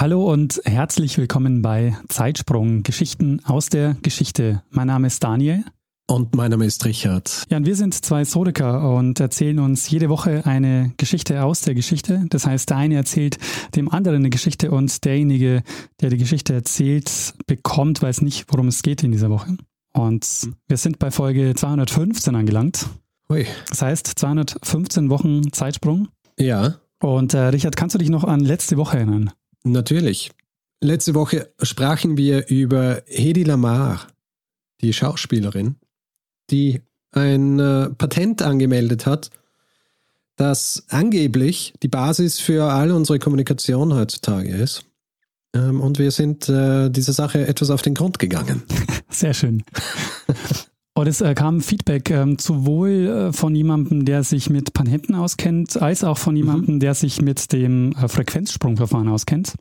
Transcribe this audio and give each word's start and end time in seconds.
Hallo 0.00 0.32
und 0.32 0.62
herzlich 0.64 1.18
willkommen 1.18 1.60
bei 1.60 1.94
Zeitsprung 2.08 2.82
Geschichten 2.82 3.44
aus 3.44 3.68
der 3.68 3.98
Geschichte. 4.00 4.62
Mein 4.70 4.86
Name 4.86 5.08
ist 5.08 5.22
Daniel. 5.22 5.62
Und 6.06 6.34
mein 6.34 6.50
Name 6.50 6.64
ist 6.64 6.86
Richard. 6.86 7.44
Ja, 7.50 7.58
und 7.58 7.66
wir 7.66 7.76
sind 7.76 7.92
zwei 7.92 8.20
Historiker 8.20 8.96
und 8.96 9.20
erzählen 9.20 9.58
uns 9.58 9.90
jede 9.90 10.08
Woche 10.08 10.46
eine 10.46 10.94
Geschichte 10.96 11.44
aus 11.44 11.60
der 11.60 11.74
Geschichte. 11.74 12.24
Das 12.30 12.46
heißt, 12.46 12.70
der 12.70 12.78
eine 12.78 12.94
erzählt 12.94 13.36
dem 13.76 13.90
anderen 13.90 14.20
eine 14.20 14.30
Geschichte 14.30 14.70
und 14.70 15.04
derjenige, 15.04 15.62
der 16.00 16.08
die 16.08 16.16
Geschichte 16.16 16.54
erzählt, 16.54 17.34
bekommt, 17.46 18.00
weiß 18.00 18.22
nicht, 18.22 18.46
worum 18.48 18.68
es 18.68 18.80
geht 18.80 19.02
in 19.02 19.12
dieser 19.12 19.28
Woche. 19.28 19.58
Und 19.92 20.48
wir 20.66 20.78
sind 20.78 20.98
bei 20.98 21.10
Folge 21.10 21.52
215 21.54 22.34
angelangt. 22.34 22.86
Ui. 23.28 23.46
Das 23.68 23.82
heißt, 23.82 24.06
215 24.06 25.10
Wochen 25.10 25.52
Zeitsprung. 25.52 26.08
Ja, 26.38 26.76
Und 27.02 27.34
äh, 27.34 27.40
Richard, 27.48 27.76
kannst 27.76 27.94
du 27.94 27.98
dich 27.98 28.08
noch 28.08 28.24
an 28.24 28.40
letzte 28.40 28.78
Woche 28.78 28.96
erinnern? 28.96 29.30
Natürlich. 29.64 30.30
Letzte 30.80 31.14
Woche 31.14 31.52
sprachen 31.62 32.16
wir 32.16 32.48
über 32.48 33.02
Hedy 33.06 33.42
Lamar, 33.42 34.06
die 34.80 34.92
Schauspielerin, 34.92 35.76
die 36.50 36.80
ein 37.12 37.58
äh, 37.58 37.90
Patent 37.90 38.42
angemeldet 38.42 39.04
hat, 39.04 39.30
das 40.36 40.84
angeblich 40.88 41.74
die 41.82 41.88
Basis 41.88 42.40
für 42.40 42.72
all 42.72 42.92
unsere 42.92 43.18
Kommunikation 43.18 43.92
heutzutage 43.92 44.48
ist. 44.48 44.84
Ähm, 45.54 45.80
und 45.80 45.98
wir 45.98 46.12
sind 46.12 46.48
äh, 46.48 46.88
dieser 46.88 47.12
Sache 47.12 47.46
etwas 47.46 47.70
auf 47.70 47.82
den 47.82 47.94
Grund 47.94 48.18
gegangen. 48.18 48.62
Sehr 49.10 49.34
schön. 49.34 49.62
Und 50.94 51.06
es 51.06 51.20
äh, 51.20 51.34
kam 51.34 51.60
Feedback 51.60 52.10
ähm, 52.10 52.36
sowohl 52.38 52.90
äh, 52.90 53.32
von 53.32 53.54
jemandem, 53.54 54.04
der 54.04 54.24
sich 54.24 54.50
mit 54.50 54.72
Patenten 54.72 55.14
auskennt, 55.14 55.80
als 55.80 56.04
auch 56.04 56.18
von 56.18 56.36
jemandem, 56.36 56.80
der 56.80 56.94
sich 56.94 57.22
mit 57.22 57.52
dem 57.52 57.92
äh, 57.92 58.08
Frequenzsprungverfahren 58.08 59.08
auskennt. 59.08 59.54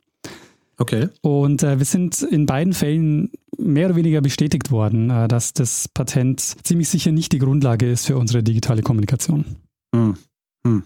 Okay. 0.77 1.09
Und 1.21 1.61
äh, 1.61 1.77
wir 1.77 1.85
sind 1.85 2.21
in 2.23 2.45
beiden 2.45 2.73
Fällen 2.73 3.31
mehr 3.57 3.87
oder 3.87 3.95
weniger 3.95 4.21
bestätigt 4.21 4.71
worden, 4.71 5.09
äh, 5.11 5.27
dass 5.27 5.53
das 5.53 5.87
Patent 5.87 6.39
ziemlich 6.39 6.89
sicher 6.89 7.11
nicht 7.11 7.31
die 7.31 7.39
Grundlage 7.39 7.89
ist 7.89 8.07
für 8.07 8.17
unsere 8.17 8.41
digitale 8.41 8.81
Kommunikation. 8.81 9.45
Hm. 9.93 10.17
Hm. 10.65 10.83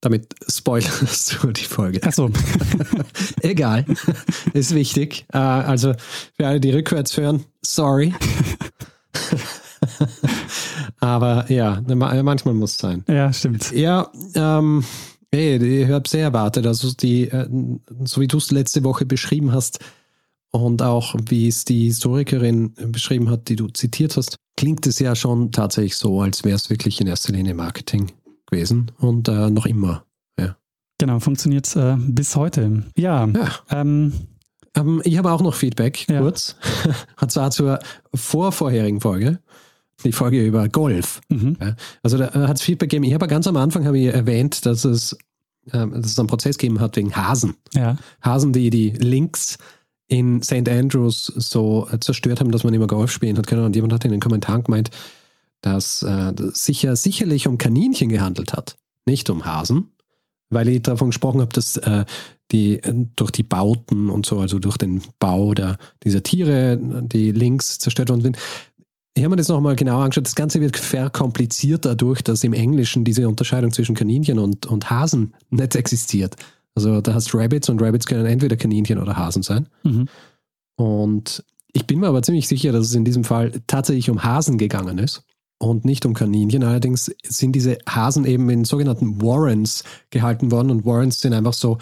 Damit 0.00 0.34
spoilerst 0.48 1.38
du 1.42 1.50
die 1.50 1.64
Folge. 1.64 2.02
Achso, 2.02 2.28
Egal, 3.40 3.86
ist 4.52 4.74
wichtig. 4.74 5.24
Also 5.30 5.94
für 6.36 6.46
alle, 6.46 6.60
die 6.60 6.72
rückwärts 6.72 7.16
hören, 7.16 7.44
sorry. 7.62 8.12
Aber 11.00 11.50
ja, 11.50 11.82
ma- 11.94 12.22
manchmal 12.22 12.54
muss 12.54 12.72
es 12.72 12.78
sein. 12.78 13.04
ja, 13.08 13.32
stimmt. 13.32 13.72
Ja, 13.72 14.10
ähm, 14.34 14.84
hey, 15.32 15.82
ich 15.82 15.88
habe 15.90 16.08
sehr 16.08 16.22
erwartet, 16.24 16.66
also 16.66 16.92
die, 16.92 17.28
äh, 17.28 17.48
so 18.04 18.20
wie 18.20 18.28
du 18.28 18.38
es 18.38 18.50
letzte 18.50 18.84
Woche 18.84 19.04
beschrieben 19.06 19.52
hast 19.52 19.78
und 20.50 20.82
auch 20.82 21.14
wie 21.28 21.48
es 21.48 21.64
die 21.64 21.86
Historikerin 21.86 22.74
beschrieben 22.88 23.28
hat, 23.30 23.48
die 23.48 23.56
du 23.56 23.68
zitiert 23.68 24.16
hast, 24.16 24.36
klingt 24.56 24.86
es 24.86 24.98
ja 24.98 25.14
schon 25.16 25.50
tatsächlich 25.52 25.96
so, 25.96 26.20
als 26.22 26.44
wäre 26.44 26.56
es 26.56 26.70
wirklich 26.70 27.00
in 27.00 27.06
erster 27.06 27.32
Linie 27.32 27.54
Marketing 27.54 28.12
gewesen 28.46 28.92
und 28.98 29.28
äh, 29.28 29.50
noch 29.50 29.66
immer. 29.66 30.04
Ja. 30.38 30.56
Genau, 30.98 31.18
funktioniert 31.18 31.74
äh, 31.76 31.96
bis 31.98 32.36
heute. 32.36 32.84
Ja, 32.96 33.26
ja. 33.26 33.50
ähm, 33.70 34.12
Ähm, 34.76 35.00
ich 35.04 35.18
habe 35.18 35.30
auch 35.32 35.42
noch 35.42 35.54
Feedback, 35.54 36.06
Ja. 36.08 36.20
kurz. 36.20 36.56
Und 37.20 37.30
zwar 37.32 37.50
zur 37.50 37.78
vorvorherigen 38.14 39.00
Folge. 39.00 39.38
Die 40.04 40.12
Folge 40.12 40.44
über 40.44 40.68
Golf. 40.68 41.20
mhm. 41.28 41.56
Also 42.02 42.18
da 42.18 42.32
hat 42.48 42.56
es 42.56 42.62
Feedback 42.62 42.90
gegeben. 42.90 43.04
Ich 43.04 43.14
habe 43.14 43.26
ganz 43.28 43.46
am 43.46 43.56
Anfang 43.56 43.86
habe 43.86 43.98
ich 43.98 44.06
erwähnt, 44.12 44.66
dass 44.66 44.84
es, 44.84 45.16
ähm, 45.72 45.92
dass 45.92 46.10
es 46.12 46.18
einen 46.18 46.28
Prozess 46.28 46.58
gegeben 46.58 46.80
hat 46.80 46.96
wegen 46.96 47.14
Hasen. 47.16 47.54
ja, 47.74 47.96
Hasen, 48.20 48.52
die 48.52 48.70
die 48.70 48.90
Links 48.90 49.56
in 50.08 50.42
St. 50.42 50.68
Andrews 50.68 51.26
so 51.36 51.88
äh, 51.90 51.98
zerstört 52.00 52.40
haben, 52.40 52.50
dass 52.50 52.64
man 52.64 52.74
immer 52.74 52.86
Golf 52.88 53.10
spielen 53.12 53.38
hat 53.38 53.46
können. 53.46 53.64
Und 53.64 53.74
jemand 53.76 53.92
hat 53.94 54.04
in 54.04 54.10
den 54.10 54.20
Kommentaren 54.20 54.64
gemeint, 54.64 54.90
dass 55.62 56.02
äh, 56.02 56.32
das 56.34 56.64
sicher 56.64 56.94
sicherlich 56.96 57.46
um 57.46 57.56
Kaninchen 57.56 58.10
gehandelt 58.10 58.52
hat, 58.52 58.76
nicht 59.06 59.30
um 59.30 59.46
Hasen, 59.46 59.92
weil 60.50 60.68
ich 60.68 60.82
davon 60.82 61.08
gesprochen 61.08 61.40
habe, 61.40 61.52
dass 61.54 61.78
äh, 61.78 62.04
die 62.52 62.82
äh, 62.82 63.06
durch 63.16 63.30
die 63.30 63.42
Bauten 63.42 64.10
und 64.10 64.26
so, 64.26 64.38
also 64.38 64.58
durch 64.58 64.76
den 64.76 65.02
Bau 65.18 65.54
der, 65.54 65.78
dieser 66.02 66.22
Tiere, 66.22 66.78
die 66.80 67.32
Links 67.32 67.78
zerstört 67.78 68.10
worden 68.10 68.22
sind. 68.22 68.38
Ich 69.16 69.22
habe 69.22 69.30
mir 69.30 69.36
das 69.36 69.48
nochmal 69.48 69.76
genau 69.76 70.00
angeschaut. 70.00 70.26
Das 70.26 70.34
Ganze 70.34 70.60
wird 70.60 70.76
verkompliziert 70.76 71.84
dadurch, 71.84 72.22
dass 72.22 72.42
im 72.42 72.52
Englischen 72.52 73.04
diese 73.04 73.28
Unterscheidung 73.28 73.72
zwischen 73.72 73.94
Kaninchen 73.94 74.40
und, 74.40 74.66
und 74.66 74.90
Hasen 74.90 75.34
nicht 75.50 75.76
existiert. 75.76 76.34
Also 76.74 77.00
da 77.00 77.14
hast 77.14 77.32
Rabbits 77.34 77.68
und 77.68 77.80
Rabbits 77.80 78.06
können 78.06 78.26
entweder 78.26 78.56
Kaninchen 78.56 78.98
oder 78.98 79.16
Hasen 79.16 79.42
sein. 79.42 79.68
mhm. 79.84 80.08
Und 80.76 81.44
ich 81.72 81.86
bin 81.86 82.00
mir 82.00 82.08
aber 82.08 82.22
ziemlich 82.22 82.48
sicher, 82.48 82.72
dass 82.72 82.86
es 82.86 82.94
in 82.94 83.04
diesem 83.04 83.24
Fall 83.24 83.52
tatsächlich 83.66 84.10
um 84.10 84.22
Hasen 84.22 84.58
gegangen 84.58 84.98
ist 84.98 85.24
und 85.58 85.84
nicht 85.84 86.06
um 86.06 86.14
Kaninchen. 86.14 86.62
Allerdings 86.62 87.14
sind 87.22 87.52
diese 87.52 87.78
Hasen 87.88 88.24
eben 88.24 88.48
in 88.50 88.64
sogenannten 88.64 89.20
Warrens 89.20 89.84
gehalten 90.10 90.50
worden 90.50 90.70
und 90.70 90.84
Warrens 90.84 91.20
sind 91.20 91.32
einfach 91.32 91.52
so 91.52 91.78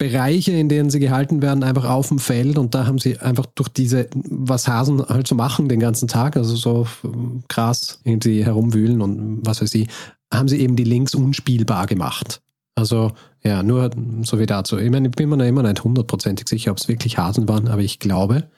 Bereiche, 0.00 0.52
in 0.52 0.70
denen 0.70 0.88
sie 0.88 0.98
gehalten 0.98 1.42
werden, 1.42 1.62
einfach 1.62 1.84
auf 1.84 2.08
dem 2.08 2.18
Feld 2.18 2.56
und 2.56 2.74
da 2.74 2.86
haben 2.86 2.98
sie 2.98 3.18
einfach 3.18 3.44
durch 3.54 3.68
diese, 3.68 4.08
was 4.14 4.66
Hasen 4.66 5.06
halt 5.06 5.28
so 5.28 5.34
machen 5.34 5.68
den 5.68 5.78
ganzen 5.78 6.08
Tag, 6.08 6.38
also 6.38 6.56
so 6.56 6.86
ähm, 7.04 7.42
Gras 7.48 8.00
irgendwie 8.02 8.42
herumwühlen 8.42 9.02
und 9.02 9.40
was 9.44 9.60
weiß 9.60 9.74
ich, 9.74 9.88
haben 10.32 10.48
sie 10.48 10.58
eben 10.58 10.74
die 10.74 10.84
Links 10.84 11.14
unspielbar 11.14 11.86
gemacht. 11.86 12.40
Also 12.74 13.12
ja, 13.44 13.62
nur 13.62 13.90
so 14.22 14.38
wie 14.38 14.46
dazu. 14.46 14.78
Ich 14.78 14.90
meine, 14.90 15.08
ich 15.08 15.14
bin 15.14 15.28
mir 15.28 15.36
noch 15.36 15.44
immer 15.44 15.62
nicht 15.62 15.84
hundertprozentig 15.84 16.48
sicher, 16.48 16.70
ob 16.70 16.78
es 16.78 16.88
wirklich 16.88 17.18
Hasen 17.18 17.46
waren, 17.46 17.68
aber 17.68 17.82
ich 17.82 17.98
glaube, 17.98 18.48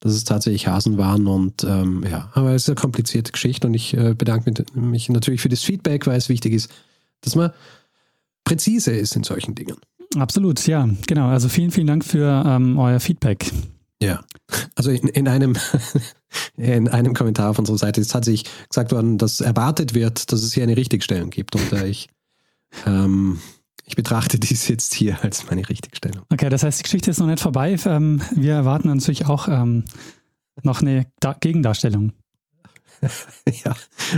dass 0.00 0.14
es 0.14 0.24
tatsächlich 0.24 0.66
Hasen 0.66 0.98
waren 0.98 1.28
und 1.28 1.62
ähm, 1.62 2.04
ja, 2.10 2.32
aber 2.34 2.54
es 2.54 2.62
ist 2.64 2.70
eine 2.70 2.74
komplizierte 2.74 3.30
Geschichte 3.30 3.68
und 3.68 3.74
ich 3.74 3.96
äh, 3.96 4.14
bedanke 4.14 4.50
mich, 4.50 4.74
mich 4.74 5.08
natürlich 5.10 5.42
für 5.42 5.48
das 5.48 5.62
Feedback, 5.62 6.08
weil 6.08 6.18
es 6.18 6.28
wichtig 6.28 6.54
ist, 6.54 6.72
dass 7.20 7.36
man 7.36 7.52
präzise 8.42 8.90
ist 8.90 9.14
in 9.14 9.22
solchen 9.22 9.54
Dingen. 9.54 9.76
Absolut, 10.16 10.66
ja, 10.66 10.88
genau. 11.06 11.28
Also 11.28 11.48
vielen, 11.48 11.70
vielen 11.70 11.86
Dank 11.86 12.04
für 12.04 12.44
ähm, 12.46 12.78
euer 12.78 13.00
Feedback. 13.00 13.50
Ja, 14.02 14.20
also 14.74 14.90
in, 14.90 15.08
in, 15.08 15.28
einem, 15.28 15.56
in 16.56 16.88
einem 16.88 17.14
Kommentar 17.14 17.50
auf 17.50 17.58
unserer 17.58 17.78
Seite 17.78 18.00
ist 18.00 18.10
tatsächlich 18.10 18.50
gesagt 18.68 18.92
worden, 18.92 19.18
dass 19.18 19.40
erwartet 19.40 19.94
wird, 19.94 20.32
dass 20.32 20.42
es 20.42 20.52
hier 20.52 20.62
eine 20.62 20.76
Richtigstellung 20.76 21.30
gibt. 21.30 21.56
Und 21.56 21.72
äh, 21.72 21.86
ich, 21.86 22.08
ähm, 22.86 23.40
ich 23.84 23.96
betrachte 23.96 24.38
dies 24.38 24.68
jetzt 24.68 24.94
hier 24.94 25.22
als 25.22 25.46
meine 25.48 25.68
Richtigstellung. 25.68 26.24
Okay, 26.30 26.48
das 26.48 26.62
heißt, 26.62 26.78
die 26.78 26.82
Geschichte 26.84 27.10
ist 27.10 27.18
noch 27.18 27.26
nicht 27.26 27.40
vorbei. 27.40 27.76
Ähm, 27.86 28.20
wir 28.34 28.54
erwarten 28.54 28.88
natürlich 28.88 29.26
auch 29.26 29.48
ähm, 29.48 29.84
noch 30.62 30.82
eine 30.82 31.06
da 31.20 31.34
Gegendarstellung. 31.38 32.12
ja, 33.64 33.74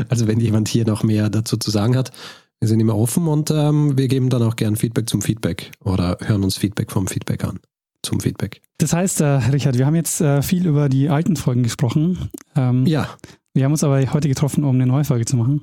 also 0.08 0.26
wenn 0.26 0.40
jemand 0.40 0.68
hier 0.68 0.86
noch 0.86 1.02
mehr 1.02 1.30
dazu 1.30 1.56
zu 1.56 1.70
sagen 1.70 1.96
hat, 1.96 2.12
wir 2.60 2.68
sind 2.68 2.80
immer 2.80 2.96
offen 2.96 3.26
und 3.28 3.50
ähm, 3.50 3.96
wir 3.96 4.08
geben 4.08 4.30
dann 4.30 4.42
auch 4.42 4.56
gern 4.56 4.76
Feedback 4.76 5.08
zum 5.08 5.22
Feedback 5.22 5.70
oder 5.84 6.18
hören 6.20 6.42
uns 6.44 6.56
Feedback 6.56 6.90
vom 6.90 7.06
Feedback 7.06 7.44
an. 7.44 7.60
Zum 8.02 8.20
Feedback. 8.20 8.62
Das 8.78 8.92
heißt, 8.92 9.20
äh, 9.20 9.24
Richard, 9.52 9.76
wir 9.76 9.84
haben 9.86 9.96
jetzt 9.96 10.20
äh, 10.20 10.40
viel 10.42 10.66
über 10.66 10.88
die 10.88 11.08
alten 11.08 11.34
Folgen 11.36 11.62
gesprochen. 11.64 12.30
Ähm, 12.54 12.86
Ja, 12.86 13.08
Wir 13.54 13.64
haben 13.64 13.72
uns 13.72 13.82
aber 13.82 14.00
heute 14.12 14.28
getroffen, 14.28 14.62
um 14.64 14.76
eine 14.76 14.86
neue 14.86 15.04
Folge 15.04 15.24
zu 15.24 15.36
machen. 15.36 15.62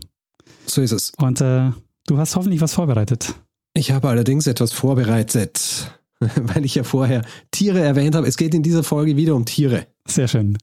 so 0.66 0.82
ist 0.82 0.92
es. 0.92 1.12
Und 1.18 1.40
äh, 1.42 1.72
du 2.08 2.18
hast 2.18 2.36
hoffentlich 2.36 2.60
was 2.62 2.74
vorbereitet. 2.74 3.36
Ich 3.74 3.92
habe 3.92 4.10
allerdings 4.10 4.48
etwas 4.48 4.74
vorbereitet, 4.74 5.92
weil 6.20 6.66
ich 6.66 6.76
ja 6.76 6.84
vorher 6.84 7.22
Tiere 7.52 7.80
erwähnt 7.80 8.16
habe. 8.16 8.28
Es 8.28 8.36
geht 8.38 8.54
in 8.54 8.64
dieser 8.64 8.84
Folge 8.84 9.16
wieder 9.16 9.36
um 9.36 9.46
Tiere. 9.46 9.88
Sehr 10.08 10.28
schön. 10.28 10.58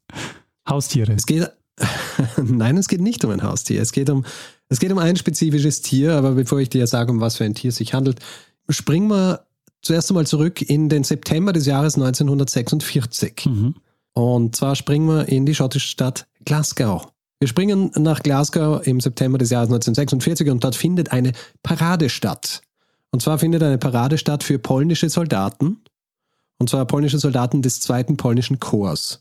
Haustiere. 0.68 1.12
Es 1.14 1.26
geht. 1.26 1.50
Nein, 2.36 2.76
es 2.76 2.86
geht 2.88 3.00
nicht 3.00 3.24
um 3.24 3.30
ein 3.30 3.42
Haustier. 3.42 3.80
Es 3.80 3.92
geht 3.92 4.10
um, 4.10 4.24
es 4.72 4.80
geht 4.80 4.90
um 4.90 4.98
ein 4.98 5.16
spezifisches 5.16 5.82
Tier, 5.82 6.14
aber 6.14 6.32
bevor 6.32 6.58
ich 6.58 6.70
dir 6.70 6.86
sage, 6.86 7.12
um 7.12 7.20
was 7.20 7.36
für 7.36 7.44
ein 7.44 7.54
Tier 7.54 7.68
es 7.68 7.76
sich 7.76 7.92
handelt, 7.92 8.20
springen 8.70 9.08
wir 9.08 9.44
zuerst 9.82 10.10
einmal 10.10 10.26
zurück 10.26 10.62
in 10.62 10.88
den 10.88 11.04
September 11.04 11.52
des 11.52 11.66
Jahres 11.66 11.96
1946. 11.96 13.46
Mhm. 13.46 13.74
Und 14.14 14.56
zwar 14.56 14.74
springen 14.74 15.08
wir 15.08 15.28
in 15.28 15.44
die 15.44 15.54
schottische 15.54 15.88
Stadt 15.88 16.26
Glasgow. 16.46 17.06
Wir 17.38 17.48
springen 17.48 17.90
nach 17.98 18.22
Glasgow 18.22 18.86
im 18.86 19.00
September 19.00 19.36
des 19.36 19.50
Jahres 19.50 19.68
1946 19.68 20.48
und 20.48 20.64
dort 20.64 20.74
findet 20.74 21.12
eine 21.12 21.32
Parade 21.62 22.08
statt. 22.08 22.62
Und 23.10 23.20
zwar 23.20 23.38
findet 23.38 23.62
eine 23.62 23.76
Parade 23.78 24.16
statt 24.16 24.42
für 24.42 24.58
polnische 24.58 25.10
Soldaten, 25.10 25.82
Und 26.58 26.70
zwar 26.70 26.86
polnische 26.86 27.18
Soldaten 27.18 27.60
des 27.60 27.80
zweiten 27.80 28.16
polnischen 28.16 28.58
Korps. 28.58 29.20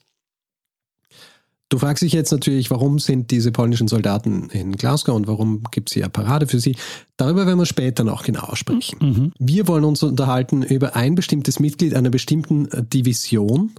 Du 1.71 1.77
fragst 1.77 2.03
dich 2.03 2.11
jetzt 2.11 2.33
natürlich, 2.33 2.69
warum 2.69 2.99
sind 2.99 3.31
diese 3.31 3.53
polnischen 3.53 3.87
Soldaten 3.87 4.49
in 4.49 4.73
Glasgow 4.73 5.15
und 5.15 5.27
warum 5.27 5.63
gibt 5.71 5.89
es 5.89 5.93
hier 5.93 6.03
eine 6.03 6.09
Parade 6.09 6.45
für 6.45 6.59
sie? 6.59 6.75
Darüber 7.15 7.47
werden 7.47 7.59
wir 7.59 7.65
später 7.65 8.03
noch 8.03 8.23
genauer 8.23 8.57
sprechen. 8.57 8.97
Mhm. 8.99 9.31
Wir 9.39 9.69
wollen 9.69 9.85
uns 9.85 10.03
unterhalten 10.03 10.63
über 10.63 10.97
ein 10.97 11.15
bestimmtes 11.15 11.61
Mitglied 11.61 11.95
einer 11.95 12.09
bestimmten 12.09 12.67
Division. 12.89 13.71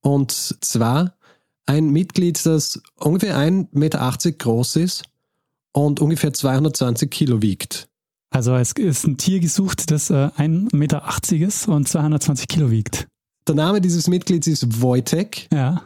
Und 0.00 0.32
zwar 0.32 1.18
ein 1.66 1.90
Mitglied, 1.90 2.44
das 2.46 2.80
ungefähr 2.98 3.36
1,80 3.36 3.66
Meter 3.72 4.32
groß 4.38 4.76
ist 4.76 5.02
und 5.74 6.00
ungefähr 6.00 6.32
220 6.32 7.10
Kilo 7.10 7.42
wiegt. 7.42 7.86
Also 8.30 8.54
es 8.54 8.72
ist 8.72 9.06
ein 9.06 9.18
Tier 9.18 9.40
gesucht, 9.40 9.90
das 9.90 10.08
äh, 10.08 10.30
1,80 10.38 10.74
Meter 10.74 11.02
ist 11.32 11.68
und 11.68 11.86
220 11.86 12.48
Kilo 12.48 12.70
wiegt. 12.70 13.08
Der 13.46 13.56
Name 13.56 13.82
dieses 13.82 14.08
Mitglieds 14.08 14.46
ist 14.46 14.80
Wojtek. 14.80 15.48
Ja. 15.52 15.82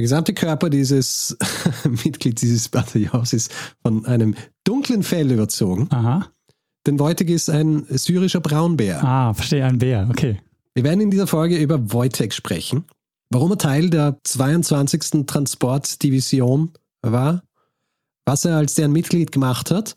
Der 0.00 0.04
gesamte 0.04 0.32
Körper 0.32 0.70
dieses 0.70 1.36
Mitglieds 1.84 2.40
dieses 2.40 2.70
Bataillons 2.70 3.34
ist 3.34 3.52
von 3.82 4.06
einem 4.06 4.34
dunklen 4.64 5.02
Fell 5.02 5.30
überzogen. 5.30 5.88
Aha. 5.90 6.26
Denn 6.86 6.98
Wojtek 6.98 7.28
ist 7.28 7.50
ein 7.50 7.84
syrischer 7.90 8.40
Braunbär. 8.40 9.04
Ah, 9.04 9.34
verstehe, 9.34 9.62
ein 9.62 9.76
Bär, 9.76 10.08
okay. 10.08 10.40
Wir 10.72 10.84
werden 10.84 11.02
in 11.02 11.10
dieser 11.10 11.26
Folge 11.26 11.58
über 11.58 11.92
Wojtek 11.92 12.32
sprechen. 12.32 12.86
Warum 13.28 13.50
er 13.50 13.58
Teil 13.58 13.90
der 13.90 14.18
22. 14.24 15.26
Transportdivision 15.26 16.70
war, 17.02 17.42
was 18.24 18.46
er 18.46 18.56
als 18.56 18.76
deren 18.76 18.92
Mitglied 18.92 19.32
gemacht 19.32 19.70
hat 19.70 19.96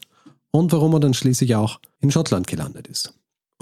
und 0.52 0.74
warum 0.74 0.92
er 0.96 1.00
dann 1.00 1.14
schließlich 1.14 1.56
auch 1.56 1.80
in 2.02 2.12
Schottland 2.12 2.48
gelandet 2.48 2.88
ist. 2.90 3.14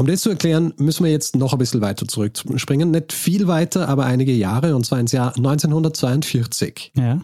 Um 0.01 0.07
das 0.07 0.21
zu 0.21 0.31
erklären, 0.31 0.73
müssen 0.77 1.03
wir 1.03 1.11
jetzt 1.11 1.35
noch 1.35 1.53
ein 1.53 1.59
bisschen 1.59 1.81
weiter 1.81 2.07
zurückspringen. 2.07 2.89
Nicht 2.89 3.13
viel 3.13 3.45
weiter, 3.45 3.87
aber 3.87 4.03
einige 4.03 4.31
Jahre, 4.31 4.75
und 4.75 4.83
zwar 4.83 4.99
ins 4.99 5.11
Jahr 5.11 5.37
1942. 5.37 6.93
Ja. 6.97 7.21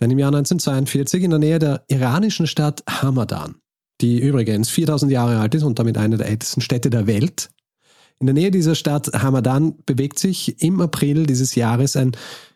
Denn 0.00 0.10
im 0.10 0.18
Jahr 0.18 0.30
1942 0.34 1.22
in 1.22 1.30
der 1.30 1.38
Nähe 1.38 1.60
der 1.60 1.84
iranischen 1.86 2.48
Stadt 2.48 2.82
Hamadan, 2.88 3.54
die 4.00 4.18
übrigens 4.18 4.70
4000 4.70 5.12
Jahre 5.12 5.38
alt 5.38 5.54
ist 5.54 5.62
und 5.62 5.78
damit 5.78 5.96
eine 5.98 6.16
der 6.16 6.26
ältesten 6.26 6.60
Städte 6.60 6.90
der 6.90 7.06
Welt, 7.06 7.50
in 8.18 8.26
der 8.26 8.34
Nähe 8.34 8.50
dieser 8.50 8.74
Stadt 8.74 9.12
Hamadan 9.14 9.76
bewegt 9.86 10.18
sich 10.18 10.60
im 10.60 10.80
April 10.80 11.26
dieses 11.26 11.54
Jahres 11.54 11.94
ein 11.94 12.10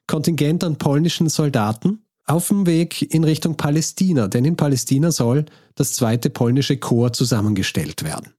Kontingent 0.08 0.64
an 0.64 0.78
polnischen 0.78 1.28
Soldaten 1.28 2.00
auf 2.26 2.48
dem 2.48 2.66
Weg 2.66 3.02
in 3.14 3.22
Richtung 3.22 3.56
Palästina, 3.56 4.26
denn 4.26 4.44
in 4.44 4.56
Palästina 4.56 5.12
soll 5.12 5.44
das 5.76 5.92
zweite 5.92 6.28
polnische 6.28 6.76
Korps 6.76 7.18
zusammengestellt 7.18 8.02
werden. 8.02 8.34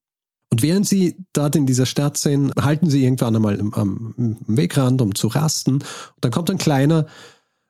Und 0.55 0.61
während 0.61 0.87
sie 0.87 1.17
dort 1.33 1.57
in 1.57 1.65
dieser 1.65 1.85
Stadt 1.85 2.17
sind, 2.17 2.53
halten 2.55 2.89
sie 2.89 3.03
irgendwann 3.03 3.35
einmal 3.35 3.59
am 3.73 4.39
Wegrand, 4.47 5.01
um 5.01 5.13
zu 5.13 5.27
rasten. 5.27 5.73
Und 5.73 5.85
dann 6.21 6.31
kommt 6.31 6.49
ein 6.49 6.57
kleiner, 6.57 7.07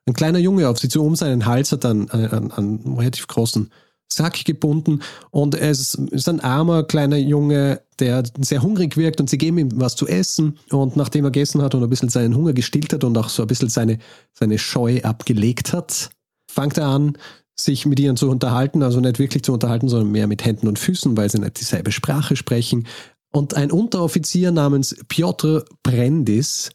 ein 0.05 0.13
kleiner 0.13 0.37
Junge 0.37 0.69
auf 0.69 0.77
sie 0.77 0.87
zu, 0.87 1.03
um 1.03 1.15
seinen 1.15 1.47
Hals 1.47 1.71
hat 1.71 1.83
einen, 1.83 2.11
einen, 2.11 2.51
einen 2.51 2.95
relativ 2.99 3.25
großen 3.25 3.71
Sack 4.07 4.45
gebunden. 4.45 5.01
Und 5.31 5.55
ist, 5.55 5.95
ist 5.95 6.29
ein 6.29 6.41
armer 6.41 6.83
kleiner 6.83 7.17
Junge, 7.17 7.81
der 7.97 8.21
sehr 8.39 8.61
hungrig 8.61 8.97
wirkt. 8.97 9.19
Und 9.19 9.31
sie 9.31 9.39
geben 9.39 9.57
ihm 9.57 9.71
was 9.73 9.95
zu 9.95 10.07
essen. 10.07 10.59
Und 10.69 10.95
nachdem 10.95 11.25
er 11.25 11.31
gegessen 11.31 11.63
hat 11.63 11.73
und 11.73 11.81
ein 11.81 11.89
bisschen 11.89 12.09
seinen 12.09 12.35
Hunger 12.35 12.53
gestillt 12.53 12.93
hat 12.93 13.03
und 13.03 13.17
auch 13.17 13.29
so 13.29 13.41
ein 13.41 13.47
bisschen 13.47 13.69
seine, 13.69 13.97
seine 14.31 14.59
Scheu 14.59 15.01
abgelegt 15.01 15.73
hat, 15.73 16.11
fängt 16.47 16.77
er 16.77 16.85
an, 16.85 17.17
sich 17.57 17.85
mit 17.85 17.99
ihnen 17.99 18.17
zu 18.17 18.29
unterhalten, 18.29 18.83
also 18.83 18.99
nicht 18.99 19.19
wirklich 19.19 19.43
zu 19.43 19.53
unterhalten, 19.53 19.87
sondern 19.87 20.11
mehr 20.11 20.27
mit 20.27 20.43
Händen 20.43 20.67
und 20.67 20.79
Füßen, 20.79 21.15
weil 21.15 21.29
sie 21.29 21.39
nicht 21.39 21.59
dieselbe 21.59 21.91
Sprache 21.91 22.35
sprechen. 22.35 22.87
Und 23.31 23.53
ein 23.53 23.71
Unteroffizier 23.71 24.51
namens 24.51 24.95
Piotr 25.07 25.65
Brendis 25.83 26.71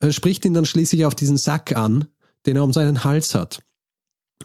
äh, 0.00 0.10
spricht 0.12 0.44
ihn 0.44 0.54
dann 0.54 0.66
schließlich 0.66 1.04
auf 1.04 1.14
diesen 1.14 1.36
Sack 1.36 1.76
an, 1.76 2.06
den 2.46 2.56
er 2.56 2.64
um 2.64 2.72
seinen 2.72 3.04
Hals 3.04 3.34
hat. 3.34 3.60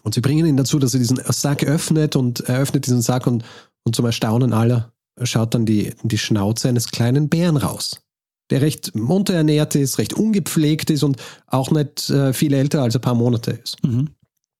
Und 0.03 0.13
sie 0.13 0.21
bringen 0.21 0.45
ihn 0.45 0.57
dazu, 0.57 0.79
dass 0.79 0.93
er 0.93 0.99
diesen 0.99 1.17
Sack 1.17 1.63
öffnet 1.63 2.15
und 2.15 2.41
er 2.41 2.59
öffnet 2.59 2.85
diesen 2.85 3.01
Sack 3.01 3.25
und, 3.27 3.43
und 3.83 3.95
zum 3.95 4.05
Erstaunen 4.05 4.53
aller 4.53 4.93
schaut 5.23 5.53
dann 5.53 5.65
die, 5.65 5.93
die 6.03 6.17
Schnauze 6.17 6.69
eines 6.69 6.89
kleinen 6.91 7.29
Bären 7.29 7.57
raus, 7.57 8.01
der 8.49 8.61
recht 8.61 8.93
unterernährt 8.95 9.75
ist, 9.75 9.97
recht 9.97 10.13
ungepflegt 10.13 10.89
ist 10.89 11.03
und 11.03 11.17
auch 11.47 11.71
nicht 11.71 12.09
äh, 12.09 12.33
viel 12.33 12.53
älter 12.53 12.83
als 12.83 12.95
ein 12.95 13.01
paar 13.01 13.15
Monate 13.15 13.51
ist. 13.51 13.83
Mhm. 13.83 14.09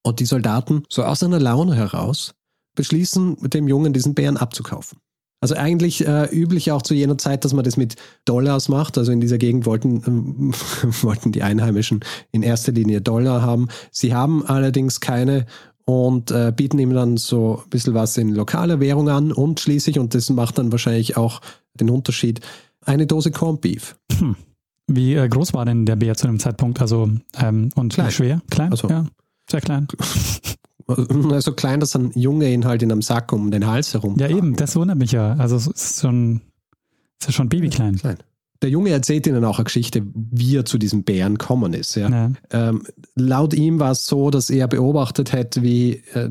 Und 0.08 0.20
die 0.20 0.26
Soldaten, 0.26 0.84
so 0.90 1.04
aus 1.04 1.22
einer 1.22 1.40
Laune 1.40 1.76
heraus, 1.76 2.34
beschließen, 2.76 3.38
dem 3.50 3.68
Jungen 3.68 3.92
diesen 3.92 4.14
Bären 4.14 4.38
abzukaufen. 4.38 5.00
Also 5.40 5.56
eigentlich 5.56 6.08
äh, 6.08 6.26
üblich 6.32 6.72
auch 6.72 6.82
zu 6.82 6.94
jener 6.94 7.18
Zeit, 7.18 7.46
dass 7.46 7.54
man 7.54 7.64
das 7.64 7.78
mit 7.78 7.96
Dollars 8.26 8.70
macht. 8.70 8.98
Also 8.98 9.12
in 9.12 9.20
dieser 9.20 9.38
Gegend 9.38 9.66
wollten, 9.66 9.98
äh, 9.98 10.54
wollten 11.04 11.32
die 11.32 11.44
Einheimischen 11.44 12.00
in 12.32 12.42
erster 12.42 12.72
Linie 12.72 13.02
Dollar 13.02 13.42
haben. 13.42 13.68
Sie 13.92 14.16
haben 14.16 14.46
allerdings 14.46 15.00
keine 15.00 15.46
und 15.86 16.32
äh, 16.32 16.52
bieten 16.56 16.80
ihm 16.80 16.94
dann 16.94 17.18
so 17.18 17.62
ein 17.64 17.70
bisschen 17.70 17.94
was 17.94 18.18
in 18.18 18.34
lokaler 18.34 18.80
Währung 18.80 19.10
an 19.10 19.32
und 19.32 19.60
schließlich, 19.60 20.00
und 20.00 20.16
das 20.16 20.30
macht 20.30 20.58
dann 20.58 20.72
wahrscheinlich 20.72 21.18
auch 21.18 21.40
den 21.76 21.90
Unterschied, 21.90 22.42
eine 22.84 23.08
Dose 23.08 23.32
Corned 23.32 23.62
Beef. 23.62 23.96
Hm. 24.18 24.36
Wie 24.88 25.16
äh, 25.16 25.28
groß 25.28 25.54
war 25.54 25.66
denn 25.66 25.86
der 25.86 25.98
Bär 25.98 26.16
zu 26.16 26.28
dem 26.28 26.40
Zeitpunkt? 26.40 26.82
Also 26.82 27.10
ähm, 27.38 27.70
und 27.76 27.94
klein. 27.94 28.12
schwer? 28.12 28.42
Klein? 28.50 28.72
Also, 28.72 28.90
ja, 28.90 29.06
sehr 29.50 29.62
klein. 29.62 29.88
Also 30.88 31.52
klein, 31.52 31.82
dass 31.82 31.98
ein 31.98 32.12
Junge 32.16 32.50
ihn 32.50 32.64
halt 32.64 32.82
in 32.82 32.90
einem 32.90 33.02
Sack 33.02 33.34
um 33.34 33.52
den 33.52 33.68
Hals 33.68 33.94
herum. 33.94 34.16
Ja, 34.18 34.30
eben, 34.30 34.56
das 34.56 34.78
wundert 34.78 34.98
mich 34.98 35.12
ja. 35.12 35.34
Also 35.34 35.58
es 35.58 35.68
ist 35.68 36.00
schon, 36.00 36.40
es 37.20 37.28
ist 37.28 37.36
schon 37.36 37.50
babyklein. 37.50 37.98
Klein. 37.98 38.18
Der 38.62 38.70
Junge 38.70 38.92
erzählt 38.92 39.28
ihnen 39.28 39.44
auch 39.44 39.58
eine 39.58 39.66
Geschichte, 39.66 40.02
wie 40.14 40.56
er 40.56 40.66
zu 40.66 40.78
diesem 40.78 41.04
Bären 41.04 41.38
gekommen 41.38 41.74
ist. 41.74 41.96
Ja. 41.96 42.10
ja. 42.10 42.32
Ähm, 42.52 42.84
laut 43.16 43.54
ihm 43.54 43.80
war 43.80 43.92
es 43.92 44.06
so, 44.06 44.32
dass 44.32 44.50
er 44.50 44.68
beobachtet 44.68 45.34
hätte, 45.34 45.62
wie 45.62 46.04
äh, 46.14 46.30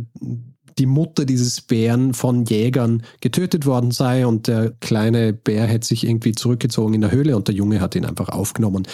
die 0.78 0.86
Mutter 0.86 1.24
dieses 1.24 1.60
Bären 1.60 2.14
von 2.14 2.44
Jägern 2.44 3.02
getötet 3.20 3.66
worden 3.66 3.92
sei 3.92 4.26
und 4.26 4.48
der 4.48 4.72
kleine 4.80 5.32
Bär 5.32 5.66
hätte 5.66 5.86
sich 5.86 6.06
irgendwie 6.06 6.32
zurückgezogen 6.32 6.94
in 6.94 7.00
der 7.00 7.12
Höhle 7.12 7.36
und 7.36 7.48
der 7.48 7.54
Junge 7.54 7.80
hat 7.80 7.94
ihn 7.94 8.04
einfach 8.04 8.28
aufgenommen. 8.28 8.86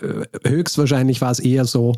Äh, 0.00 0.26
höchstwahrscheinlich 0.48 1.20
war 1.20 1.30
es 1.30 1.40
eher 1.40 1.64
so, 1.64 1.94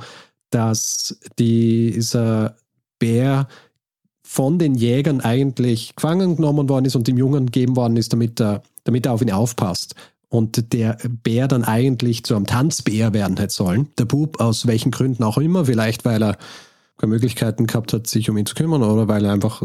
dass 0.51 1.19
dieser 1.39 2.57
Bär 2.99 3.49
von 4.27 4.59
den 4.59 4.75
Jägern 4.75 5.21
eigentlich 5.21 5.95
gefangen 5.95 6.37
genommen 6.37 6.69
worden 6.69 6.85
ist 6.85 6.97
und 6.97 7.07
dem 7.07 7.17
Jungen 7.17 7.47
gegeben 7.47 7.77
worden 7.77 7.97
ist, 7.97 8.13
damit 8.13 8.41
er, 8.41 8.63
damit 8.85 9.07
er 9.07 9.13
auf 9.13 9.23
ihn 9.23 9.31
aufpasst. 9.31 9.95
Und 10.29 10.73
der 10.73 10.99
Bär 11.23 11.47
dann 11.47 11.65
eigentlich 11.65 12.25
zu 12.25 12.35
einem 12.35 12.47
Tanzbär 12.47 13.15
werden 13.15 13.37
hätte 13.37 13.55
sollen. 13.55 13.89
Der 13.99 14.05
Bub, 14.05 14.41
aus 14.41 14.67
welchen 14.67 14.91
Gründen 14.91 15.23
auch 15.23 15.39
immer, 15.39 15.67
vielleicht 15.67 16.05
weil 16.05 16.23
er 16.23 16.37
keine 16.99 17.11
Möglichkeiten 17.11 17.67
gehabt 17.67 17.93
hat, 17.93 18.07
sich 18.07 18.29
um 18.29 18.37
ihn 18.37 18.47
zu 18.47 18.55
kümmern 18.55 18.83
oder 18.83 19.07
weil 19.07 19.25
er 19.25 19.33
einfach 19.33 19.63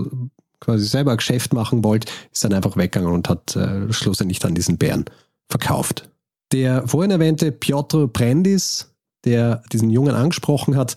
quasi 0.60 0.86
selber 0.86 1.12
ein 1.12 1.18
Geschäft 1.18 1.54
machen 1.54 1.84
wollte, 1.84 2.12
ist 2.32 2.44
dann 2.44 2.54
einfach 2.54 2.78
weggegangen 2.78 3.14
und 3.14 3.30
hat 3.30 3.56
äh, 3.56 3.92
schlussendlich 3.92 4.40
dann 4.40 4.56
diesen 4.56 4.78
Bären 4.78 5.06
verkauft. 5.50 6.10
Der 6.52 6.88
vorhin 6.88 7.12
erwähnte 7.12 7.52
Piotr 7.52 8.08
Brendis, 8.08 8.91
der 9.26 9.64
diesen 9.72 9.90
Jungen 9.90 10.16
angesprochen 10.16 10.76
hat, 10.76 10.96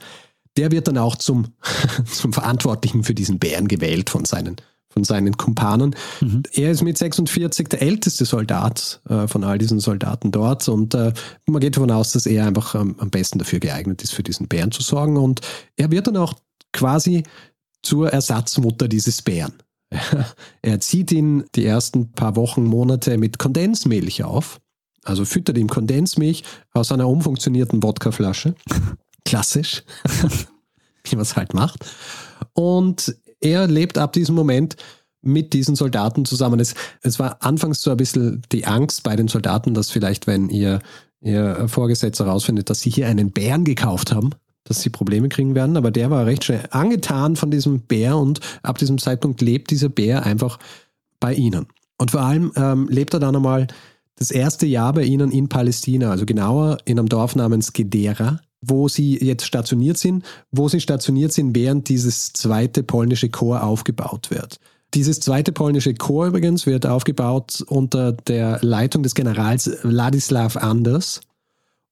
der 0.57 0.71
wird 0.71 0.89
dann 0.89 0.99
auch 0.99 1.17
zum, 1.17 1.55
zum 2.07 2.33
Verantwortlichen 2.33 3.05
für 3.05 3.15
diesen 3.15 3.39
Bären 3.39 3.69
gewählt 3.69 4.11
von 4.11 4.25
seinen, 4.25 4.57
von 4.89 5.05
seinen 5.05 5.37
Kumpanen. 5.37 5.97
Mhm. 6.21 6.45
Er 6.53 6.71
ist 6.71 6.83
mit 6.83 6.97
46 6.97 7.69
der 7.69 7.83
älteste 7.83 8.25
Soldat 8.25 9.01
äh, 9.09 9.27
von 9.27 9.45
all 9.45 9.59
diesen 9.59 9.81
Soldaten 9.81 10.31
dort 10.31 10.69
und 10.69 10.95
äh, 10.95 11.13
man 11.47 11.61
geht 11.61 11.77
davon 11.77 11.91
aus, 11.91 12.13
dass 12.13 12.27
er 12.27 12.47
einfach 12.47 12.75
ähm, 12.75 12.97
am 12.99 13.11
besten 13.11 13.39
dafür 13.39 13.61
geeignet 13.61 14.03
ist, 14.03 14.15
für 14.15 14.23
diesen 14.23 14.49
Bären 14.49 14.73
zu 14.73 14.83
sorgen 14.83 15.17
und 15.17 15.41
er 15.77 15.91
wird 15.91 16.07
dann 16.07 16.17
auch 16.17 16.35
quasi 16.73 17.25
zur 17.83 18.11
Ersatzmutter 18.11 18.89
dieses 18.89 19.23
Bären. 19.23 19.55
er 20.63 20.81
zieht 20.81 21.13
ihn 21.13 21.45
die 21.55 21.65
ersten 21.65 22.13
paar 22.13 22.37
Wochen, 22.37 22.65
Monate 22.65 23.19
mit 23.19 23.39
Kondensmilch 23.39 24.25
auf. 24.25 24.61
Also 25.05 25.25
füttert 25.25 25.59
ihm 25.59 25.69
Kondensmilch 25.69 26.45
aus 26.73 26.93
einer 26.93 27.09
umfunktionierten 27.09 27.83
Wodkaflasche. 27.83 28.55
Klassisch, 29.25 29.83
wie 31.05 31.17
man 31.17 31.23
es 31.23 31.37
halt 31.37 31.55
macht. 31.55 31.87
Und 32.53 33.17
er 33.41 33.67
lebt 33.67 33.99
ab 33.99 34.13
diesem 34.13 34.35
Moment 34.35 34.77
mit 35.23 35.53
diesen 35.53 35.75
Soldaten 35.75 36.25
zusammen. 36.25 36.61
Es, 36.61 36.75
es 37.03 37.19
war 37.19 37.43
anfangs 37.43 37.83
so 37.83 37.91
ein 37.91 37.97
bisschen 37.97 38.43
die 38.53 38.67
Angst 38.67 39.03
bei 39.03 39.17
den 39.17 39.29
Soldaten, 39.29 39.75
dass 39.75 39.91
vielleicht, 39.91 40.27
wenn 40.27 40.51
ihr, 40.51 40.81
ihr 41.21 41.67
Vorgesetzter 41.69 42.27
herausfindet, 42.27 42.71
dass 42.71 42.81
sie 42.81 42.91
hier 42.91 43.09
einen 43.09 43.33
Bären 43.33 43.65
gekauft 43.65 44.13
haben, 44.13 44.31
dass 44.65 44.83
sie 44.83 44.91
Probleme 44.91 45.29
kriegen 45.29 45.55
werden. 45.55 45.77
Aber 45.77 45.91
der 45.91 46.11
war 46.11 46.27
recht 46.27 46.45
schnell 46.45 46.65
angetan 46.71 47.37
von 47.37 47.51
diesem 47.51 47.81
Bär 47.81 48.17
und 48.17 48.41
ab 48.63 48.79
diesem 48.79 48.99
Zeitpunkt 48.99 49.41
lebt 49.41 49.71
dieser 49.71 49.89
Bär 49.89 50.25
einfach 50.25 50.59
bei 51.21 51.35
ihnen. 51.35 51.67
Und 51.97 52.11
vor 52.11 52.21
allem 52.21 52.53
ähm, 52.57 52.89
lebt 52.89 53.15
er 53.15 53.21
dann 53.21 53.37
einmal 53.37 53.67
das 54.17 54.31
erste 54.31 54.67
Jahr 54.67 54.93
bei 54.93 55.03
ihnen 55.03 55.31
in 55.33 55.49
Palästina, 55.49 56.11
also 56.11 56.25
genauer 56.25 56.79
in 56.85 56.99
einem 56.99 57.09
Dorf 57.09 57.35
namens 57.37 57.73
Gedera 57.73 58.41
wo 58.69 58.89
sie 58.89 59.19
jetzt 59.23 59.45
stationiert 59.45 59.99
sind, 59.99 60.25
wo 60.51 60.69
sie 60.69 60.81
stationiert 60.81 61.33
sind, 61.33 61.55
während 61.55 61.89
dieses 61.89 62.33
zweite 62.33 62.83
polnische 62.83 63.29
Korps 63.29 63.63
aufgebaut 63.63 64.31
wird. 64.31 64.59
Dieses 64.95 65.21
zweite 65.21 65.53
polnische 65.53 65.95
Korps 65.95 66.29
übrigens 66.29 66.67
wird 66.67 66.87
aufgebaut 66.87 67.65
unter 67.67 68.13
der 68.13 68.59
Leitung 68.63 69.03
des 69.03 69.15
Generals 69.15 69.69
Władysław 69.83 70.57
Anders 70.59 71.21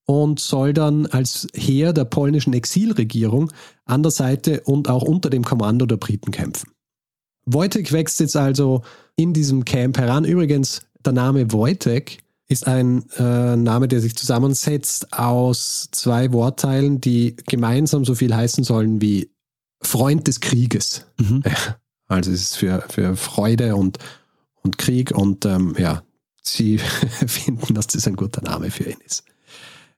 und 0.05 0.39
soll 0.39 0.73
dann 0.73 1.05
als 1.07 1.47
Heer 1.53 1.93
der 1.93 2.05
polnischen 2.05 2.53
Exilregierung 2.53 3.51
an 3.85 4.03
der 4.03 4.11
Seite 4.11 4.61
und 4.61 4.89
auch 4.89 5.03
unter 5.03 5.29
dem 5.29 5.43
Kommando 5.43 5.85
der 5.85 5.97
Briten 5.97 6.31
kämpfen. 6.31 6.71
Wojtek 7.45 7.91
wächst 7.91 8.21
jetzt 8.21 8.37
also 8.37 8.83
in 9.17 9.33
diesem 9.33 9.65
Camp 9.65 9.97
heran. 9.97 10.23
Übrigens, 10.23 10.81
der 11.05 11.13
Name 11.13 11.51
Wojtek 11.51 12.23
ist 12.47 12.67
ein 12.67 13.09
äh, 13.17 13.55
Name, 13.55 13.87
der 13.87 14.01
sich 14.01 14.15
zusammensetzt 14.15 15.13
aus 15.13 15.89
zwei 15.91 16.31
Wortteilen, 16.33 17.01
die 17.01 17.35
gemeinsam 17.47 18.05
so 18.05 18.15
viel 18.15 18.35
heißen 18.35 18.63
sollen 18.63 19.01
wie 19.01 19.31
Freund 19.81 20.27
des 20.27 20.39
Krieges. 20.39 21.05
Mhm. 21.19 21.43
Also 22.07 22.31
es 22.31 22.41
ist 22.41 22.57
für, 22.57 22.83
für 22.89 23.15
Freude 23.15 23.75
und, 23.75 23.97
und 24.61 24.77
Krieg 24.77 25.11
und 25.11 25.45
ähm, 25.45 25.75
ja, 25.77 26.03
sie 26.41 26.77
finden, 27.27 27.73
dass 27.73 27.87
das 27.87 28.07
ein 28.07 28.15
guter 28.15 28.41
Name 28.41 28.71
für 28.71 28.83
ihn 28.83 28.99
ist. 29.05 29.23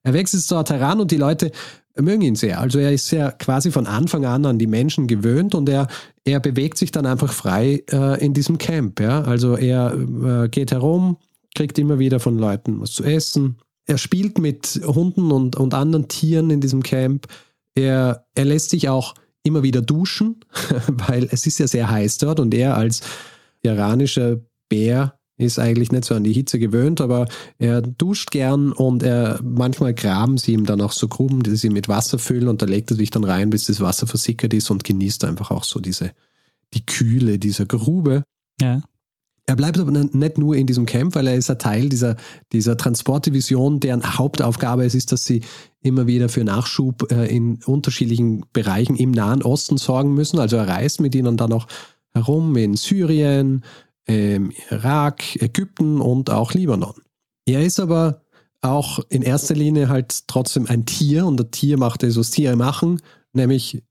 Er 0.04 0.14
wächst 0.14 0.34
jetzt 0.34 0.52
dort 0.52 0.70
heran 0.70 1.00
und 1.00 1.12
die 1.12 1.18
Leute 1.18 1.52
mögen 2.02 2.22
ihn 2.22 2.36
sehr. 2.36 2.60
Also 2.60 2.80
er 2.80 2.92
ist 2.92 3.12
ja 3.12 3.32
quasi 3.32 3.72
von 3.72 3.88
Anfang 3.88 4.26
an 4.26 4.46
an 4.46 4.60
die 4.60 4.68
Menschen 4.68 5.08
gewöhnt 5.08 5.56
und 5.56 5.70
er, 5.70 5.88
er 6.24 6.40
bewegt 6.40 6.78
sich 6.78 6.92
dann 6.92 7.06
einfach 7.06 7.32
frei 7.32 7.84
äh, 7.92 8.24
in 8.24 8.34
diesem 8.34 8.58
Camp. 8.58 9.00
Ja? 9.00 9.22
Also 9.22 9.56
er 9.56 9.94
äh, 9.94 10.50
geht 10.50 10.72
herum, 10.72 11.18
kriegt 11.54 11.80
immer 11.80 12.00
wieder 12.00 12.20
von 12.20 12.38
Leuten 12.38 12.82
was 12.82 12.92
zu 12.92 13.04
essen. 13.04 13.58
Er 13.86 13.98
spielt 13.98 14.40
mit 14.40 14.82
Hunden 14.86 15.32
und, 15.32 15.56
und 15.56 15.74
anderen 15.74 16.08
Tieren 16.08 16.50
in 16.50 16.60
diesem 16.60 16.84
Camp. 16.84 17.28
Er, 17.76 18.26
er 18.36 18.46
lässt 18.46 18.72
sich 18.72 18.90
auch 18.90 19.14
immer 19.44 19.64
wieder 19.64 19.82
duschen, 19.82 20.42
weil 20.88 21.28
es 21.32 21.46
ist 21.46 21.60
ja 21.60 21.68
sehr 21.68 21.90
heiß 21.90 22.18
dort 22.18 22.40
und 22.40 22.54
er 22.54 22.76
als 22.76 23.02
iranischer 23.62 24.40
Bär 24.70 25.18
ist 25.38 25.60
eigentlich 25.60 25.92
nicht 25.92 26.06
so 26.06 26.16
an 26.16 26.24
die 26.24 26.34
Hitze 26.34 26.60
gewöhnt, 26.60 27.02
aber 27.02 27.28
er 27.58 27.82
duscht 27.82 28.32
gern 28.32 28.72
und 28.72 29.04
er 29.04 29.40
manchmal 29.44 29.94
graben 29.94 30.38
sie 30.38 30.54
ihm 30.54 30.66
dann 30.66 30.82
auch 30.82 30.94
so 30.94 31.08
Gruben, 31.08 31.44
die 31.44 31.56
sie 31.56 31.70
mit 31.70 31.88
Wasser 31.88 32.20
füllen 32.20 32.48
und 32.48 32.62
da 32.62 32.66
legt 32.66 32.92
er 32.92 32.98
sich 32.98 33.12
dann 33.12 33.24
rein, 33.24 33.50
bis 33.50 33.66
das 33.66 33.82
Wasser 33.82 34.08
versickert 34.08 34.54
ist 34.54 34.72
und 34.72 34.84
genießt 34.84 35.26
einfach 35.26 35.52
auch 35.52 35.64
so 35.64 35.80
diese 35.80 36.12
die 36.74 36.86
Kühle 36.86 37.40
dieser 37.40 37.66
Grube. 37.66 38.24
Ja. 38.62 38.82
Er 39.48 39.56
bleibt 39.56 39.78
aber 39.78 39.92
nicht 39.92 40.38
nur 40.40 40.56
in 40.56 40.66
diesem 40.66 40.88
Camp, 40.88 41.14
weil 41.14 41.28
er 41.28 41.36
ist 41.36 41.52
ein 41.52 41.60
Teil 41.60 41.88
dieser, 41.90 42.16
dieser 42.52 42.78
Transportdivision, 42.78 43.80
deren 43.80 44.18
Hauptaufgabe 44.18 44.84
es 44.84 44.96
ist, 44.96 45.12
dass 45.12 45.24
sie 45.24 45.42
immer 45.82 46.08
wieder 46.08 46.30
für 46.30 46.44
Nachschub 46.44 47.12
äh, 47.12 47.28
in 47.28 47.60
unterschiedlichen 47.64 48.46
Bereichen 48.54 48.96
im 48.96 49.12
Nahen 49.12 49.44
Osten 49.44 49.78
sorgen 49.78 50.16
müssen. 50.16 50.40
Also 50.40 50.56
er 50.56 50.68
reist 50.68 51.00
mit 51.00 51.14
ihnen 51.14 51.38
dann 51.38 51.54
auch 51.54 51.68
herum 52.12 52.56
in 52.56 52.76
Syrien, 52.76 53.64
ähm, 54.08 54.52
Irak, 54.70 55.42
Ägypten 55.42 56.02
und 56.02 56.30
auch 56.30 56.54
Libanon. 56.54 56.96
Er 57.46 57.64
ist 57.64 57.80
aber 57.80 58.22
auch 58.62 59.00
in 59.10 59.22
erster 59.22 59.54
Linie 59.54 59.90
halt 59.90 60.28
trotzdem 60.28 60.66
ein 60.68 60.86
Tier 60.86 61.26
und 61.26 61.40
ein 61.40 61.52
Tier 61.52 61.78
macht 61.78 62.04
das, 62.04 62.18
was 62.18 62.32
Tiere 62.32 62.56
machen, 62.56 63.02
nämlich 63.34 63.84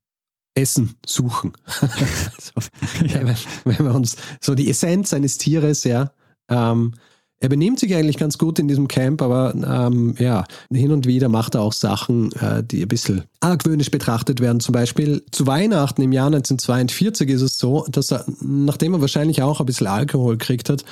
Essen 0.53 0.95
suchen. 1.05 1.53
also, 1.81 2.69
ja. 3.05 3.25
wenn, 3.25 3.37
wenn, 3.65 3.85
wir 3.85 3.95
uns 3.95 4.15
so 4.41 4.55
die 4.55 4.69
Essenz 4.69 5.13
eines 5.13 5.37
Tieres, 5.37 5.83
ja, 5.83 6.11
ähm, 6.49 6.93
er 7.39 7.49
benimmt 7.49 7.79
sich 7.79 7.93
eigentlich 7.93 8.17
ganz 8.17 8.37
gut 8.37 8.59
in 8.59 8.67
diesem 8.67 8.87
Camp, 8.87 9.21
aber 9.21 9.53
ähm, 9.53 10.15
ja, 10.17 10.45
hin 10.71 10.91
und 10.91 11.05
wieder 11.05 11.29
macht 11.29 11.55
er 11.55 11.61
auch 11.61 11.73
Sachen, 11.73 12.31
äh, 12.33 12.63
die 12.63 12.81
ein 12.81 12.87
bisschen 12.87 13.23
argwöhnisch 13.41 13.91
betrachtet 13.91 14.39
werden. 14.39 14.61
Zum 14.61 14.73
Beispiel 14.73 15.23
zu 15.31 15.45
Weihnachten 15.45 16.01
im 16.01 16.13
Jahr 16.13 16.27
1942 16.27 17.29
ist 17.29 17.41
es 17.41 17.57
so, 17.57 17.85
dass 17.89 18.11
er, 18.11 18.25
nachdem 18.41 18.93
er 18.93 19.01
wahrscheinlich 19.01 19.41
auch 19.41 19.59
ein 19.59 19.65
bisschen 19.65 19.87
Alkohol 19.87 20.37
gekriegt 20.37 20.69
hat, 20.69 20.85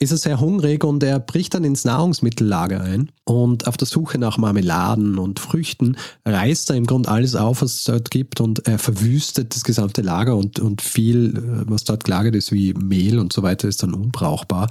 ist 0.00 0.12
er 0.12 0.16
sehr 0.16 0.40
hungrig 0.40 0.84
und 0.84 1.02
er 1.02 1.18
bricht 1.18 1.54
dann 1.54 1.64
ins 1.64 1.84
Nahrungsmittellager 1.84 2.80
ein 2.80 3.10
und 3.24 3.66
auf 3.66 3.76
der 3.76 3.88
Suche 3.88 4.18
nach 4.18 4.38
Marmeladen 4.38 5.18
und 5.18 5.40
Früchten 5.40 5.96
reißt 6.24 6.70
er 6.70 6.76
im 6.76 6.86
Grunde 6.86 7.10
alles 7.10 7.34
auf, 7.34 7.62
was 7.62 7.74
es 7.74 7.84
dort 7.84 8.10
gibt 8.10 8.40
und 8.40 8.66
er 8.68 8.78
verwüstet 8.78 9.56
das 9.56 9.64
gesamte 9.64 10.02
Lager 10.02 10.36
und, 10.36 10.60
und 10.60 10.82
viel, 10.82 11.36
äh, 11.36 11.70
was 11.70 11.84
dort 11.84 12.04
gelagert 12.04 12.36
ist, 12.36 12.52
wie 12.52 12.74
Mehl 12.74 13.18
und 13.18 13.32
so 13.32 13.42
weiter, 13.42 13.66
ist 13.66 13.82
dann 13.82 13.94
unbrauchbar. 13.94 14.70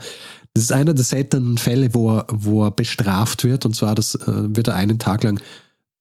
Das 0.54 0.64
ist 0.64 0.72
einer 0.72 0.94
der 0.94 1.04
seltenen 1.04 1.58
Fälle, 1.58 1.94
wo 1.94 2.18
er, 2.18 2.28
wo 2.32 2.64
er 2.64 2.72
bestraft 2.72 3.44
wird 3.44 3.66
und 3.66 3.76
zwar 3.76 3.96
das, 3.96 4.16
äh, 4.16 4.56
wird 4.56 4.70
er 4.70 4.76
einen 4.76 4.98
Tag 4.98 5.24
lang 5.24 5.42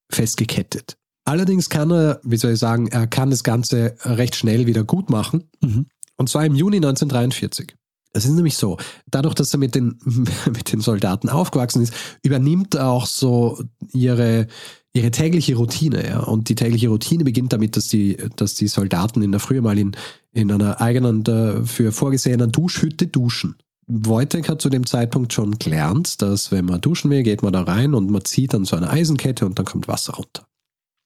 festgekettet. 0.09 0.97
Allerdings 1.25 1.69
kann 1.69 1.91
er, 1.91 2.21
wie 2.23 2.37
soll 2.37 2.53
ich 2.53 2.61
sagen, 2.61 2.87
er 2.87 3.09
kann 3.09 3.31
das 3.31 3.43
Ganze 3.43 3.97
recht 4.03 4.37
schnell 4.37 4.67
wieder 4.69 4.85
gut 4.85 5.11
machen. 5.11 5.51
Mhm. 5.61 5.87
Und 6.17 6.29
zwar 6.29 6.47
im 6.47 6.55
Juni 6.55 6.77
1943. 6.77 7.75
Es 8.17 8.25
ist 8.25 8.33
nämlich 8.33 8.57
so, 8.57 8.79
dadurch, 9.11 9.35
dass 9.35 9.53
er 9.53 9.59
mit 9.59 9.75
den, 9.75 9.99
mit 10.47 10.73
den 10.73 10.81
Soldaten 10.81 11.29
aufgewachsen 11.29 11.83
ist, 11.83 11.93
übernimmt 12.23 12.75
er 12.75 12.89
auch 12.89 13.07
so 13.07 13.63
ihre, 13.93 14.47
ihre 14.93 15.11
tägliche 15.11 15.57
Routine. 15.57 16.07
Ja? 16.07 16.21
Und 16.21 16.49
die 16.49 16.55
tägliche 16.55 16.89
Routine 16.89 17.25
beginnt 17.25 17.53
damit, 17.53 17.77
dass 17.77 17.89
die, 17.89 18.17
dass 18.37 18.55
die 18.55 18.69
Soldaten 18.69 19.23
in 19.23 19.33
der 19.33 19.41
Früh 19.41 19.61
mal 19.61 19.79
in, 19.79 19.93
in 20.33 20.51
einer 20.51 20.81
eigenen, 20.81 21.25
dafür 21.25 21.93
vorgesehenen 21.93 22.53
Duschhütte 22.53 23.07
duschen. 23.07 23.57
Wojtek 23.89 24.49
hat 24.49 24.61
zu 24.61 24.69
dem 24.69 24.85
Zeitpunkt 24.85 25.33
schon 25.33 25.59
gelernt, 25.59 26.21
dass 26.21 26.51
wenn 26.51 26.65
man 26.65 26.81
duschen 26.81 27.11
will, 27.11 27.23
geht 27.23 27.43
man 27.43 27.53
da 27.53 27.63
rein 27.63 27.95
und 27.95 28.11
man 28.11 28.25
zieht 28.25 28.53
dann 28.53 28.65
so 28.65 28.75
eine 28.75 28.91
Eisenkette 28.91 29.47
und 29.47 29.59
dann 29.59 29.67
kommt 29.67 29.87
Wasser 29.87 30.15
runter. 30.15 30.45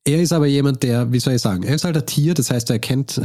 Er 0.04 0.22
ist 0.22 0.32
aber 0.32 0.46
jemand, 0.46 0.82
der, 0.82 1.12
wie 1.12 1.20
soll 1.20 1.34
ich 1.34 1.42
sagen, 1.42 1.62
er 1.62 1.74
ist 1.74 1.84
halt 1.84 1.96
ein 1.96 2.06
Tier, 2.06 2.32
das 2.32 2.50
heißt, 2.50 2.70
er 2.70 2.78
kennt, 2.78 3.20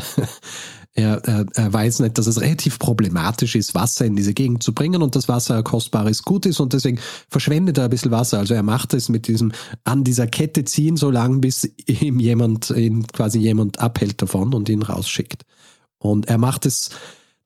er, 0.96 1.22
er, 1.26 1.46
er 1.54 1.74
weiß 1.74 2.00
nicht, 2.00 2.18
dass 2.18 2.26
es 2.26 2.40
relativ 2.40 2.80
problematisch 2.80 3.56
ist, 3.56 3.76
Wasser 3.76 4.06
in 4.06 4.16
diese 4.16 4.34
Gegend 4.34 4.64
zu 4.64 4.74
bringen 4.74 5.02
und 5.02 5.16
das 5.16 5.28
Wasser 5.28 5.58
ein 5.58 5.64
kostbares 5.64 6.24
Gut 6.24 6.46
ist 6.46 6.62
und 6.62 6.72
deswegen 6.72 7.00
verschwendet 7.30 7.78
er 7.78 7.84
ein 7.84 7.90
bisschen 7.90 8.12
Wasser. 8.12 8.40
Also 8.40 8.54
er 8.54 8.64
macht 8.64 8.94
es 8.94 9.10
mit 9.10 9.28
diesem 9.28 9.52
an 9.84 10.06
dieser 10.06 10.26
Kette 10.26 10.64
ziehen, 10.64 10.96
so 10.96 11.12
lange 11.12 11.40
bis 11.40 11.70
ihm 11.86 12.20
jemand, 12.20 12.70
ihn 12.70 13.06
quasi 13.08 13.40
jemand 13.40 13.80
abhält 13.80 14.22
davon 14.22 14.54
und 14.54 14.70
ihn 14.70 14.84
rausschickt. 14.84 15.44
Und 15.98 16.30
er 16.30 16.38
macht 16.38 16.66
es 16.66 16.92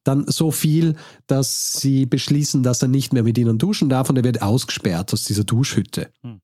dann 0.03 0.25
so 0.27 0.51
viel, 0.51 0.96
dass 1.25 1.74
sie 1.74 2.06
beschließen, 2.06 2.62
dass 2.62 2.84
er 2.84 2.88
nicht 2.88 3.13
mehr 3.13 3.24
mit 3.24 3.38
ihnen 3.39 3.58
duschen 3.58 3.89
darf 3.89 4.12
und 4.12 4.18
er 4.18 4.24
wird 4.24 4.44
ausgesperrt 4.44 5.12
aus 5.12 5.24
dieser 5.24 5.44
Duschhütte. 5.44 6.12
Hm. 6.22 6.39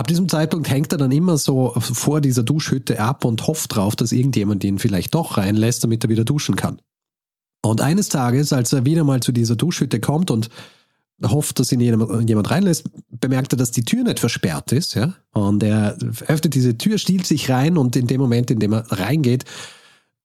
Ab 0.00 0.06
diesem 0.06 0.30
Zeitpunkt 0.30 0.70
hängt 0.70 0.92
er 0.92 0.96
dann 0.96 1.12
immer 1.12 1.36
so 1.36 1.74
vor 1.76 2.22
dieser 2.22 2.42
Duschhütte 2.42 2.98
ab 3.00 3.22
und 3.26 3.46
hofft 3.46 3.76
drauf, 3.76 3.96
dass 3.96 4.12
irgendjemand 4.12 4.64
ihn 4.64 4.78
vielleicht 4.78 5.14
doch 5.14 5.36
reinlässt, 5.36 5.84
damit 5.84 6.02
er 6.02 6.08
wieder 6.08 6.24
duschen 6.24 6.56
kann. 6.56 6.80
Und 7.60 7.82
eines 7.82 8.08
Tages, 8.08 8.54
als 8.54 8.72
er 8.72 8.86
wieder 8.86 9.04
mal 9.04 9.20
zu 9.20 9.30
dieser 9.30 9.56
Duschhütte 9.56 10.00
kommt 10.00 10.30
und 10.30 10.48
hofft, 11.22 11.58
dass 11.58 11.70
ihn 11.70 11.80
jemand 11.80 12.50
reinlässt, 12.50 12.88
bemerkt 13.10 13.52
er, 13.52 13.58
dass 13.58 13.72
die 13.72 13.84
Tür 13.84 14.04
nicht 14.04 14.20
versperrt 14.20 14.72
ist. 14.72 14.94
Ja? 14.94 15.12
Und 15.32 15.62
er 15.62 15.98
öffnet 16.28 16.54
diese 16.54 16.78
Tür, 16.78 16.96
stiehlt 16.96 17.26
sich 17.26 17.50
rein 17.50 17.76
und 17.76 17.94
in 17.94 18.06
dem 18.06 18.22
Moment, 18.22 18.50
in 18.50 18.58
dem 18.58 18.72
er 18.72 18.90
reingeht, 18.90 19.44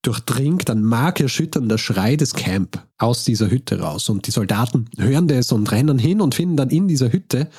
durchdringt 0.04 0.70
ein 0.70 0.84
markerschütternder 0.84 1.78
Schrei 1.78 2.16
des 2.16 2.34
Camp 2.34 2.82
aus 2.98 3.26
dieser 3.26 3.52
Hütte 3.52 3.82
raus. 3.82 4.08
Und 4.08 4.26
die 4.26 4.32
Soldaten 4.32 4.86
hören 4.98 5.28
das 5.28 5.52
und 5.52 5.70
rennen 5.70 6.00
hin 6.00 6.22
und 6.22 6.34
finden 6.34 6.56
dann 6.56 6.70
in 6.70 6.88
dieser 6.88 7.12
Hütte 7.12 7.50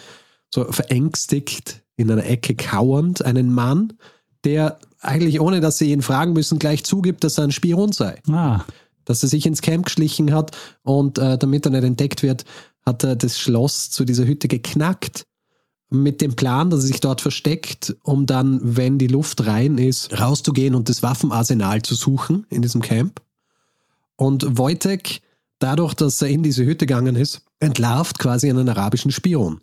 so 0.48 0.64
verängstigt 0.72 1.82
in 1.96 2.10
einer 2.10 2.26
Ecke 2.26 2.54
kauernd 2.54 3.24
einen 3.24 3.52
Mann, 3.52 3.94
der 4.44 4.78
eigentlich 5.00 5.40
ohne 5.40 5.60
dass 5.60 5.78
sie 5.78 5.92
ihn 5.92 6.02
fragen 6.02 6.32
müssen, 6.32 6.58
gleich 6.58 6.84
zugibt, 6.84 7.24
dass 7.24 7.38
er 7.38 7.44
ein 7.44 7.52
Spion 7.52 7.92
sei. 7.92 8.20
Ah. 8.28 8.64
Dass 9.04 9.22
er 9.22 9.28
sich 9.28 9.46
ins 9.46 9.62
Camp 9.62 9.86
geschlichen 9.86 10.32
hat 10.32 10.56
und 10.82 11.18
äh, 11.18 11.38
damit 11.38 11.64
er 11.64 11.70
nicht 11.70 11.84
entdeckt 11.84 12.22
wird, 12.22 12.44
hat 12.84 13.04
er 13.04 13.16
das 13.16 13.38
Schloss 13.38 13.90
zu 13.90 14.04
dieser 14.04 14.26
Hütte 14.26 14.48
geknackt 14.48 15.26
mit 15.88 16.20
dem 16.20 16.34
Plan, 16.34 16.70
dass 16.70 16.80
er 16.80 16.88
sich 16.88 17.00
dort 17.00 17.20
versteckt, 17.20 17.96
um 18.02 18.26
dann, 18.26 18.60
wenn 18.62 18.98
die 18.98 19.06
Luft 19.06 19.46
rein 19.46 19.78
ist, 19.78 20.18
rauszugehen 20.18 20.74
und 20.74 20.88
das 20.88 21.02
Waffenarsenal 21.02 21.82
zu 21.82 21.94
suchen 21.94 22.44
in 22.50 22.62
diesem 22.62 22.82
Camp. 22.82 23.22
Und 24.16 24.58
Wojtek, 24.58 25.20
dadurch, 25.60 25.94
dass 25.94 26.20
er 26.22 26.28
in 26.28 26.42
diese 26.42 26.64
Hütte 26.64 26.86
gegangen 26.86 27.14
ist, 27.14 27.42
entlarvt 27.60 28.18
quasi 28.18 28.50
einen 28.50 28.68
arabischen 28.68 29.12
Spion 29.12 29.60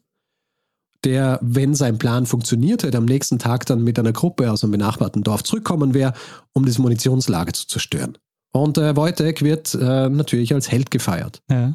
der, 1.06 1.40
wenn 1.42 1.76
sein 1.76 1.98
Plan 1.98 2.26
funktioniert 2.26 2.84
hätte, 2.84 2.98
am 2.98 3.06
nächsten 3.06 3.40
Tag 3.40 3.66
dann 3.66 3.84
mit 3.84 4.00
einer 4.00 4.14
Gruppe 4.14 4.52
aus 4.52 4.64
einem 4.64 4.72
benachbarten 4.72 5.24
Dorf 5.24 5.44
zurückkommen 5.44 5.94
wäre, 5.94 6.14
um 6.54 6.66
das 6.66 6.78
Munitionslager 6.78 7.54
zu 7.54 7.68
zerstören. 7.68 8.18
Und 8.52 8.78
äh, 8.78 8.96
Wojtek 8.96 9.42
wird 9.42 9.74
äh, 9.74 10.10
natürlich 10.10 10.54
als 10.54 10.72
Held 10.72 10.92
gefeiert. 10.92 11.42
Ja. 11.50 11.74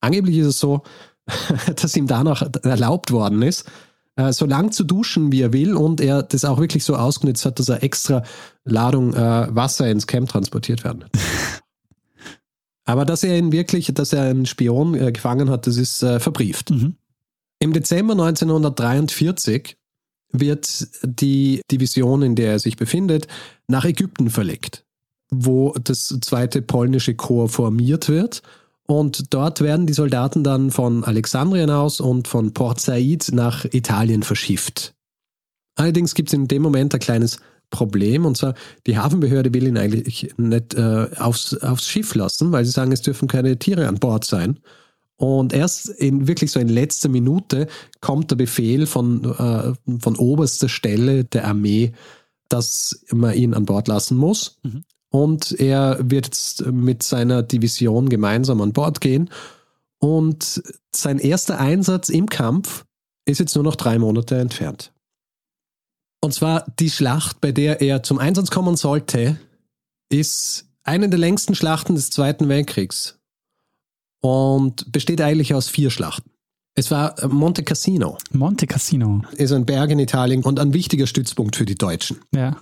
Angeblich 0.00 0.36
ist 0.38 0.46
es 0.46 0.58
so, 0.58 0.82
dass 1.76 1.96
ihm 1.96 2.06
danach 2.06 2.42
erlaubt 2.62 3.10
worden 3.10 3.42
ist, 3.42 3.64
äh, 4.16 4.32
so 4.32 4.46
lang 4.46 4.72
zu 4.72 4.84
duschen, 4.84 5.32
wie 5.32 5.40
er 5.40 5.52
will, 5.52 5.74
und 5.74 6.00
er 6.00 6.22
das 6.22 6.44
auch 6.44 6.58
wirklich 6.58 6.84
so 6.84 6.96
ausgenutzt 6.96 7.44
hat, 7.46 7.58
dass 7.58 7.68
er 7.68 7.82
extra 7.82 8.22
Ladung 8.64 9.14
äh, 9.14 9.54
Wasser 9.54 9.90
ins 9.90 10.06
Camp 10.06 10.28
transportiert 10.28 10.84
werden. 10.84 11.04
Aber 12.84 13.06
dass 13.06 13.24
er 13.24 13.38
ihn 13.38 13.50
wirklich, 13.50 13.92
dass 13.94 14.12
er 14.12 14.24
einen 14.24 14.46
Spion 14.46 14.94
äh, 14.94 15.10
gefangen 15.10 15.48
hat, 15.48 15.66
das 15.66 15.78
ist 15.78 16.02
äh, 16.02 16.20
verbrieft. 16.20 16.70
Mhm. 16.70 16.96
Im 17.64 17.72
Dezember 17.72 18.12
1943 18.12 19.78
wird 20.32 20.86
die 21.02 21.62
Division, 21.72 22.20
in 22.20 22.34
der 22.34 22.52
er 22.52 22.58
sich 22.58 22.76
befindet, 22.76 23.26
nach 23.68 23.86
Ägypten 23.86 24.28
verlegt. 24.28 24.84
wo 25.30 25.74
das 25.82 26.14
zweite 26.20 26.60
polnische 26.60 27.14
Korps 27.14 27.54
formiert 27.54 28.10
wird. 28.10 28.42
Und 28.86 29.32
dort 29.32 29.62
werden 29.62 29.86
die 29.86 29.94
Soldaten 29.94 30.44
dann 30.44 30.70
von 30.70 31.04
Alexandrien 31.04 31.70
aus 31.70 32.00
und 32.00 32.28
von 32.28 32.52
Port 32.52 32.80
Said 32.80 33.30
nach 33.32 33.64
Italien 33.64 34.22
verschifft. 34.22 34.94
Allerdings 35.74 36.14
gibt 36.14 36.28
es 36.28 36.34
in 36.34 36.46
dem 36.46 36.60
Moment 36.60 36.92
ein 36.92 37.00
kleines 37.00 37.38
Problem, 37.70 38.26
und 38.26 38.36
zwar 38.36 38.54
die 38.86 38.98
Hafenbehörde 38.98 39.54
will 39.54 39.66
ihn 39.66 39.78
eigentlich 39.78 40.34
nicht 40.36 40.74
äh, 40.74 41.08
aufs, 41.18 41.56
aufs 41.56 41.88
Schiff 41.88 42.14
lassen, 42.14 42.52
weil 42.52 42.66
sie 42.66 42.72
sagen, 42.72 42.92
es 42.92 43.00
dürfen 43.00 43.26
keine 43.26 43.58
Tiere 43.58 43.88
an 43.88 43.98
Bord 43.98 44.26
sein. 44.26 44.60
Und 45.16 45.52
erst 45.52 45.88
in 45.88 46.26
wirklich 46.26 46.50
so 46.50 46.58
in 46.58 46.68
letzter 46.68 47.08
Minute 47.08 47.68
kommt 48.00 48.30
der 48.30 48.36
Befehl 48.36 48.86
von, 48.86 49.24
äh, 49.24 49.72
von 50.00 50.16
oberster 50.16 50.68
Stelle 50.68 51.24
der 51.24 51.46
Armee, 51.46 51.92
dass 52.48 53.04
man 53.10 53.34
ihn 53.34 53.54
an 53.54 53.64
Bord 53.64 53.88
lassen 53.88 54.16
muss. 54.16 54.58
Mhm. 54.62 54.84
Und 55.10 55.52
er 55.60 55.98
wird 56.02 56.26
jetzt 56.26 56.66
mit 56.66 57.04
seiner 57.04 57.44
Division 57.44 58.08
gemeinsam 58.08 58.60
an 58.60 58.72
Bord 58.72 59.00
gehen. 59.00 59.30
Und 60.00 60.62
sein 60.94 61.18
erster 61.18 61.60
Einsatz 61.60 62.08
im 62.08 62.28
Kampf 62.28 62.84
ist 63.24 63.38
jetzt 63.38 63.54
nur 63.54 63.64
noch 63.64 63.76
drei 63.76 63.98
Monate 63.98 64.36
entfernt. 64.38 64.92
Und 66.20 66.34
zwar 66.34 66.66
die 66.80 66.90
Schlacht, 66.90 67.40
bei 67.40 67.52
der 67.52 67.80
er 67.80 68.02
zum 68.02 68.18
Einsatz 68.18 68.50
kommen 68.50 68.76
sollte, 68.76 69.38
ist 70.10 70.66
eine 70.82 71.08
der 71.08 71.18
längsten 71.18 71.54
Schlachten 71.54 71.94
des 71.94 72.10
Zweiten 72.10 72.48
Weltkriegs 72.48 73.18
und 74.24 74.90
besteht 74.90 75.20
eigentlich 75.20 75.52
aus 75.52 75.68
vier 75.68 75.90
Schlachten. 75.90 76.30
Es 76.74 76.90
war 76.90 77.14
Monte 77.28 77.62
Cassino. 77.62 78.16
Monte 78.32 78.66
Cassino. 78.66 79.22
Ist 79.36 79.52
ein 79.52 79.66
Berg 79.66 79.90
in 79.90 79.98
Italien 79.98 80.42
und 80.42 80.58
ein 80.58 80.72
wichtiger 80.72 81.06
Stützpunkt 81.06 81.56
für 81.56 81.66
die 81.66 81.74
Deutschen. 81.74 82.18
Ja. 82.34 82.56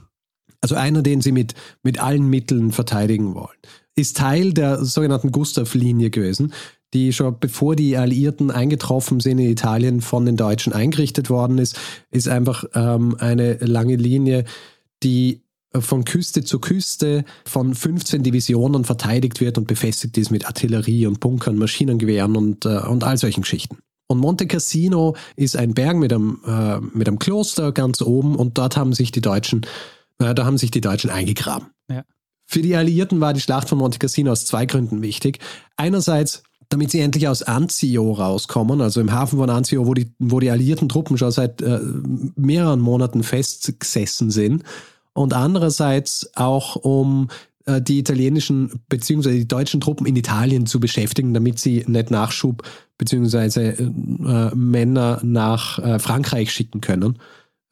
Also 0.60 0.74
einer, 0.74 1.02
den 1.02 1.20
sie 1.20 1.30
mit, 1.30 1.54
mit 1.84 2.02
allen 2.02 2.28
Mitteln 2.28 2.72
verteidigen 2.72 3.34
wollen. 3.34 3.56
Ist 3.94 4.16
Teil 4.16 4.52
der 4.52 4.84
sogenannten 4.84 5.30
Gustav-Linie 5.30 6.10
gewesen 6.10 6.52
die 6.94 7.14
schon 7.14 7.38
bevor 7.38 7.74
die 7.74 7.96
Alliierten 7.96 8.50
eingetroffen 8.50 9.20
sind 9.20 9.38
in 9.38 9.48
Italien 9.48 10.02
von 10.02 10.26
den 10.26 10.36
Deutschen 10.36 10.74
eingerichtet 10.74 11.30
worden 11.30 11.56
ist, 11.56 11.78
ist 12.10 12.28
einfach 12.28 12.64
ähm, 12.74 13.16
eine 13.18 13.54
lange 13.60 13.96
Linie, 13.96 14.44
die 15.02 15.41
von 15.80 16.04
Küste 16.04 16.44
zu 16.44 16.58
Küste 16.58 17.24
von 17.44 17.74
15 17.74 18.22
Divisionen 18.22 18.84
verteidigt 18.84 19.40
wird 19.40 19.58
und 19.58 19.66
befestigt 19.66 20.18
ist 20.18 20.30
mit 20.30 20.46
Artillerie 20.46 21.06
und 21.06 21.20
Bunkern, 21.20 21.56
Maschinengewehren 21.56 22.36
und, 22.36 22.66
äh, 22.66 22.80
und 22.80 23.04
all 23.04 23.16
solchen 23.16 23.42
Geschichten. 23.42 23.78
Und 24.06 24.18
Monte 24.18 24.46
Cassino 24.46 25.16
ist 25.36 25.56
ein 25.56 25.72
Berg 25.72 25.96
mit 25.96 26.12
einem, 26.12 26.40
äh, 26.46 26.80
mit 26.80 27.08
einem 27.08 27.18
Kloster 27.18 27.72
ganz 27.72 28.02
oben 28.02 28.36
und 28.36 28.58
dort 28.58 28.76
haben 28.76 28.92
sich 28.92 29.12
die 29.12 29.22
Deutschen, 29.22 29.62
äh, 30.18 30.34
da 30.34 30.44
haben 30.44 30.58
sich 30.58 30.70
die 30.70 30.82
Deutschen 30.82 31.08
eingegraben. 31.08 31.68
Ja. 31.88 32.04
Für 32.44 32.60
die 32.60 32.76
Alliierten 32.76 33.20
war 33.20 33.32
die 33.32 33.40
Schlacht 33.40 33.70
von 33.70 33.78
Monte 33.78 33.98
Cassino 33.98 34.30
aus 34.32 34.44
zwei 34.44 34.66
Gründen 34.66 35.00
wichtig. 35.00 35.38
Einerseits 35.76 36.42
damit 36.72 36.90
sie 36.90 37.00
endlich 37.00 37.28
aus 37.28 37.42
Anzio 37.42 38.12
rauskommen, 38.12 38.80
also 38.80 39.00
im 39.00 39.12
Hafen 39.12 39.38
von 39.38 39.50
Anzio, 39.50 39.86
wo 39.86 39.92
die, 39.92 40.10
wo 40.18 40.40
die 40.40 40.50
alliierten 40.50 40.88
Truppen 40.88 41.18
schon 41.18 41.30
seit 41.30 41.60
äh, 41.60 41.80
mehreren 42.34 42.80
Monaten 42.80 43.22
festgesessen 43.22 44.30
sind. 44.30 44.62
Und 45.14 45.34
andererseits 45.34 46.30
auch, 46.36 46.76
um 46.76 47.28
äh, 47.66 47.80
die 47.80 47.98
italienischen 47.98 48.80
bzw. 48.88 49.30
die 49.32 49.48
deutschen 49.48 49.80
Truppen 49.80 50.06
in 50.06 50.16
Italien 50.16 50.66
zu 50.66 50.80
beschäftigen, 50.80 51.34
damit 51.34 51.58
sie 51.58 51.84
nicht 51.86 52.10
Nachschub 52.10 52.62
bzw. 52.98 53.68
Äh, 53.68 54.54
Männer 54.54 55.20
nach 55.22 55.78
äh, 55.78 55.98
Frankreich 55.98 56.52
schicken 56.52 56.80
können, 56.80 57.18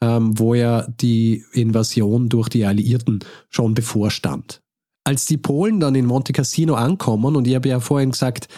ähm, 0.01 0.39
wo 0.39 0.55
ja 0.55 0.87
die 1.01 1.45
Invasion 1.53 2.29
durch 2.29 2.49
die 2.49 2.65
Alliierten 2.65 3.21
schon 3.49 3.75
bevorstand. 3.75 4.61
Als 5.05 5.27
die 5.27 5.39
Polen 5.39 5.81
dann 5.81 5.95
in 5.95 6.07
Monte 6.07 6.33
Cassino 6.33 6.75
ankommen, 6.75 7.37
und 7.37 7.49
ich 7.49 7.55
habe 7.55 7.69
ja 7.69 7.81
vorhin 7.81 8.11
gesagt, 8.11 8.49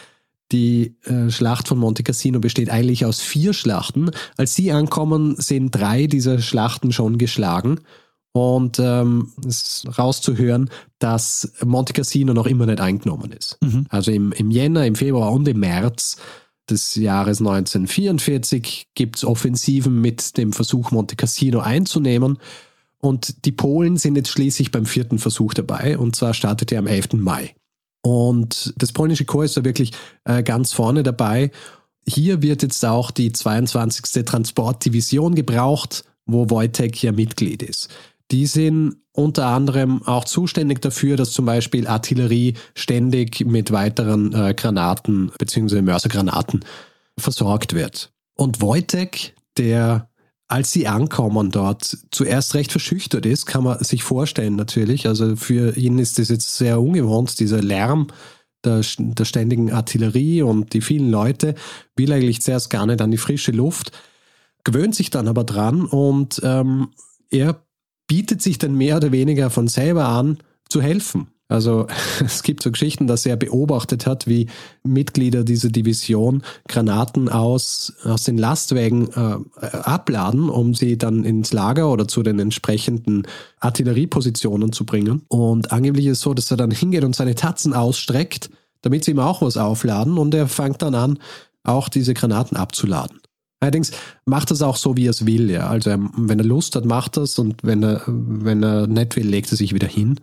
die 0.50 0.96
äh, 1.04 1.30
Schlacht 1.30 1.68
von 1.68 1.78
Monte 1.78 2.02
Cassino 2.02 2.38
besteht 2.40 2.68
eigentlich 2.68 3.06
aus 3.06 3.20
vier 3.20 3.54
Schlachten. 3.54 4.10
Als 4.36 4.54
sie 4.54 4.70
ankommen, 4.70 5.34
sind 5.38 5.70
drei 5.70 6.06
dieser 6.06 6.40
Schlachten 6.40 6.92
schon 6.92 7.16
geschlagen. 7.16 7.80
Und 8.32 8.78
ähm, 8.78 9.32
es 9.46 9.84
ist 9.84 9.98
rauszuhören, 9.98 10.70
dass 10.98 11.52
Monte 11.62 11.92
Cassino 11.92 12.32
noch 12.32 12.46
immer 12.46 12.66
nicht 12.66 12.80
eingenommen 12.80 13.32
ist. 13.32 13.58
Mhm. 13.60 13.86
Also 13.90 14.10
im, 14.10 14.32
im 14.32 14.50
Jänner, 14.50 14.86
im 14.86 14.94
Februar 14.94 15.32
und 15.32 15.46
im 15.48 15.60
März 15.60 16.16
des 16.70 16.94
Jahres 16.94 17.40
1944 17.40 18.88
gibt 18.94 19.16
es 19.16 19.24
Offensiven 19.24 20.00
mit 20.00 20.38
dem 20.38 20.52
Versuch, 20.52 20.90
Monte 20.92 21.16
Cassino 21.16 21.60
einzunehmen. 21.60 22.38
Und 22.98 23.44
die 23.44 23.52
Polen 23.52 23.96
sind 23.96 24.16
jetzt 24.16 24.30
schließlich 24.30 24.70
beim 24.70 24.86
vierten 24.86 25.18
Versuch 25.18 25.54
dabei. 25.54 25.98
Und 25.98 26.16
zwar 26.16 26.34
startet 26.34 26.72
er 26.72 26.78
am 26.78 26.86
11. 26.86 27.14
Mai. 27.14 27.54
Und 28.00 28.72
das 28.76 28.92
polnische 28.92 29.24
Chor 29.24 29.44
ist 29.44 29.56
da 29.56 29.64
wirklich 29.64 29.92
äh, 30.24 30.42
ganz 30.42 30.72
vorne 30.72 31.02
dabei. 31.02 31.50
Hier 32.06 32.42
wird 32.42 32.62
jetzt 32.62 32.84
auch 32.84 33.10
die 33.10 33.32
22. 33.32 34.24
Transportdivision 34.24 35.34
gebraucht, 35.34 36.04
wo 36.26 36.48
Wojtek 36.50 37.02
ja 37.02 37.12
Mitglied 37.12 37.62
ist. 37.62 37.88
Die 38.32 38.46
sind 38.46 38.96
unter 39.12 39.46
anderem 39.46 40.02
auch 40.04 40.24
zuständig 40.24 40.80
dafür, 40.80 41.16
dass 41.16 41.32
zum 41.32 41.44
Beispiel 41.44 41.86
Artillerie 41.86 42.54
ständig 42.74 43.44
mit 43.44 43.70
weiteren 43.70 44.32
äh, 44.32 44.54
Granaten 44.54 45.30
bzw. 45.38 45.82
Mörsergranaten 45.82 46.64
versorgt 47.18 47.74
wird. 47.74 48.10
Und 48.34 48.62
Wojtek, 48.62 49.34
der 49.58 50.08
als 50.48 50.70
sie 50.70 50.86
ankommen 50.86 51.50
dort, 51.50 51.96
zuerst 52.10 52.54
recht 52.54 52.72
verschüchtert 52.72 53.24
ist, 53.24 53.46
kann 53.46 53.64
man 53.64 53.82
sich 53.82 54.02
vorstellen 54.02 54.56
natürlich. 54.56 55.06
Also 55.06 55.36
für 55.36 55.76
ihn 55.76 55.98
ist 55.98 56.18
das 56.18 56.28
jetzt 56.28 56.56
sehr 56.56 56.80
ungewohnt, 56.80 57.38
dieser 57.40 57.62
Lärm 57.62 58.08
der, 58.64 58.82
der 58.96 59.24
ständigen 59.24 59.72
Artillerie 59.72 60.42
und 60.42 60.74
die 60.74 60.82
vielen 60.82 61.10
Leute, 61.10 61.54
will 61.96 62.12
eigentlich 62.12 62.42
zuerst 62.42 62.70
gar 62.70 62.86
nicht 62.86 63.00
an 63.00 63.10
die 63.10 63.18
frische 63.18 63.52
Luft, 63.52 63.92
gewöhnt 64.64 64.94
sich 64.94 65.10
dann 65.10 65.26
aber 65.26 65.44
dran 65.44 65.86
und 65.86 66.40
ähm, 66.44 66.90
er 67.30 67.64
bietet 68.12 68.42
sich 68.42 68.58
dann 68.58 68.74
mehr 68.74 68.98
oder 68.98 69.10
weniger 69.10 69.48
von 69.48 69.68
selber 69.68 70.06
an, 70.06 70.36
zu 70.68 70.82
helfen. 70.82 71.28
Also 71.48 71.86
es 72.22 72.42
gibt 72.42 72.62
so 72.62 72.70
Geschichten, 72.70 73.06
dass 73.06 73.24
er 73.24 73.36
beobachtet 73.36 74.04
hat, 74.04 74.26
wie 74.26 74.48
Mitglieder 74.82 75.44
dieser 75.44 75.70
Division 75.70 76.42
Granaten 76.68 77.30
aus, 77.30 77.94
aus 78.04 78.24
den 78.24 78.36
Lastwagen 78.36 79.08
äh, 79.14 79.66
abladen, 79.78 80.50
um 80.50 80.74
sie 80.74 80.98
dann 80.98 81.24
ins 81.24 81.54
Lager 81.54 81.90
oder 81.90 82.06
zu 82.06 82.22
den 82.22 82.38
entsprechenden 82.38 83.26
Artilleriepositionen 83.60 84.72
zu 84.72 84.84
bringen. 84.84 85.22
Und 85.28 85.72
angeblich 85.72 86.04
ist 86.04 86.18
es 86.18 86.22
so, 86.22 86.34
dass 86.34 86.50
er 86.50 86.58
dann 86.58 86.70
hingeht 86.70 87.04
und 87.04 87.16
seine 87.16 87.34
Tatzen 87.34 87.72
ausstreckt, 87.72 88.50
damit 88.82 89.06
sie 89.06 89.12
ihm 89.12 89.20
auch 89.20 89.40
was 89.40 89.56
aufladen 89.56 90.18
und 90.18 90.34
er 90.34 90.48
fängt 90.48 90.82
dann 90.82 90.94
an, 90.94 91.18
auch 91.64 91.88
diese 91.88 92.12
Granaten 92.12 92.58
abzuladen. 92.58 93.22
Allerdings 93.62 93.92
macht 94.24 94.50
er 94.50 94.54
es 94.54 94.62
auch 94.62 94.76
so, 94.76 94.96
wie 94.96 95.06
er 95.06 95.10
es 95.10 95.24
will. 95.24 95.48
Ja. 95.48 95.68
Also 95.68 95.94
wenn 96.16 96.40
er 96.40 96.44
Lust 96.44 96.74
hat, 96.74 96.84
macht 96.84 97.16
er 97.16 97.22
es 97.22 97.38
und 97.38 97.62
wenn 97.62 97.84
er, 97.84 98.02
wenn 98.08 98.60
er 98.64 98.88
nicht 98.88 99.14
will, 99.14 99.28
legt 99.28 99.52
er 99.52 99.56
sich 99.56 99.72
wieder 99.72 99.86
hin. 99.86 100.18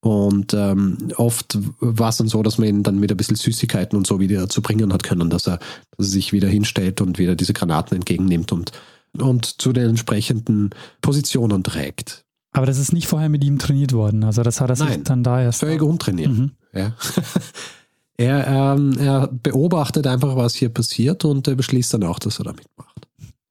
Und 0.00 0.54
ähm, 0.54 1.12
oft 1.16 1.58
war 1.80 2.08
es 2.08 2.16
dann 2.16 2.28
so, 2.28 2.42
dass 2.42 2.56
man 2.56 2.68
ihn 2.68 2.82
dann 2.82 2.98
mit 2.98 3.10
ein 3.10 3.16
bisschen 3.18 3.36
Süßigkeiten 3.36 3.94
und 3.94 4.06
so 4.06 4.20
wieder 4.20 4.40
dazu 4.40 4.62
bringen 4.62 4.90
hat 4.94 5.02
können, 5.02 5.28
dass 5.28 5.46
er, 5.46 5.58
dass 5.98 6.06
er 6.06 6.12
sich 6.12 6.32
wieder 6.32 6.48
hinstellt 6.48 7.02
und 7.02 7.18
wieder 7.18 7.36
diese 7.36 7.52
Granaten 7.52 7.94
entgegennimmt 7.94 8.50
und, 8.52 8.72
und 9.18 9.60
zu 9.60 9.74
den 9.74 9.90
entsprechenden 9.90 10.70
Positionen 11.02 11.62
trägt. 11.62 12.24
Aber 12.52 12.64
das 12.64 12.78
ist 12.78 12.90
nicht 12.90 13.06
vorher 13.06 13.28
mit 13.28 13.44
ihm 13.44 13.58
trainiert 13.58 13.92
worden. 13.92 14.24
Also 14.24 14.42
das 14.42 14.62
hat 14.62 14.70
er 14.70 14.76
sich 14.76 15.02
dann 15.02 15.22
da 15.22 15.42
erst. 15.42 15.60
Völlig 15.60 15.82
untrainiert. 15.82 16.32
Mhm. 16.32 16.52
Ja. 16.72 16.94
Er, 18.16 18.46
ähm, 18.46 18.98
er 18.98 19.28
beobachtet 19.28 20.06
einfach, 20.06 20.36
was 20.36 20.54
hier 20.54 20.70
passiert 20.70 21.24
und 21.24 21.46
er 21.48 21.54
beschließt 21.54 21.94
dann 21.94 22.04
auch, 22.04 22.18
dass 22.18 22.38
er 22.38 22.44
da 22.44 22.52
mitmacht. 22.52 23.06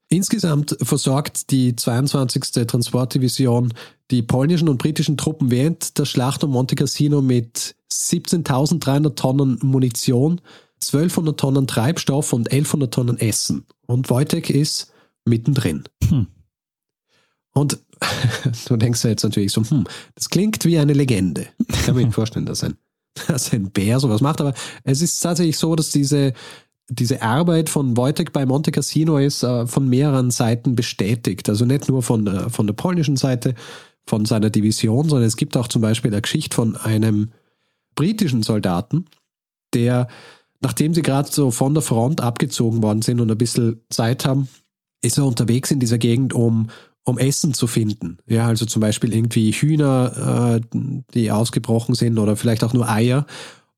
Insgesamt 0.09 0.77
versorgt 0.81 1.51
die 1.51 1.75
22. 1.75 2.67
Transportdivision 2.67 3.73
die 4.11 4.21
polnischen 4.21 4.69
und 4.69 4.77
britischen 4.77 5.17
Truppen 5.17 5.49
während 5.49 5.97
der 5.97 6.05
Schlacht 6.05 6.43
um 6.43 6.51
Monte 6.51 6.75
Cassino 6.75 7.21
mit 7.21 7.75
17.300 7.91 9.15
Tonnen 9.15 9.59
Munition, 9.63 10.41
1200 10.75 11.39
Tonnen 11.39 11.67
Treibstoff 11.67 12.33
und 12.33 12.51
1100 12.51 12.93
Tonnen 12.93 13.19
Essen. 13.19 13.65
Und 13.87 14.09
Wojtek 14.09 14.49
ist 14.49 14.91
mittendrin. 15.25 15.85
Hm. 16.07 16.27
Und 17.53 17.79
du 18.67 18.77
denkst 18.77 19.03
ja 19.03 19.09
jetzt 19.09 19.23
natürlich 19.23 19.51
so, 19.51 19.63
hm, 19.63 19.85
das 20.13 20.29
klingt 20.29 20.65
wie 20.65 20.77
eine 20.77 20.93
Legende. 20.93 21.47
Ich 21.67 21.85
kann 21.85 21.95
mir 21.95 22.11
vorstellen, 22.11 22.45
dass 22.45 22.63
ein, 22.63 22.77
dass 23.27 23.51
ein 23.53 23.71
Bär 23.71 23.99
sowas 23.99 24.21
macht, 24.21 24.41
aber 24.41 24.53
es 24.83 25.01
ist 25.01 25.19
tatsächlich 25.19 25.57
so, 25.57 25.75
dass 25.75 25.91
diese 25.91 26.33
diese 26.87 27.23
Arbeit 27.23 27.69
von 27.69 27.97
Wojtek 27.97 28.31
bei 28.31 28.45
Monte 28.45 28.71
Cassino 28.71 29.17
ist 29.17 29.41
äh, 29.43 29.65
von 29.65 29.89
mehreren 29.89 30.29
Seiten 30.29 30.75
bestätigt. 30.75 31.49
Also 31.49 31.65
nicht 31.65 31.89
nur 31.89 32.03
von 32.03 32.25
der, 32.25 32.51
von 32.51 32.67
der 32.67 32.75
polnischen 32.75 33.17
Seite, 33.17 33.55
von 34.07 34.25
seiner 34.25 34.51
Division, 34.51 35.09
sondern 35.09 35.27
es 35.27 35.35
gibt 35.35 35.57
auch 35.57 35.67
zum 35.67 35.81
Beispiel 35.81 36.11
eine 36.11 36.21
Geschichte 36.21 36.55
von 36.55 36.75
einem 36.75 37.31
britischen 37.95 38.43
Soldaten, 38.43 39.05
der, 39.73 40.07
nachdem 40.61 40.93
sie 40.93 41.01
gerade 41.01 41.31
so 41.31 41.49
von 41.49 41.73
der 41.73 41.81
Front 41.81 42.21
abgezogen 42.21 42.83
worden 42.83 43.01
sind 43.01 43.19
und 43.19 43.31
ein 43.31 43.37
bisschen 43.37 43.81
Zeit 43.89 44.25
haben, 44.25 44.47
ist 45.01 45.17
er 45.17 45.25
unterwegs 45.25 45.71
in 45.71 45.79
dieser 45.79 45.97
Gegend, 45.97 46.33
um, 46.33 46.69
um 47.05 47.17
Essen 47.17 47.53
zu 47.53 47.67
finden. 47.67 48.17
Ja, 48.27 48.47
also 48.47 48.65
zum 48.65 48.81
Beispiel 48.81 49.13
irgendwie 49.13 49.51
Hühner, 49.51 50.59
äh, 50.73 50.77
die 51.13 51.31
ausgebrochen 51.31 51.95
sind 51.95 52.17
oder 52.17 52.35
vielleicht 52.35 52.63
auch 52.63 52.73
nur 52.73 52.89
Eier. 52.89 53.25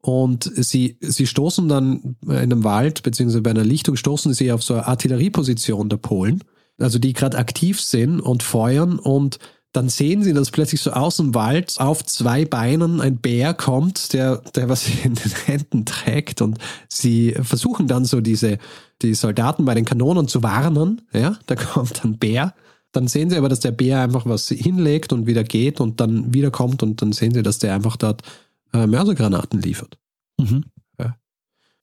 Und 0.01 0.49
sie, 0.55 0.97
sie 1.01 1.27
stoßen 1.27 1.67
dann 1.67 2.15
in 2.23 2.31
einem 2.31 2.63
Wald, 2.63 3.03
beziehungsweise 3.03 3.41
bei 3.41 3.49
einer 3.49 3.65
Lichtung, 3.65 3.97
stoßen 3.97 4.33
sie 4.33 4.51
auf 4.51 4.63
so 4.63 4.75
eine 4.75 4.87
Artillerieposition 4.87 5.89
der 5.89 5.97
Polen, 5.97 6.43
also 6.79 6.97
die 6.97 7.11
gerade 7.13 7.37
aktiv 7.37 7.81
sind 7.81 8.21
und 8.21 8.43
feuern 8.43 8.99
und 8.99 9.39
dann 9.73 9.89
sehen 9.89 10.23
sie, 10.23 10.33
dass 10.33 10.49
plötzlich 10.49 10.81
so 10.81 10.91
aus 10.91 11.17
dem 11.17 11.35
Wald 11.35 11.75
auf 11.77 12.03
zwei 12.05 12.45
Beinen 12.45 13.01
ein 13.01 13.17
Bär 13.17 13.53
kommt, 13.53 14.13
der, 14.13 14.37
der 14.55 14.69
was 14.69 14.87
in 15.03 15.15
den 15.15 15.31
Händen 15.45 15.85
trägt 15.85 16.41
und 16.41 16.57
sie 16.87 17.35
versuchen 17.41 17.87
dann 17.87 18.05
so 18.05 18.21
diese, 18.21 18.59
die 19.01 19.13
Soldaten 19.13 19.65
bei 19.65 19.73
den 19.73 19.85
Kanonen 19.85 20.29
zu 20.29 20.41
warnen, 20.41 21.01
ja, 21.11 21.37
da 21.47 21.55
kommt 21.55 22.05
ein 22.05 22.17
Bär, 22.17 22.53
dann 22.91 23.07
sehen 23.07 23.29
sie 23.29 23.37
aber, 23.37 23.49
dass 23.49 23.59
der 23.59 23.71
Bär 23.71 24.01
einfach 24.01 24.25
was 24.25 24.47
hinlegt 24.49 25.13
und 25.13 25.27
wieder 25.27 25.43
geht 25.43 25.79
und 25.79 25.99
dann 25.99 26.33
wiederkommt 26.33 26.83
und 26.83 27.01
dann 27.01 27.11
sehen 27.11 27.33
sie, 27.33 27.43
dass 27.43 27.59
der 27.59 27.75
einfach 27.75 27.97
dort 27.97 28.21
äh, 28.73 28.87
Mörsergranaten 28.87 29.61
liefert. 29.61 29.97
Mhm. 30.39 30.65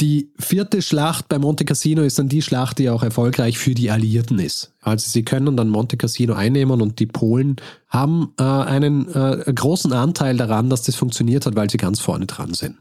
Die 0.01 0.33
vierte 0.39 0.83
Schlacht 0.83 1.29
bei 1.29 1.39
Monte 1.39 1.65
Cassino 1.65 2.03
ist 2.03 2.19
dann 2.19 2.29
die 2.29 2.43
Schlacht, 2.43 2.79
die 2.79 2.91
auch 2.91 3.05
erfolgreich 3.05 3.59
für 3.59 3.75
die 3.75 3.93
Alliierten 3.93 4.41
ist. 4.41 4.73
Also 4.81 5.09
sie 5.09 5.23
können 5.23 5.57
dann 5.57 5.69
Monte 5.69 5.97
Cassino 5.97 6.35
einnehmen 6.35 6.83
und 6.83 6.99
die 6.99 7.07
Polen 7.07 7.57
haben 7.89 8.33
äh, 8.39 8.43
einen 8.43 9.09
äh, 9.15 9.53
großen 9.55 9.93
Anteil 9.93 10.37
daran, 10.37 10.69
dass 10.69 10.83
das 10.83 10.97
funktioniert 10.97 11.47
hat, 11.47 11.55
weil 11.55 11.71
sie 11.71 11.77
ganz 11.77 12.01
vorne 12.01 12.27
dran 12.27 12.55
sind. 12.55 12.79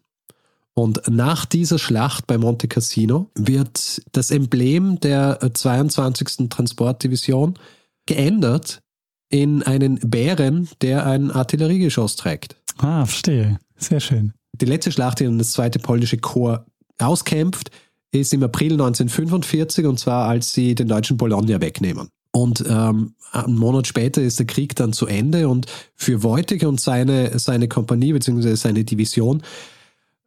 Und 0.73 1.03
nach 1.07 1.45
dieser 1.45 1.77
Schlacht 1.77 2.25
bei 2.25 2.39
Monte 2.39 2.67
Cassino 2.67 3.29
wird 3.35 4.01
das 4.11 4.31
Emblem 4.31 4.99
der 4.99 5.39
22. 5.53 6.49
Transportdivision 6.49 7.59
geändert 8.05 8.81
in 9.29 9.63
einen 9.63 9.99
Bären, 9.99 10.69
der 10.81 11.05
ein 11.05 11.31
Artilleriegeschoss 11.31 12.15
trägt. 12.15 12.55
Ah, 12.77 13.05
verstehe. 13.05 13.59
Sehr 13.77 13.99
schön. 13.99 14.33
Die 14.53 14.65
letzte 14.65 14.91
Schlacht, 14.91 15.19
die 15.19 15.25
dann 15.25 15.39
das 15.39 15.53
zweite 15.53 15.79
polnische 15.79 16.17
Korps 16.17 16.65
auskämpft, 16.99 17.71
ist 18.11 18.33
im 18.33 18.43
April 18.43 18.73
1945 18.73 19.85
und 19.85 19.99
zwar 19.99 20.27
als 20.27 20.53
sie 20.53 20.75
den 20.75 20.87
deutschen 20.87 21.17
Bologna 21.17 21.59
wegnehmen. 21.59 22.09
Und 22.31 22.63
ähm, 22.67 23.15
einen 23.31 23.55
Monat 23.55 23.87
später 23.87 24.21
ist 24.21 24.39
der 24.39 24.45
Krieg 24.45 24.75
dann 24.75 24.93
zu 24.93 25.07
Ende 25.07 25.49
und 25.49 25.65
für 25.95 26.21
Wojtek 26.23 26.63
und 26.63 26.79
seine, 26.79 27.37
seine 27.39 27.67
Kompanie 27.67 28.13
bzw. 28.13 28.55
seine 28.55 28.83
Division 28.83 29.41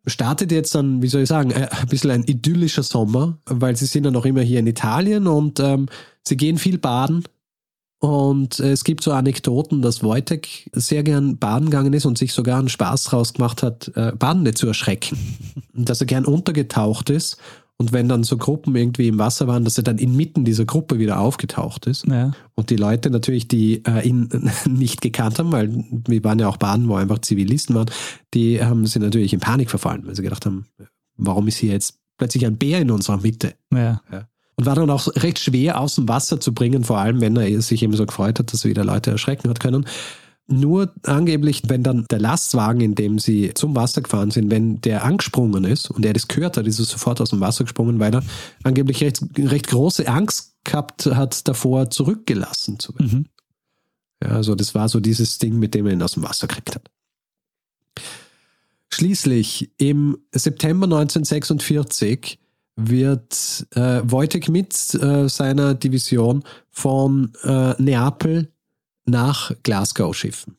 startet 0.07 0.53
jetzt 0.53 0.75
dann, 0.75 1.03
wie 1.03 1.09
soll 1.09 1.23
ich 1.23 1.29
sagen, 1.29 1.51
äh, 1.51 1.69
ein 1.71 1.89
bisschen 1.89 2.11
ein 2.11 2.25
idyllischer 2.25 2.83
Sommer, 2.83 3.39
weil 3.47 3.77
sie 3.77 3.87
sind 3.87 4.05
ja 4.05 4.11
noch 4.11 4.25
immer 4.25 4.43
hier 4.43 4.61
in 4.61 4.67
Italien 4.67 5.27
und 5.27 5.61
ähm, 5.61 5.89
sie 6.23 6.37
gehen 6.37 6.59
viel 6.59 6.79
baden, 6.79 7.25
und 7.99 8.61
es 8.61 8.85
gibt 8.85 9.03
so 9.03 9.13
Anekdoten, 9.13 9.81
dass 9.81 10.03
Wojtek 10.03 10.71
sehr 10.73 11.03
gern 11.03 11.39
baden 11.39 11.71
gegangen 11.71 11.95
ist 11.95 12.05
und 12.05 12.19
sich 12.19 12.33
sogar 12.33 12.59
einen 12.59 12.69
Spaß 12.69 13.05
draus 13.05 13.33
gemacht 13.33 13.63
hat, 13.63 13.91
äh, 13.95 14.13
Badende 14.13 14.55
zu 14.55 14.67
erschrecken. 14.67 15.19
Dass 15.73 16.01
er 16.01 16.07
gern 16.07 16.25
untergetaucht 16.25 17.11
ist 17.11 17.39
und 17.79 17.93
wenn 17.93 18.09
dann 18.09 18.25
so 18.25 18.39
Gruppen 18.39 18.75
irgendwie 18.75 19.09
im 19.09 19.19
Wasser 19.19 19.47
waren, 19.47 19.65
dass 19.65 19.77
er 19.77 19.85
dann 19.85 19.99
inmitten 19.99 20.45
dieser 20.45 20.65
Gruppe 20.65 20.99
wieder 20.99 21.21
aufgetaucht 21.21 21.87
ist. 21.87 22.07
Ja. 22.07 22.33
Und 22.55 22.71
die 22.71 22.77
Leute 22.77 23.11
natürlich, 23.11 23.49
die 23.49 23.83
äh, 23.87 24.07
ihn 24.07 24.29
nicht 24.67 25.01
gekannt 25.01 25.39
haben, 25.39 25.53
weil 25.53 25.85
wir 26.07 26.25
waren 26.25 26.39
ja 26.39 26.49
auch 26.49 26.57
Baden, 26.57 26.89
wo 26.89 26.95
einfach 26.97 27.19
Zivilisten 27.19 27.75
waren, 27.75 27.91
die 28.33 28.63
haben 28.63 28.87
sie 28.87 28.99
natürlich 28.99 29.33
in 29.33 29.41
Panik 29.41 29.69
verfallen, 29.69 30.07
weil 30.07 30.17
sie 30.17 30.23
gedacht 30.23 30.47
haben, 30.47 30.67
warum 31.17 31.49
ist 31.49 31.59
hier 31.59 31.73
jetzt 31.73 31.99
plötzlich 32.19 32.47
ein 32.47 32.57
Bär 32.57 32.81
in 32.81 32.91
unserer 32.91 33.19
Mitte? 33.19 33.55
Ja. 33.73 34.01
ja 34.11 34.29
und 34.57 34.66
war 34.66 34.75
dann 34.75 34.90
auch 34.90 35.09
recht 35.16 35.38
schwer 35.38 35.81
aus 35.81 35.95
dem 35.95 36.09
Wasser 36.09 36.40
zu 36.40 36.53
bringen, 36.53 36.85
vor 36.85 36.99
allem 36.99 37.21
wenn 37.21 37.37
er 37.37 37.61
sich 37.62 37.83
eben 37.83 37.95
so 37.95 38.07
gefreut 38.07 38.38
hat, 38.38 38.53
dass 38.53 38.64
er 38.64 38.71
wieder 38.71 38.85
Leute 38.85 39.11
erschrecken 39.11 39.49
hat 39.51 39.61
können. 39.61 39.87
Nur 40.49 40.92
angeblich, 41.03 41.62
wenn 41.66 41.83
dann 41.83 42.07
der 42.11 42.21
Lastwagen, 42.21 42.81
in 42.81 42.95
dem 42.95 43.19
sie 43.19 43.53
zum 43.55 43.75
Wasser 43.75 44.01
gefahren 44.01 44.31
sind, 44.31 44.51
wenn 44.51 44.81
der 44.81 45.05
angesprungen 45.05 45.64
ist 45.64 45.90
und 45.90 46.07
er 46.07 46.12
das 46.12 46.29
gehört 46.29 46.57
hat, 46.57 46.66
ist 46.69 46.79
er 46.79 46.85
sofort 46.85 47.21
aus 47.21 47.31
dem 47.31 47.40
Wasser 47.40 47.64
gesprungen, 47.64 47.99
weil 47.99 48.14
er 48.14 48.23
angeblich 48.62 49.03
recht, 49.03 49.23
recht 49.37 49.66
große 49.66 50.07
Angst 50.07 50.55
gehabt 50.62 51.07
hat, 51.07 51.49
davor 51.49 51.90
zurückgelassen 51.90 52.79
zu 52.79 52.95
werden. 52.95 53.11
Mhm. 53.11 53.27
Ja, 54.23 54.31
also 54.37 54.55
das 54.55 54.75
war 54.75 54.88
so 54.88 55.01
dieses 55.01 55.38
Ding, 55.38 55.59
mit 55.59 55.75
dem 55.75 55.87
er 55.87 55.92
ihn 55.92 56.03
aus 56.03 56.12
dem 56.12 56.23
Wasser 56.23 56.47
gekriegt 56.47 56.77
hat. 56.77 56.90
Schließlich 58.92 59.73
im 59.79 60.16
September 60.33 60.85
1946 60.85 62.38
wird 62.77 63.67
äh, 63.75 64.03
Wojtek 64.05 64.49
mit 64.49 64.95
äh, 64.95 65.29
seiner 65.29 65.75
Division 65.75 66.45
von 66.71 67.33
äh, 67.43 67.75
Neapel 67.83 68.53
nach 69.07 69.53
Glasgow 69.62 70.15
schiffen. 70.15 70.59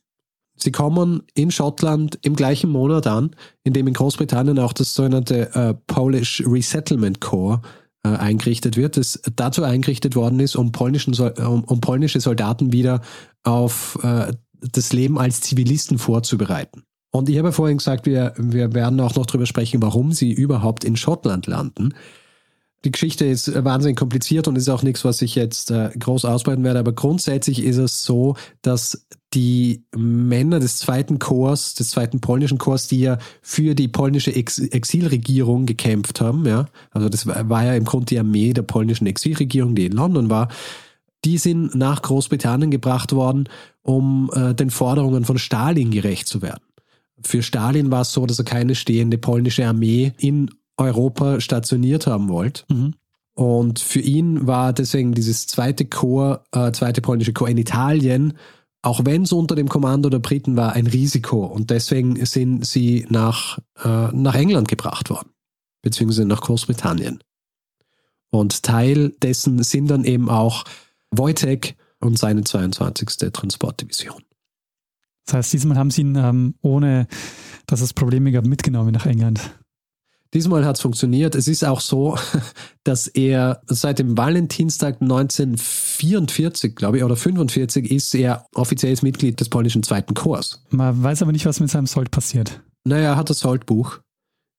Sie 0.56 0.72
kommen 0.72 1.22
in 1.34 1.52
Schottland 1.52 2.18
im 2.22 2.34
gleichen 2.34 2.70
Monat 2.70 3.06
an, 3.06 3.30
in 3.62 3.72
dem 3.72 3.86
in 3.86 3.94
Großbritannien 3.94 4.58
auch 4.58 4.72
das 4.72 4.92
sogenannte 4.94 5.54
äh, 5.54 5.74
Polish 5.86 6.42
Resettlement 6.44 7.20
Corps 7.20 7.62
äh, 8.02 8.08
eingerichtet 8.08 8.76
wird, 8.76 8.96
das 8.96 9.20
dazu 9.36 9.62
eingerichtet 9.62 10.16
worden 10.16 10.40
ist, 10.40 10.56
um, 10.56 10.72
polnischen, 10.72 11.14
um, 11.14 11.62
um 11.64 11.80
polnische 11.80 12.20
Soldaten 12.20 12.72
wieder 12.72 13.00
auf 13.44 13.98
äh, 14.02 14.32
das 14.60 14.92
Leben 14.92 15.18
als 15.18 15.40
Zivilisten 15.40 15.98
vorzubereiten. 15.98 16.82
Und 17.18 17.28
ich 17.28 17.36
habe 17.36 17.50
vorhin 17.50 17.78
gesagt, 17.78 18.06
wir, 18.06 18.32
wir 18.36 18.74
werden 18.74 19.00
auch 19.00 19.16
noch 19.16 19.26
darüber 19.26 19.44
sprechen, 19.44 19.82
warum 19.82 20.12
sie 20.12 20.32
überhaupt 20.32 20.84
in 20.84 20.96
Schottland 20.96 21.48
landen. 21.48 21.92
Die 22.84 22.92
Geschichte 22.92 23.24
ist 23.26 23.52
wahnsinnig 23.64 23.96
kompliziert 23.96 24.46
und 24.46 24.54
ist 24.54 24.68
auch 24.68 24.84
nichts, 24.84 25.04
was 25.04 25.20
ich 25.20 25.34
jetzt 25.34 25.72
äh, 25.72 25.90
groß 25.98 26.24
ausbreiten 26.24 26.62
werde, 26.62 26.78
aber 26.78 26.92
grundsätzlich 26.92 27.64
ist 27.64 27.78
es 27.78 28.04
so, 28.04 28.36
dass 28.62 29.04
die 29.34 29.82
Männer 29.96 30.60
des 30.60 30.76
zweiten 30.76 31.18
Korps, 31.18 31.74
des 31.74 31.90
zweiten 31.90 32.20
polnischen 32.20 32.58
Korps, 32.58 32.86
die 32.86 33.00
ja 33.00 33.18
für 33.42 33.74
die 33.74 33.88
polnische 33.88 34.32
Ex 34.32 34.60
Exilregierung 34.60 35.66
gekämpft 35.66 36.20
haben, 36.20 36.46
ja, 36.46 36.66
also 36.92 37.08
das 37.08 37.26
war 37.26 37.64
ja 37.64 37.74
im 37.74 37.84
Grunde 37.84 38.06
die 38.06 38.18
Armee 38.20 38.52
der 38.52 38.62
polnischen 38.62 39.08
Exilregierung, 39.08 39.74
die 39.74 39.86
in 39.86 39.92
London 39.92 40.30
war, 40.30 40.48
die 41.24 41.36
sind 41.36 41.74
nach 41.74 42.00
Großbritannien 42.00 42.70
gebracht 42.70 43.10
worden, 43.12 43.48
um 43.82 44.30
äh, 44.32 44.54
den 44.54 44.70
Forderungen 44.70 45.24
von 45.24 45.36
Stalin 45.36 45.90
gerecht 45.90 46.28
zu 46.28 46.42
werden. 46.42 46.62
Für 47.22 47.42
Stalin 47.42 47.90
war 47.90 48.02
es 48.02 48.12
so, 48.12 48.26
dass 48.26 48.38
er 48.38 48.44
keine 48.44 48.74
stehende 48.74 49.18
polnische 49.18 49.66
Armee 49.66 50.12
in 50.18 50.50
Europa 50.76 51.40
stationiert 51.40 52.06
haben 52.06 52.28
wollte. 52.28 52.64
Mhm. 52.68 52.94
Und 53.34 53.78
für 53.78 54.00
ihn 54.00 54.46
war 54.46 54.72
deswegen 54.72 55.14
dieses 55.14 55.46
zweite 55.46 55.84
Korps, 55.84 56.44
äh, 56.52 56.72
zweite 56.72 57.00
polnische 57.00 57.32
Korps 57.32 57.52
in 57.52 57.58
Italien, 57.58 58.34
auch 58.82 59.04
wenn 59.04 59.22
es 59.22 59.32
unter 59.32 59.54
dem 59.54 59.68
Kommando 59.68 60.08
der 60.08 60.18
Briten 60.18 60.56
war, 60.56 60.72
ein 60.72 60.86
Risiko. 60.86 61.44
Und 61.46 61.70
deswegen 61.70 62.24
sind 62.26 62.66
sie 62.66 63.06
nach, 63.10 63.58
äh, 63.82 64.08
nach 64.12 64.34
England 64.34 64.68
gebracht 64.68 65.10
worden, 65.10 65.30
beziehungsweise 65.82 66.24
nach 66.24 66.40
Großbritannien. 66.40 67.22
Und 68.30 68.62
Teil 68.62 69.10
dessen 69.22 69.62
sind 69.62 69.88
dann 69.88 70.04
eben 70.04 70.28
auch 70.28 70.64
Wojtek 71.10 71.76
und 72.00 72.18
seine 72.18 72.44
22. 72.44 73.32
Transportdivision. 73.32 74.22
Das 75.28 75.34
heißt, 75.34 75.52
diesmal 75.52 75.76
haben 75.76 75.90
sie 75.90 76.00
ihn, 76.00 76.16
ähm, 76.16 76.54
ohne 76.62 77.06
dass 77.66 77.82
es 77.82 77.92
Probleme 77.92 78.32
gab, 78.32 78.46
mitgenommen 78.46 78.92
nach 78.92 79.04
England. 79.04 79.54
Diesmal 80.32 80.64
hat 80.64 80.76
es 80.76 80.82
funktioniert. 80.82 81.34
Es 81.34 81.48
ist 81.48 81.64
auch 81.64 81.80
so, 81.80 82.16
dass 82.84 83.08
er 83.08 83.60
seit 83.66 83.98
dem 83.98 84.16
Valentinstag 84.16 85.02
1944, 85.02 86.74
glaube 86.74 86.98
ich, 86.98 87.04
oder 87.04 87.16
45 87.16 87.90
ist 87.90 88.14
er 88.14 88.46
offizielles 88.54 89.02
Mitglied 89.02 89.38
des 89.38 89.50
polnischen 89.50 89.82
Zweiten 89.82 90.14
Korps. 90.14 90.64
Man 90.70 91.02
weiß 91.02 91.20
aber 91.22 91.32
nicht, 91.32 91.44
was 91.44 91.60
mit 91.60 91.70
seinem 91.70 91.86
Sold 91.86 92.10
passiert. 92.10 92.62
Naja, 92.84 93.10
er 93.10 93.16
hat 93.16 93.28
das 93.28 93.40
Soldbuch, 93.40 94.00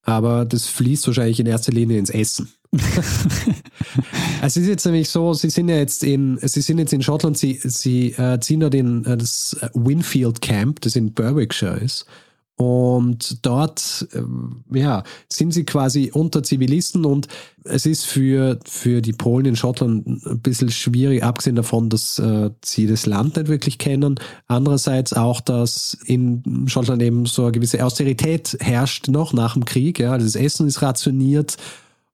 aber 0.10 0.45
das 0.45 0.67
fließt 0.67 1.08
wahrscheinlich 1.08 1.39
in 1.39 1.45
erster 1.45 1.72
Linie 1.72 2.00
ins 2.00 2.10
Essen. 2.10 2.50
es 4.41 4.58
ist 4.58 4.67
jetzt 4.67 4.86
nämlich 4.86 5.10
so, 5.10 5.34
sie 5.34 5.50
sind 5.50 5.69
ja 5.69 5.78
jetzt 5.78 6.04
in, 6.04 6.38
sie 6.41 6.62
sind 6.62 6.78
jetzt 6.78 6.93
in 6.93 7.02
Schottland, 7.02 7.38
sie, 7.38 7.60
sie 7.63 8.12
äh, 8.12 8.39
ziehen 8.39 8.60
dort 8.60 8.76
in 8.76 9.06
äh, 9.06 9.17
das 9.17 9.58
Winfield 9.74 10.41
Camp, 10.41 10.82
das 10.82 10.95
in 10.95 11.13
Berwickshire 11.13 11.78
ist. 11.78 12.06
Und 12.62 13.45
dort, 13.45 14.06
äh, 14.12 14.78
ja, 14.78 15.04
sind 15.32 15.54
sie 15.54 15.63
quasi 15.63 16.12
unter 16.13 16.43
Zivilisten 16.43 17.06
und 17.06 17.30
es 17.63 17.86
ist 17.86 18.06
für, 18.06 18.60
für 18.65 19.02
die 19.02 19.13
Polen 19.13 19.45
in 19.45 19.56
Schottland 19.56 20.06
ein 20.06 20.41
bisschen 20.41 20.69
schwierig, 20.69 21.24
abgesehen 21.24 21.56
davon, 21.56 21.88
dass 21.88 22.19
äh, 22.19 22.50
sie 22.62 22.86
das 22.86 23.06
Land 23.06 23.38
nicht 23.38 23.48
wirklich 23.48 23.78
kennen. 23.78 24.19
Andererseits 24.48 25.13
auch, 25.13 25.39
dass 25.39 25.98
in 26.04 26.65
Schottland 26.67 27.02
eben 27.02 27.26
so 27.28 27.43
eine 27.43 27.54
gewisse 27.54 27.86
Austerität 27.86 28.58
herrscht 28.60 29.08
noch 29.08 29.32
nach 29.32 29.54
dem 29.54 29.63
Krieg. 29.63 29.98
Ja, 29.98 30.17
das 30.17 30.36
Essen 30.36 30.67
ist 30.67 30.82
rationiert 30.82 31.56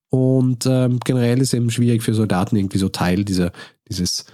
und 0.09 0.67
ähm, 0.67 0.99
generell 1.03 1.41
ist 1.41 1.55
eben 1.55 1.71
schwierig 1.71 2.03
für 2.03 2.13
Soldaten 2.13 2.55
irgendwie 2.55 2.77
so 2.77 2.89
Teil 2.89 3.25
dieser, 3.25 3.51
dieses 3.89 4.25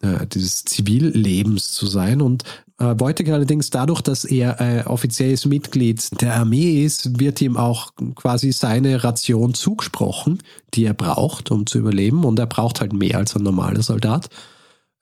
äh, 0.00 0.26
dieses 0.26 0.64
Zivillebens 0.64 1.70
zu 1.70 1.86
sein. 1.86 2.20
Und 2.20 2.42
äh, 2.82 2.98
Wojtek 2.98 3.28
allerdings 3.30 3.70
dadurch, 3.70 4.00
dass 4.00 4.24
er 4.24 4.60
äh, 4.60 4.82
offizielles 4.86 5.46
Mitglied 5.46 6.20
der 6.20 6.34
Armee 6.34 6.84
ist, 6.84 7.20
wird 7.20 7.40
ihm 7.40 7.56
auch 7.56 7.92
quasi 8.16 8.50
seine 8.52 9.04
Ration 9.04 9.54
zugesprochen, 9.54 10.42
die 10.74 10.84
er 10.84 10.94
braucht, 10.94 11.50
um 11.50 11.66
zu 11.66 11.78
überleben. 11.78 12.24
Und 12.24 12.38
er 12.38 12.46
braucht 12.46 12.80
halt 12.80 12.92
mehr 12.92 13.18
als 13.18 13.36
ein 13.36 13.42
normaler 13.42 13.82
Soldat. 13.82 14.28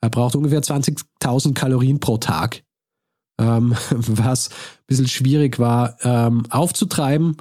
Er 0.01 0.09
braucht 0.09 0.35
ungefähr 0.35 0.61
20.000 0.61 1.53
Kalorien 1.53 1.99
pro 1.99 2.17
Tag, 2.17 2.63
ähm, 3.39 3.75
was 3.89 4.49
ein 4.49 4.85
bisschen 4.87 5.07
schwierig 5.07 5.57
war 5.59 5.97
ähm, 6.03 6.43
aufzutreiben, 6.49 7.37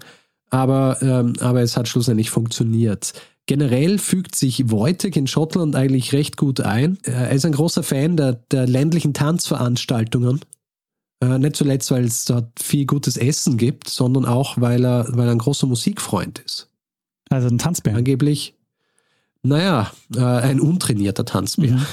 aber, 0.51 0.99
ähm, 1.03 1.35
aber 1.41 1.63
es 1.63 1.77
hat 1.77 1.89
schlussendlich 1.89 2.31
funktioniert. 2.31 3.13
Generell 3.51 3.99
fügt 3.99 4.37
sich 4.37 4.71
Wojtek 4.71 5.17
in 5.17 5.27
Schottland 5.27 5.75
eigentlich 5.75 6.13
recht 6.13 6.37
gut 6.37 6.61
ein. 6.61 6.99
Er 7.03 7.33
ist 7.33 7.45
ein 7.45 7.51
großer 7.51 7.83
Fan 7.83 8.17
der, 8.17 8.35
der 8.35 8.69
ländlichen 8.69 9.13
Tanzveranstaltungen. 9.13 10.39
Äh, 11.21 11.37
nicht 11.41 11.57
zuletzt, 11.57 11.91
weil 11.91 12.05
es 12.05 12.27
dort 12.27 12.63
viel 12.63 12.87
gutes 12.87 13.17
Essen 13.17 13.57
gibt, 13.57 13.89
sondern 13.89 14.25
auch, 14.25 14.61
weil 14.61 14.85
er, 14.85 15.09
weil 15.17 15.27
er 15.27 15.33
ein 15.33 15.39
großer 15.39 15.67
Musikfreund 15.67 16.39
ist. 16.39 16.71
Also 17.29 17.49
ein 17.49 17.59
Tanzbär. 17.59 17.97
Angeblich, 17.97 18.55
naja, 19.43 19.91
äh, 20.15 20.21
ein 20.21 20.61
untrainierter 20.61 21.25
Tanzbär, 21.25 21.73
mhm. 21.73 21.87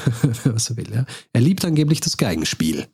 was 0.44 0.70
er 0.70 0.78
will. 0.78 0.94
Ja. 0.94 1.06
Er 1.34 1.42
liebt 1.42 1.66
angeblich 1.66 2.02
das 2.02 2.18
Geigenspiel. 2.18 2.86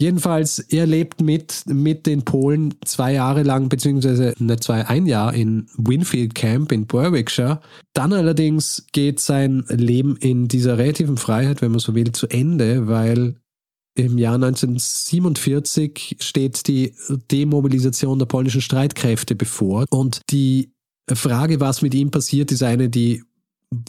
Jedenfalls, 0.00 0.60
er 0.60 0.86
lebt 0.86 1.20
mit, 1.20 1.64
mit 1.66 2.06
den 2.06 2.24
Polen 2.24 2.74
zwei 2.84 3.14
Jahre 3.14 3.42
lang, 3.42 3.68
beziehungsweise 3.68 4.32
nicht 4.38 4.62
zwei, 4.62 4.86
ein 4.86 5.06
Jahr 5.06 5.34
in 5.34 5.66
Winfield 5.76 6.36
Camp 6.36 6.70
in 6.70 6.86
Berwickshire. 6.86 7.60
Dann 7.94 8.12
allerdings 8.12 8.86
geht 8.92 9.18
sein 9.18 9.64
Leben 9.68 10.16
in 10.16 10.46
dieser 10.46 10.78
relativen 10.78 11.16
Freiheit, 11.16 11.62
wenn 11.62 11.72
man 11.72 11.80
so 11.80 11.96
will, 11.96 12.12
zu 12.12 12.28
Ende, 12.28 12.86
weil 12.86 13.40
im 13.96 14.18
Jahr 14.18 14.36
1947 14.36 16.18
steht 16.20 16.68
die 16.68 16.94
Demobilisation 17.32 18.20
der 18.20 18.26
polnischen 18.26 18.60
Streitkräfte 18.60 19.34
bevor. 19.34 19.84
Und 19.90 20.20
die 20.30 20.70
Frage, 21.12 21.58
was 21.58 21.82
mit 21.82 21.94
ihm 21.94 22.12
passiert, 22.12 22.52
ist 22.52 22.62
eine, 22.62 22.88
die 22.88 23.24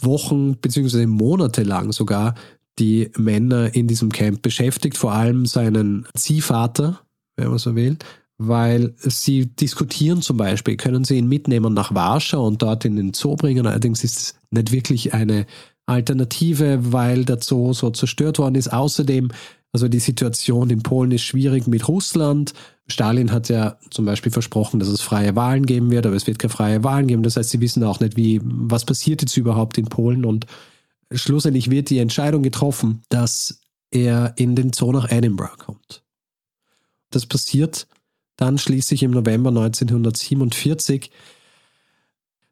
Wochen 0.02 0.60
beziehungsweise 0.60 1.06
Monate 1.06 1.62
lang 1.62 1.92
sogar 1.92 2.34
die 2.80 3.10
Männer 3.16 3.74
in 3.74 3.86
diesem 3.86 4.10
Camp 4.10 4.42
beschäftigt, 4.42 4.96
vor 4.96 5.12
allem 5.12 5.46
seinen 5.46 6.06
Ziehvater, 6.16 7.00
wenn 7.36 7.48
man 7.48 7.58
so 7.58 7.76
will, 7.76 7.98
weil 8.38 8.94
sie 8.96 9.46
diskutieren 9.46 10.22
zum 10.22 10.38
Beispiel, 10.38 10.76
können 10.76 11.04
sie 11.04 11.18
ihn 11.18 11.28
mitnehmen 11.28 11.74
nach 11.74 11.94
Warschau 11.94 12.46
und 12.46 12.62
dort 12.62 12.86
in 12.86 12.96
den 12.96 13.12
Zoo 13.12 13.36
bringen. 13.36 13.66
Allerdings 13.66 14.02
ist 14.02 14.16
es 14.18 14.34
nicht 14.50 14.72
wirklich 14.72 15.12
eine 15.12 15.44
Alternative, 15.84 16.92
weil 16.92 17.26
der 17.26 17.40
Zoo 17.42 17.74
so 17.74 17.90
zerstört 17.90 18.38
worden 18.38 18.54
ist. 18.54 18.72
Außerdem, 18.72 19.30
also 19.72 19.88
die 19.88 19.98
Situation 19.98 20.70
in 20.70 20.82
Polen 20.82 21.10
ist 21.10 21.22
schwierig 21.22 21.66
mit 21.66 21.86
Russland. 21.86 22.54
Stalin 22.86 23.30
hat 23.30 23.50
ja 23.50 23.76
zum 23.90 24.06
Beispiel 24.06 24.32
versprochen, 24.32 24.80
dass 24.80 24.88
es 24.88 25.02
freie 25.02 25.36
Wahlen 25.36 25.66
geben 25.66 25.90
wird, 25.90 26.06
aber 26.06 26.16
es 26.16 26.26
wird 26.26 26.38
keine 26.38 26.50
freie 26.50 26.82
Wahlen 26.82 27.08
geben. 27.08 27.22
Das 27.22 27.36
heißt, 27.36 27.50
sie 27.50 27.60
wissen 27.60 27.84
auch 27.84 28.00
nicht, 28.00 28.16
wie, 28.16 28.40
was 28.42 28.86
passiert 28.86 29.20
jetzt 29.20 29.36
überhaupt 29.36 29.76
in 29.76 29.86
Polen 29.86 30.24
und 30.24 30.46
schlussendlich 31.12 31.70
wird 31.70 31.90
die 31.90 31.98
Entscheidung 31.98 32.42
getroffen, 32.42 33.02
dass 33.08 33.60
er 33.90 34.34
in 34.36 34.54
den 34.54 34.72
Zoo 34.72 34.92
nach 34.92 35.10
Edinburgh 35.10 35.56
kommt. 35.56 36.02
Das 37.10 37.26
passiert 37.26 37.88
dann 38.36 38.58
schließlich 38.58 39.02
im 39.02 39.10
November 39.10 39.50
1947. 39.50 41.10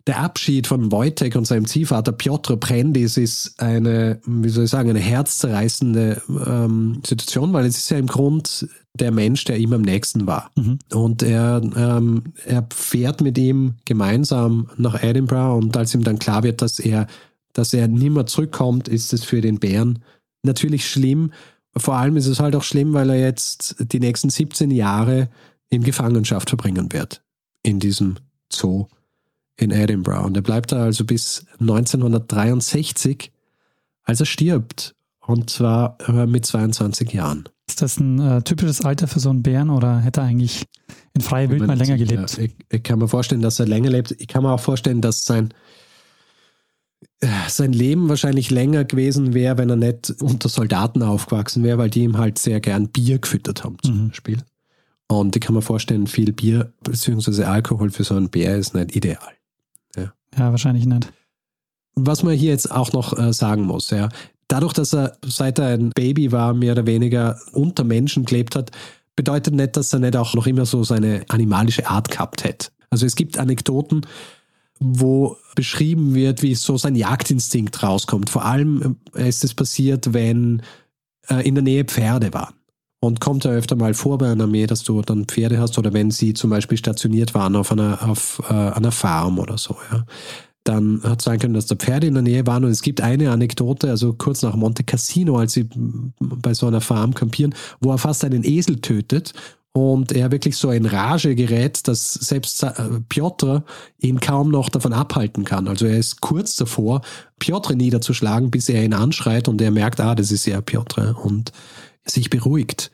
Der 0.06 0.20
Abschied 0.20 0.66
von 0.66 0.90
Wojtek 0.90 1.36
und 1.36 1.46
seinem 1.46 1.66
Ziehvater 1.66 2.12
Piotr 2.12 2.56
Prendis 2.56 3.16
ist 3.16 3.60
eine, 3.60 4.20
wie 4.24 4.48
soll 4.48 4.64
ich 4.64 4.70
sagen, 4.70 4.90
eine 4.90 5.00
herzzerreißende 5.00 6.22
ähm, 6.46 7.02
Situation, 7.06 7.52
weil 7.52 7.66
es 7.66 7.76
ist 7.76 7.90
ja 7.90 7.98
im 7.98 8.06
Grund 8.06 8.68
der 8.94 9.12
Mensch, 9.12 9.44
der 9.44 9.58
ihm 9.58 9.72
am 9.72 9.82
nächsten 9.82 10.26
war. 10.26 10.50
Mhm. 10.56 10.78
Und 10.92 11.22
er, 11.22 11.60
ähm, 11.76 12.24
er 12.44 12.66
fährt 12.72 13.20
mit 13.20 13.38
ihm 13.38 13.74
gemeinsam 13.84 14.70
nach 14.76 15.02
Edinburgh 15.02 15.56
und 15.56 15.76
als 15.76 15.94
ihm 15.94 16.04
dann 16.04 16.18
klar 16.18 16.42
wird, 16.42 16.62
dass 16.62 16.78
er 16.78 17.06
dass 17.52 17.72
er 17.72 17.88
nimmer 17.88 18.26
zurückkommt, 18.26 18.88
ist 18.88 19.12
es 19.12 19.24
für 19.24 19.40
den 19.40 19.58
Bären 19.58 20.00
natürlich 20.42 20.88
schlimm. 20.88 21.32
Vor 21.76 21.96
allem 21.96 22.16
ist 22.16 22.26
es 22.26 22.40
halt 22.40 22.56
auch 22.56 22.62
schlimm, 22.62 22.92
weil 22.92 23.10
er 23.10 23.20
jetzt 23.20 23.76
die 23.78 24.00
nächsten 24.00 24.30
17 24.30 24.70
Jahre 24.70 25.28
in 25.68 25.82
Gefangenschaft 25.82 26.48
verbringen 26.48 26.92
wird 26.92 27.22
in 27.62 27.80
diesem 27.80 28.16
Zoo 28.52 28.86
in 29.56 29.70
Edinburgh. 29.70 30.24
Und 30.24 30.36
er 30.36 30.42
bleibt 30.42 30.72
da 30.72 30.84
also 30.84 31.04
bis 31.04 31.44
1963, 31.60 33.32
als 34.04 34.20
er 34.20 34.26
stirbt. 34.26 34.94
Und 35.20 35.50
zwar 35.50 35.98
äh, 36.08 36.26
mit 36.26 36.46
22 36.46 37.12
Jahren. 37.12 37.48
Ist 37.68 37.82
das 37.82 38.00
ein 38.00 38.18
äh, 38.18 38.42
typisches 38.42 38.80
Alter 38.80 39.06
für 39.08 39.20
so 39.20 39.28
einen 39.28 39.42
Bären 39.42 39.68
oder 39.68 39.98
hätte 39.98 40.20
er 40.22 40.26
eigentlich 40.26 40.64
in 41.12 41.20
freier 41.20 41.50
Wildbahn 41.50 41.76
länger 41.76 41.98
gelebt? 41.98 42.38
Ich, 42.38 42.54
ich, 42.70 42.82
kann 42.82 42.98
mir 42.98 43.08
vorstellen, 43.08 43.42
dass 43.42 43.60
er 43.60 43.66
länger 43.66 43.90
lebt. 43.90 44.12
Ich 44.18 44.26
kann 44.26 44.42
mir 44.42 44.52
auch 44.52 44.60
vorstellen, 44.60 45.02
dass 45.02 45.26
sein 45.26 45.52
sein 47.48 47.72
Leben 47.72 48.08
wahrscheinlich 48.08 48.50
länger 48.50 48.84
gewesen 48.84 49.34
wäre, 49.34 49.58
wenn 49.58 49.70
er 49.70 49.76
nicht 49.76 50.14
unter 50.20 50.48
Soldaten 50.48 51.02
aufgewachsen 51.02 51.64
wäre, 51.64 51.78
weil 51.78 51.90
die 51.90 52.04
ihm 52.04 52.16
halt 52.16 52.38
sehr 52.38 52.60
gern 52.60 52.88
Bier 52.88 53.18
gefüttert 53.18 53.64
haben 53.64 53.76
zum 53.82 54.04
mhm. 54.04 54.08
Beispiel. 54.08 54.38
Und 55.08 55.34
ich 55.34 55.42
kann 55.42 55.54
mir 55.54 55.62
vorstellen, 55.62 56.06
viel 56.06 56.32
Bier 56.32 56.72
bzw. 56.82 57.44
Alkohol 57.44 57.90
für 57.90 58.04
so 58.04 58.14
einen 58.14 58.28
Bär 58.28 58.56
ist 58.56 58.74
nicht 58.74 58.94
ideal. 58.94 59.32
Ja, 59.96 60.12
ja 60.36 60.50
wahrscheinlich 60.50 60.86
nicht. 60.86 61.12
Was 61.94 62.22
man 62.22 62.34
hier 62.34 62.50
jetzt 62.50 62.70
auch 62.70 62.92
noch 62.92 63.18
äh, 63.18 63.32
sagen 63.32 63.62
muss, 63.62 63.90
ja, 63.90 64.10
dadurch, 64.46 64.74
dass 64.74 64.94
er 64.94 65.16
seit 65.24 65.58
er 65.58 65.68
ein 65.68 65.90
Baby 65.90 66.30
war, 66.30 66.54
mehr 66.54 66.72
oder 66.72 66.86
weniger 66.86 67.40
unter 67.52 67.82
Menschen 67.82 68.26
gelebt 68.26 68.54
hat, 68.54 68.70
bedeutet 69.16 69.54
nicht, 69.54 69.76
dass 69.76 69.92
er 69.92 69.98
nicht 69.98 70.14
auch 70.14 70.34
noch 70.34 70.46
immer 70.46 70.66
so 70.66 70.84
seine 70.84 71.24
animalische 71.28 71.88
Art 71.88 72.10
gehabt 72.10 72.44
hätte. 72.44 72.68
Also 72.90 73.04
es 73.04 73.16
gibt 73.16 73.38
Anekdoten, 73.38 74.06
wo 74.80 75.36
beschrieben 75.54 76.14
wird, 76.14 76.42
wie 76.42 76.54
so 76.54 76.76
sein 76.76 76.94
Jagdinstinkt 76.94 77.82
rauskommt. 77.82 78.30
Vor 78.30 78.44
allem 78.44 78.96
äh, 79.14 79.28
ist 79.28 79.44
es 79.44 79.54
passiert, 79.54 80.12
wenn 80.12 80.62
äh, 81.28 81.46
in 81.46 81.54
der 81.54 81.64
Nähe 81.64 81.84
Pferde 81.84 82.32
waren. 82.32 82.54
Und 83.00 83.20
kommt 83.20 83.44
ja 83.44 83.52
öfter 83.52 83.76
mal 83.76 83.94
vor 83.94 84.18
bei 84.18 84.30
einer 84.30 84.44
Armee, 84.44 84.66
dass 84.66 84.82
du 84.82 85.00
dann 85.02 85.26
Pferde 85.26 85.60
hast 85.60 85.78
oder 85.78 85.92
wenn 85.92 86.10
sie 86.10 86.34
zum 86.34 86.50
Beispiel 86.50 86.76
stationiert 86.76 87.32
waren 87.32 87.54
auf 87.54 87.70
einer, 87.70 88.08
auf 88.08 88.42
äh, 88.50 88.52
einer 88.52 88.90
Farm 88.90 89.38
oder 89.38 89.56
so, 89.58 89.76
ja. 89.92 90.04
Dann 90.64 91.00
hat 91.02 91.20
es 91.20 91.24
sein 91.24 91.38
können, 91.38 91.54
dass 91.54 91.64
da 91.64 91.76
Pferde 91.76 92.08
in 92.08 92.14
der 92.14 92.22
Nähe 92.22 92.46
waren 92.46 92.64
und 92.64 92.70
es 92.70 92.82
gibt 92.82 93.00
eine 93.00 93.30
Anekdote, 93.30 93.88
also 93.88 94.12
kurz 94.12 94.42
nach 94.42 94.54
Monte 94.54 94.84
Cassino, 94.84 95.38
als 95.38 95.54
sie 95.54 95.66
bei 96.18 96.52
so 96.52 96.66
einer 96.66 96.82
Farm 96.82 97.14
kampieren, 97.14 97.54
wo 97.80 97.90
er 97.90 97.96
fast 97.96 98.22
einen 98.22 98.44
Esel 98.44 98.80
tötet 98.80 99.32
und 99.72 100.12
er 100.12 100.32
wirklich 100.32 100.56
so 100.56 100.70
in 100.70 100.86
Rage 100.86 101.34
gerät, 101.34 101.86
dass 101.88 102.14
selbst 102.14 102.62
äh, 102.62 102.72
Piotr 103.08 103.64
ihn 103.98 104.20
kaum 104.20 104.50
noch 104.50 104.68
davon 104.68 104.92
abhalten 104.92 105.44
kann. 105.44 105.68
Also 105.68 105.86
er 105.86 105.98
ist 105.98 106.20
kurz 106.20 106.56
davor, 106.56 107.02
Piotr 107.38 107.74
niederzuschlagen, 107.74 108.50
bis 108.50 108.68
er 108.68 108.84
ihn 108.84 108.94
anschreit 108.94 109.48
und 109.48 109.60
er 109.60 109.70
merkt, 109.70 110.00
ah, 110.00 110.14
das 110.14 110.32
ist 110.32 110.46
ja 110.46 110.60
Piotr 110.60 111.16
und 111.22 111.52
sich 112.04 112.30
beruhigt. 112.30 112.90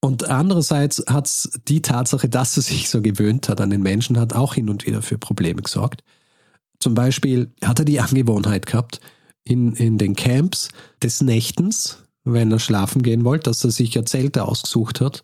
Und 0.00 0.28
andererseits 0.28 1.02
hat 1.08 1.30
die 1.68 1.80
Tatsache, 1.80 2.28
dass 2.28 2.56
er 2.56 2.62
sich 2.62 2.90
so 2.90 3.00
gewöhnt 3.00 3.48
hat 3.48 3.60
an 3.60 3.70
den 3.70 3.82
Menschen, 3.82 4.18
hat 4.18 4.34
auch 4.34 4.54
hin 4.54 4.68
und 4.68 4.86
wieder 4.86 5.00
für 5.00 5.16
Probleme 5.16 5.62
gesorgt. 5.62 6.02
Zum 6.80 6.94
Beispiel 6.94 7.52
hat 7.64 7.78
er 7.78 7.84
die 7.84 8.00
Angewohnheit 8.00 8.66
gehabt, 8.66 9.00
in, 9.44 9.74
in 9.74 9.98
den 9.98 10.16
Camps 10.16 10.68
des 11.02 11.20
Nächtens, 11.20 12.02
wenn 12.24 12.50
er 12.50 12.58
schlafen 12.58 13.02
gehen 13.02 13.24
wollte, 13.24 13.50
dass 13.50 13.64
er 13.64 13.70
sich 13.70 13.94
ja 13.94 14.04
Zelte 14.04 14.44
ausgesucht 14.44 15.00
hat 15.00 15.22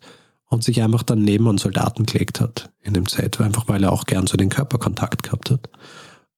und 0.51 0.65
sich 0.65 0.83
einfach 0.83 1.01
dann 1.01 1.23
neben 1.23 1.47
einen 1.47 1.57
Soldaten 1.57 2.05
gelegt 2.05 2.41
hat 2.41 2.71
in 2.81 2.93
dem 2.93 3.05
Set, 3.05 3.39
einfach 3.39 3.69
weil 3.69 3.83
er 3.83 3.93
auch 3.93 4.03
gern 4.03 4.27
so 4.27 4.35
den 4.35 4.49
Körperkontakt 4.49 5.23
gehabt 5.23 5.49
hat. 5.49 5.69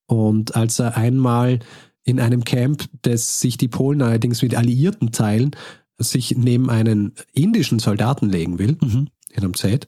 Und 0.06 0.56
als 0.56 0.78
er 0.80 0.96
einmal 0.96 1.60
in 2.04 2.20
einem 2.20 2.44
Camp, 2.44 2.86
das 3.02 3.40
sich 3.40 3.58
die 3.58 3.68
Polen 3.68 4.04
allerdings 4.04 4.44
mit 4.44 4.56
Alliierten 4.56 5.12
teilen, 5.12 5.52
sich 5.98 6.36
neben 6.38 6.70
einen 6.70 7.14
indischen 7.34 7.80
Soldaten 7.80 8.30
legen 8.30 8.60
will, 8.60 8.78
mhm. 8.80 9.08
in 9.32 9.44
einem 9.44 9.56
Zelt, 9.56 9.88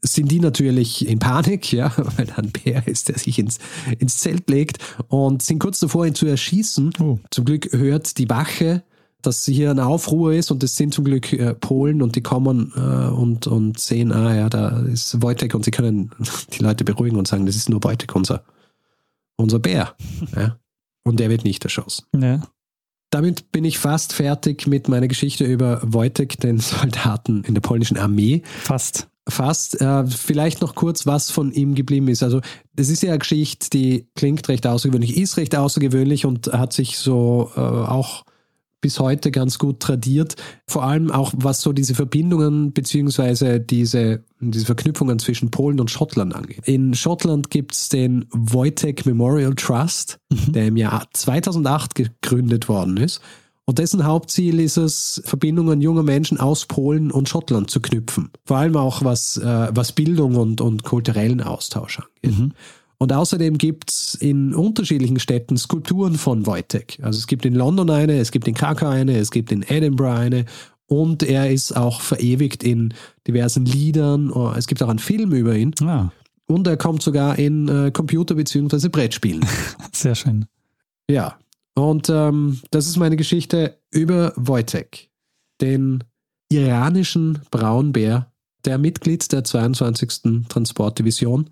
sind 0.00 0.30
die 0.30 0.40
natürlich 0.40 1.06
in 1.06 1.18
Panik, 1.18 1.70
ja, 1.70 1.92
weil 2.16 2.30
er 2.30 2.38
ein 2.38 2.52
Bär 2.52 2.88
ist, 2.88 3.10
der 3.10 3.18
sich 3.18 3.38
ins, 3.38 3.58
ins 3.98 4.16
Zelt 4.16 4.48
legt 4.48 4.78
und 5.08 5.42
sind 5.42 5.58
kurz 5.58 5.80
davor, 5.80 6.06
ihn 6.06 6.14
zu 6.14 6.26
erschießen. 6.26 6.94
Oh. 6.98 7.18
Zum 7.30 7.44
Glück 7.44 7.70
hört 7.72 8.16
die 8.16 8.30
Wache 8.30 8.84
dass 9.22 9.44
hier 9.44 9.70
ein 9.70 9.80
Aufruhr 9.80 10.32
ist 10.32 10.50
und 10.50 10.62
es 10.62 10.76
sind 10.76 10.94
zum 10.94 11.04
Glück 11.04 11.32
äh, 11.32 11.54
Polen 11.54 12.02
und 12.02 12.16
die 12.16 12.22
kommen 12.22 12.72
äh, 12.76 13.08
und, 13.08 13.46
und 13.46 13.78
sehen, 13.80 14.12
ah 14.12 14.34
ja, 14.34 14.48
da 14.48 14.80
ist 14.80 15.20
Wojtek 15.22 15.54
und 15.54 15.64
sie 15.64 15.70
können 15.70 16.10
die 16.52 16.62
Leute 16.62 16.84
beruhigen 16.84 17.16
und 17.16 17.26
sagen, 17.26 17.46
das 17.46 17.56
ist 17.56 17.68
nur 17.68 17.82
Wojtek, 17.82 18.14
unser, 18.14 18.44
unser 19.36 19.58
Bär. 19.58 19.94
ja? 20.36 20.58
Und 21.04 21.20
der 21.20 21.30
wird 21.30 21.44
nicht 21.44 21.64
erschossen. 21.64 22.04
Ja. 22.16 22.42
Damit 23.10 23.52
bin 23.52 23.64
ich 23.64 23.78
fast 23.78 24.12
fertig 24.12 24.66
mit 24.66 24.88
meiner 24.88 25.08
Geschichte 25.08 25.44
über 25.44 25.80
Wojtek, 25.82 26.40
den 26.40 26.58
Soldaten 26.60 27.44
in 27.44 27.54
der 27.54 27.60
polnischen 27.60 27.96
Armee. 27.96 28.42
Fast. 28.62 29.08
Fast. 29.28 29.80
Äh, 29.80 30.06
vielleicht 30.06 30.60
noch 30.60 30.74
kurz, 30.74 31.06
was 31.06 31.30
von 31.30 31.52
ihm 31.52 31.74
geblieben 31.74 32.08
ist. 32.08 32.22
Also, 32.22 32.40
das 32.74 32.88
ist 32.88 33.02
ja 33.02 33.10
eine 33.10 33.18
Geschichte, 33.18 33.70
die 33.70 34.06
klingt 34.14 34.48
recht 34.48 34.66
außergewöhnlich, 34.66 35.16
ist 35.16 35.36
recht 35.36 35.56
außergewöhnlich 35.56 36.26
und 36.26 36.48
hat 36.52 36.72
sich 36.72 36.98
so 36.98 37.50
äh, 37.56 37.60
auch 37.60 38.24
bis 38.80 39.00
heute 39.00 39.30
ganz 39.30 39.58
gut 39.58 39.80
tradiert. 39.80 40.36
Vor 40.66 40.84
allem 40.84 41.10
auch 41.10 41.32
was 41.36 41.60
so 41.60 41.72
diese 41.72 41.94
Verbindungen 41.94 42.72
beziehungsweise 42.72 43.60
diese, 43.60 44.24
diese 44.40 44.66
Verknüpfungen 44.66 45.18
zwischen 45.18 45.50
Polen 45.50 45.80
und 45.80 45.90
Schottland 45.90 46.34
angeht. 46.34 46.66
In 46.66 46.94
Schottland 46.94 47.50
gibt 47.50 47.74
es 47.74 47.88
den 47.88 48.26
Wojtek 48.30 49.06
Memorial 49.06 49.54
Trust, 49.54 50.18
mhm. 50.30 50.52
der 50.52 50.66
im 50.66 50.76
Jahr 50.76 51.06
2008 51.12 51.94
gegründet 51.94 52.68
worden 52.68 52.96
ist. 52.96 53.20
Und 53.68 53.80
dessen 53.80 54.04
Hauptziel 54.04 54.60
ist 54.60 54.76
es, 54.76 55.20
Verbindungen 55.24 55.80
junger 55.80 56.04
Menschen 56.04 56.38
aus 56.38 56.66
Polen 56.66 57.10
und 57.10 57.28
Schottland 57.28 57.68
zu 57.68 57.80
knüpfen. 57.80 58.30
Vor 58.44 58.58
allem 58.58 58.76
auch 58.76 59.02
was, 59.02 59.38
äh, 59.38 59.68
was 59.72 59.90
Bildung 59.90 60.36
und, 60.36 60.60
und 60.60 60.84
kulturellen 60.84 61.42
Austausch 61.42 61.98
angeht. 61.98 62.38
Mhm. 62.38 62.52
Und 62.98 63.12
außerdem 63.12 63.58
gibt 63.58 63.90
es 63.90 64.14
in 64.14 64.54
unterschiedlichen 64.54 65.18
Städten 65.18 65.56
Skulpturen 65.56 66.14
von 66.14 66.46
Wojtek. 66.46 66.98
Also 67.02 67.18
es 67.18 67.26
gibt 67.26 67.44
in 67.44 67.54
London 67.54 67.90
eine, 67.90 68.18
es 68.18 68.30
gibt 68.30 68.48
in 68.48 68.54
Krakau 68.54 68.88
eine, 68.88 69.18
es 69.18 69.30
gibt 69.30 69.52
in 69.52 69.62
Edinburgh 69.62 70.18
eine 70.18 70.44
und 70.86 71.22
er 71.22 71.50
ist 71.50 71.76
auch 71.76 72.00
verewigt 72.00 72.62
in 72.62 72.94
diversen 73.26 73.66
Liedern. 73.66 74.30
Oh, 74.30 74.52
es 74.56 74.66
gibt 74.66 74.82
auch 74.82 74.88
einen 74.88 74.98
Film 74.98 75.32
über 75.32 75.54
ihn. 75.54 75.74
Ah. 75.82 76.10
Und 76.46 76.66
er 76.66 76.76
kommt 76.76 77.02
sogar 77.02 77.38
in 77.38 77.68
äh, 77.68 77.90
Computer- 77.90 78.36
bzw. 78.36 78.88
Brettspielen. 78.88 79.44
Sehr 79.92 80.14
schön. 80.14 80.46
Ja, 81.10 81.36
und 81.74 82.08
ähm, 82.08 82.60
das 82.70 82.86
ist 82.86 82.96
meine 82.96 83.16
Geschichte 83.16 83.78
über 83.90 84.32
Wojtek, 84.36 85.10
den 85.60 86.02
iranischen 86.48 87.40
Braunbär, 87.50 88.32
der 88.64 88.78
Mitglied 88.78 89.30
der 89.32 89.44
22. 89.44 90.48
Transportdivision 90.48 91.50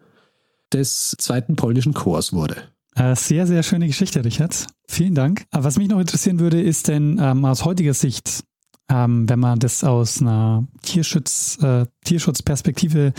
des 0.74 1.16
zweiten 1.18 1.56
polnischen 1.56 1.94
Korps 1.94 2.32
wurde. 2.32 2.56
Äh, 2.94 3.16
sehr, 3.16 3.46
sehr 3.46 3.62
schöne 3.62 3.86
Geschichte, 3.86 4.24
Richard. 4.24 4.66
Vielen 4.86 5.14
Dank. 5.14 5.46
Aber 5.50 5.64
was 5.64 5.78
mich 5.78 5.88
noch 5.88 5.98
interessieren 5.98 6.38
würde, 6.38 6.60
ist 6.60 6.88
denn 6.88 7.18
ähm, 7.20 7.44
aus 7.44 7.64
heutiger 7.64 7.94
Sicht, 7.94 8.44
ähm, 8.88 9.28
wenn 9.28 9.40
man 9.40 9.58
das 9.58 9.82
aus 9.82 10.20
einer 10.20 10.66
Tierschutz, 10.82 11.58
äh, 11.62 11.86
Tierschutzperspektive 12.04 13.12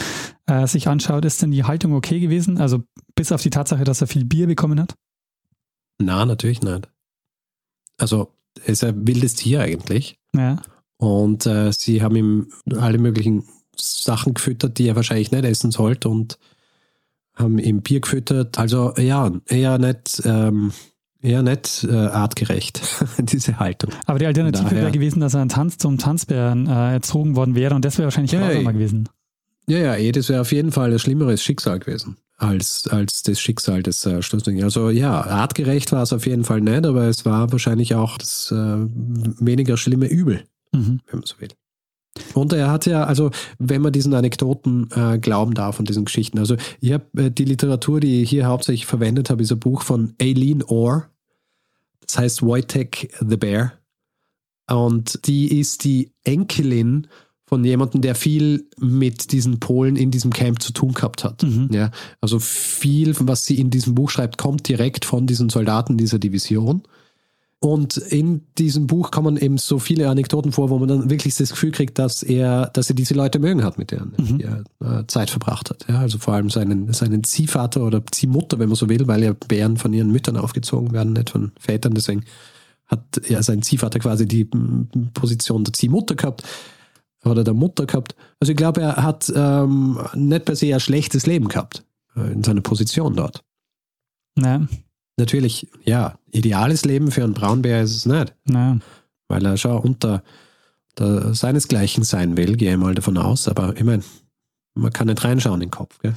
äh, 0.46 0.68
sich 0.68 0.88
anschaut, 0.88 1.26
ist 1.26 1.42
denn 1.42 1.52
die 1.52 1.64
Haltung 1.64 1.94
okay 1.94 2.20
gewesen? 2.20 2.60
Also 2.60 2.84
bis 3.16 3.32
auf 3.32 3.42
die 3.42 3.50
Tatsache, 3.50 3.84
dass 3.84 4.02
er 4.02 4.08
viel 4.08 4.26
Bier 4.26 4.48
bekommen 4.48 4.80
hat? 4.80 4.96
Na, 5.98 6.26
natürlich 6.26 6.62
nicht 6.62 6.88
also 7.98 8.34
er 8.64 8.70
ist 8.70 8.84
ein 8.84 9.08
wildes 9.08 9.36
Tier 9.36 9.62
eigentlich. 9.62 10.18
Ja. 10.36 10.62
Und 10.98 11.46
äh, 11.46 11.72
sie 11.72 12.02
haben 12.02 12.16
ihm 12.16 12.50
alle 12.78 12.98
möglichen 12.98 13.44
Sachen 13.76 14.34
gefüttert, 14.34 14.78
die 14.78 14.88
er 14.88 14.96
wahrscheinlich 14.96 15.32
nicht 15.32 15.44
essen 15.44 15.72
sollte 15.72 16.10
und 16.10 16.38
haben 17.36 17.60
ihm 17.60 17.82
Bier 17.82 18.02
gefüttert. 18.02 18.58
Also 18.58 18.94
ja, 18.98 19.32
eher 19.48 19.78
nicht, 19.78 20.22
ähm, 20.26 20.72
eher 21.22 21.44
nicht 21.44 21.86
äh, 21.90 21.94
artgerecht, 21.94 22.82
diese 23.18 23.60
Haltung. 23.60 23.92
Aber 24.06 24.20
die 24.20 24.26
Alternative 24.26 24.72
wäre 24.72 24.92
gewesen, 24.92 25.20
dass 25.20 25.34
er 25.34 25.42
ein 25.42 25.50
Tanz 25.50 25.78
zum 25.78 25.98
Tanzbären 25.98 26.68
äh, 26.68 26.94
erzogen 26.94 27.36
worden 27.36 27.56
wäre 27.56 27.76
und 27.76 27.84
das 27.84 27.98
wäre 27.98 28.06
wahrscheinlich 28.06 28.32
ja, 28.32 28.46
grausamer 28.46 28.74
gewesen. 28.74 29.10
Ja, 29.68 29.80
ja, 29.80 29.96
eh, 29.96 30.12
das 30.12 30.30
wäre 30.30 30.42
auf 30.42 30.52
jeden 30.52 30.72
Fall 30.72 30.92
ein 30.92 31.00
schlimmeres 31.00 31.44
Schicksal 31.44 31.80
gewesen 31.80 32.18
als, 32.38 32.88
als 32.88 33.24
das 33.24 33.40
Schicksal 33.40 33.84
des 33.84 34.06
äh, 34.06 34.22
Schlussdings. 34.22 34.64
Also 34.64 34.90
ja, 34.90 35.22
artgerecht 35.22 35.92
war 35.92 36.04
es 36.04 36.14
auf 36.14 36.26
jeden 36.26 36.44
Fall 36.44 36.62
nicht, 36.62 36.86
aber 36.86 37.04
es 37.04 37.26
war 37.26 37.52
wahrscheinlich 37.52 37.96
auch 37.96 38.18
das 38.18 38.52
äh, 38.52 38.56
weniger 38.56 39.78
schlimme 39.78 40.08
Übel, 40.08 40.44
mhm. 40.72 41.00
wenn 41.08 41.20
man 41.20 41.26
so 41.26 41.40
will. 41.40 41.50
Und 42.34 42.54
er 42.54 42.72
hat 42.72 42.86
ja, 42.86 43.04
also 43.04 43.32
wenn 43.60 43.82
man 43.82 43.92
diesen 43.92 44.14
Anekdoten 44.14 44.90
äh, 44.96 45.18
glauben 45.18 45.54
darf 45.54 45.80
und 45.80 45.90
diesen 45.90 46.06
Geschichten, 46.06 46.40
also 46.40 46.56
ich 46.80 46.94
habe 46.94 47.06
äh, 47.18 47.32
die 47.32 47.46
Literatur, 47.46 48.00
die 48.00 48.22
ich 48.22 48.30
hier 48.30 48.48
hauptsächlich 48.48 48.86
verwendet 48.86 49.30
habe, 49.30 49.44
ist 49.44 49.52
ein 49.52 49.60
Buch 49.60 49.82
von 49.82 50.14
Aileen 50.22 50.64
Orr. 50.64 51.10
Das 52.06 52.18
heißt 52.18 52.42
Wojtek 52.42 53.14
the 53.20 53.38
Bear. 53.38 53.74
Und 54.68 55.28
die 55.28 55.60
ist 55.60 55.84
die 55.84 56.12
Enkelin 56.24 57.08
von 57.48 57.64
jemandem, 57.64 58.02
der 58.02 58.16
viel 58.16 58.68
mit 58.80 59.32
diesen 59.32 59.60
Polen 59.60 59.96
in 59.96 60.10
diesem 60.10 60.34
Camp 60.34 60.62
zu 60.62 60.74
tun 60.74 60.94
gehabt 60.94 61.24
hat. 61.24 61.44
Mhm. 61.44 61.70
Ja, 61.72 61.92
also 62.20 62.40
viel, 62.40 63.14
was 63.20 63.46
sie 63.46 63.60
in 63.60 63.70
diesem 63.70 63.94
Buch 63.94 64.10
schreibt, 64.10 64.38
kommt 64.38 64.68
direkt 64.68 65.06
von 65.06 65.28
diesen 65.28 65.50
Soldaten 65.50 65.98
dieser 65.98 66.18
Division. 66.18 66.84
Und 67.66 67.98
in 67.98 68.46
diesem 68.60 68.86
Buch 68.86 69.10
kommen 69.10 69.38
eben 69.38 69.58
so 69.58 69.80
viele 69.80 70.08
Anekdoten 70.08 70.52
vor, 70.52 70.70
wo 70.70 70.78
man 70.78 70.88
dann 70.88 71.10
wirklich 71.10 71.34
das 71.34 71.50
Gefühl 71.50 71.72
kriegt, 71.72 71.98
dass 71.98 72.22
er, 72.22 72.68
dass 72.68 72.90
er 72.90 72.96
diese 72.96 73.16
Leute 73.16 73.40
mögen 73.40 73.64
hat, 73.64 73.80
mit 73.80 73.90
denen 73.90 74.14
mhm. 74.18 74.40
er 74.40 75.00
äh, 75.00 75.08
Zeit 75.08 75.32
verbracht 75.32 75.72
hat. 75.72 75.84
Ja, 75.90 75.98
also 75.98 76.20
vor 76.20 76.36
allem 76.36 76.52
seinen, 76.52 76.94
seinen 76.94 77.24
Ziehvater 77.24 77.82
oder 77.82 78.04
Ziehmutter, 78.12 78.60
wenn 78.60 78.70
man 78.70 78.76
so 78.76 78.88
will, 78.88 79.08
weil 79.08 79.24
ja 79.24 79.34
Bären 79.34 79.78
von 79.78 79.94
ihren 79.94 80.12
Müttern 80.12 80.38
aufgezogen 80.38 80.92
werden, 80.92 81.14
nicht 81.14 81.32
von 81.32 81.54
Vätern. 81.60 81.96
Deswegen 81.96 82.24
hat 82.86 83.02
ja 83.28 83.42
sein 83.42 83.64
Ziehvater 83.64 83.98
quasi 83.98 84.28
die 84.28 84.46
Position 85.16 85.64
der 85.64 85.74
Ziehmutter 85.74 86.14
gehabt 86.14 86.44
oder 87.24 87.44
der 87.44 87.56
Mutter 87.56 87.88
gehabt. 87.88 88.16
Also 88.40 88.52
ich 88.52 88.58
glaube, 88.58 88.82
er 88.82 89.02
hat 89.02 89.34
ähm, 89.36 90.00
nicht 90.14 90.46
per 90.46 90.56
se 90.56 90.72
ein 90.72 90.80
schlechtes 90.80 91.26
Leben 91.26 91.48
gehabt 91.48 91.84
äh, 92.16 92.32
in 92.32 92.44
seiner 92.44 92.62
Position 92.62 93.16
dort. 93.16 93.44
Ja. 94.38 94.62
Natürlich, 95.18 95.68
ja, 95.84 96.18
ideales 96.32 96.84
Leben 96.84 97.12
für 97.12 97.24
einen 97.24 97.34
Braunbär 97.34 97.82
ist 97.82 97.96
es 97.96 98.06
nicht. 98.06 98.34
Ja. 98.50 98.78
Weil 99.28 99.46
er 99.46 99.58
schon 99.58 99.78
unter 99.78 100.24
der, 101.00 101.34
seinesgleichen 101.34 102.04
sein 102.04 102.38
will, 102.38 102.58
gehe 102.58 102.72
ich 102.72 102.78
mal 102.78 102.96
davon 102.96 103.18
aus. 103.18 103.48
Aber 103.48 103.76
ich 103.78 103.84
meine, 103.84 104.04
man 104.74 104.92
kann 104.92 105.08
nicht 105.08 105.24
reinschauen 105.24 105.62
in 105.62 105.68
den 105.68 105.72
Kopf. 105.72 105.98
Gell? 106.00 106.14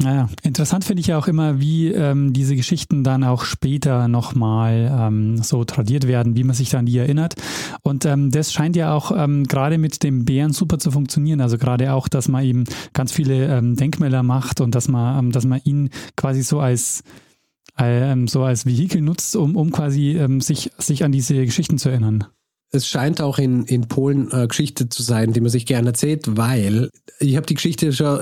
Naja, 0.00 0.28
interessant 0.42 0.84
finde 0.84 1.00
ich 1.00 1.08
ja 1.08 1.18
auch 1.18 1.26
immer, 1.26 1.60
wie 1.60 1.88
ähm, 1.88 2.32
diese 2.32 2.54
Geschichten 2.54 3.02
dann 3.02 3.24
auch 3.24 3.42
später 3.42 4.06
nochmal 4.06 4.96
ähm, 4.96 5.42
so 5.42 5.64
tradiert 5.64 6.06
werden, 6.06 6.36
wie 6.36 6.44
man 6.44 6.54
sich 6.54 6.70
dann 6.70 6.86
die 6.86 6.96
erinnert. 6.98 7.34
Und 7.82 8.04
ähm, 8.04 8.30
das 8.30 8.52
scheint 8.52 8.76
ja 8.76 8.94
auch 8.94 9.10
ähm, 9.10 9.44
gerade 9.44 9.76
mit 9.76 10.04
dem 10.04 10.24
Bären 10.24 10.52
super 10.52 10.78
zu 10.78 10.92
funktionieren. 10.92 11.40
Also 11.40 11.58
gerade 11.58 11.92
auch, 11.92 12.06
dass 12.06 12.28
man 12.28 12.44
eben 12.44 12.64
ganz 12.92 13.10
viele 13.10 13.48
ähm, 13.48 13.74
Denkmäler 13.74 14.22
macht 14.22 14.60
und 14.60 14.76
dass 14.76 14.86
man, 14.86 15.18
ähm, 15.18 15.32
dass 15.32 15.44
man 15.44 15.60
ihn 15.64 15.90
quasi 16.14 16.42
so 16.42 16.60
als 16.60 17.02
ähm, 17.78 18.28
so 18.28 18.42
als 18.42 18.66
Vehikel 18.66 19.00
nutzt, 19.00 19.36
um, 19.36 19.56
um 19.56 19.70
quasi 19.70 20.16
ähm, 20.16 20.40
sich, 20.40 20.70
sich 20.78 21.04
an 21.04 21.12
diese 21.12 21.44
Geschichten 21.44 21.78
zu 21.78 21.88
erinnern 21.88 22.26
es 22.70 22.86
scheint 22.86 23.20
auch 23.20 23.38
in, 23.38 23.64
in 23.64 23.88
Polen 23.88 24.30
äh, 24.30 24.46
Geschichte 24.46 24.88
zu 24.88 25.02
sein, 25.02 25.32
die 25.32 25.40
man 25.40 25.50
sich 25.50 25.64
gerne 25.64 25.88
erzählt, 25.88 26.36
weil 26.36 26.90
ich 27.18 27.36
habe 27.36 27.46
die 27.46 27.54
Geschichte 27.54 27.92
schon 27.92 28.20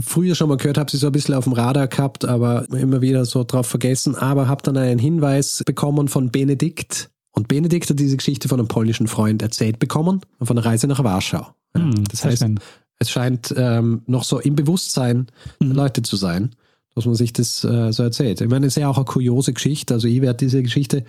früher 0.00 0.34
schon 0.34 0.48
mal 0.48 0.56
gehört, 0.56 0.78
habe 0.78 0.90
sie 0.90 0.96
so 0.96 1.06
ein 1.06 1.12
bisschen 1.12 1.34
auf 1.34 1.44
dem 1.44 1.52
Radar 1.52 1.86
gehabt, 1.86 2.24
aber 2.24 2.68
immer 2.70 3.00
wieder 3.00 3.24
so 3.24 3.44
drauf 3.44 3.66
vergessen, 3.66 4.16
aber 4.16 4.48
habe 4.48 4.62
dann 4.62 4.76
einen 4.76 4.98
Hinweis 4.98 5.62
bekommen 5.64 6.08
von 6.08 6.30
Benedikt. 6.30 7.10
Und 7.32 7.46
Benedikt 7.46 7.88
hat 7.88 7.98
diese 7.98 8.16
Geschichte 8.16 8.48
von 8.48 8.58
einem 8.58 8.68
polnischen 8.68 9.06
Freund 9.06 9.40
erzählt 9.40 9.78
bekommen, 9.78 10.20
von 10.42 10.56
der 10.56 10.64
Reise 10.64 10.88
nach 10.88 11.02
Warschau. 11.04 11.46
Hm, 11.76 12.04
das 12.10 12.24
heißt, 12.24 12.42
schön. 12.42 12.58
es 12.98 13.10
scheint 13.10 13.54
ähm, 13.56 14.02
noch 14.06 14.24
so 14.24 14.40
im 14.40 14.56
Bewusstsein 14.56 15.28
der 15.60 15.68
mhm. 15.68 15.74
Leute 15.74 16.02
zu 16.02 16.16
sein, 16.16 16.56
dass 17.00 17.06
man 17.06 17.14
sich 17.14 17.32
das 17.32 17.64
äh, 17.64 17.92
so 17.92 18.02
erzählt. 18.02 18.40
Ich 18.40 18.48
meine, 18.48 18.66
es 18.66 18.76
ist 18.76 18.80
ja 18.80 18.88
auch 18.88 18.96
eine 18.96 19.04
kuriose 19.04 19.52
Geschichte, 19.52 19.94
also 19.94 20.06
ich 20.06 20.20
werde 20.20 20.36
diese 20.36 20.62
Geschichte 20.62 21.04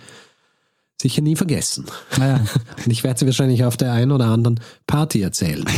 sicher 1.00 1.20
nie 1.20 1.36
vergessen. 1.36 1.86
Naja. 2.18 2.40
Und 2.84 2.90
ich 2.90 3.04
werde 3.04 3.20
sie 3.20 3.26
wahrscheinlich 3.26 3.64
auf 3.64 3.76
der 3.76 3.92
einen 3.92 4.12
oder 4.12 4.26
anderen 4.26 4.60
Party 4.86 5.20
erzählen. 5.20 5.64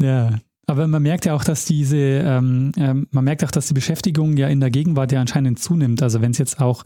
ja. 0.00 0.38
Aber 0.66 0.88
man 0.88 1.02
merkt 1.02 1.26
ja 1.26 1.34
auch, 1.34 1.44
dass 1.44 1.66
diese, 1.66 1.96
ähm, 1.96 2.72
ähm, 2.78 3.06
man 3.10 3.24
merkt 3.24 3.44
auch, 3.44 3.50
dass 3.50 3.68
die 3.68 3.74
Beschäftigung 3.74 4.38
ja 4.38 4.48
in 4.48 4.60
der 4.60 4.70
Gegenwart 4.70 5.12
ja 5.12 5.20
anscheinend 5.20 5.58
zunimmt. 5.58 6.02
Also 6.02 6.22
wenn 6.22 6.30
es 6.30 6.38
jetzt 6.38 6.58
auch 6.58 6.84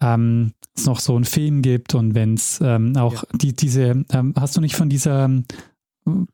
ähm, 0.00 0.52
noch 0.84 1.00
so 1.00 1.16
einen 1.16 1.24
Film 1.24 1.62
gibt 1.62 1.96
und 1.96 2.14
wenn 2.14 2.34
es 2.34 2.60
ähm, 2.62 2.96
auch 2.96 3.14
ja. 3.14 3.22
die, 3.34 3.56
diese, 3.56 4.04
ähm, 4.12 4.34
hast 4.38 4.56
du 4.56 4.60
nicht 4.60 4.76
von 4.76 4.88
dieser 4.88 5.28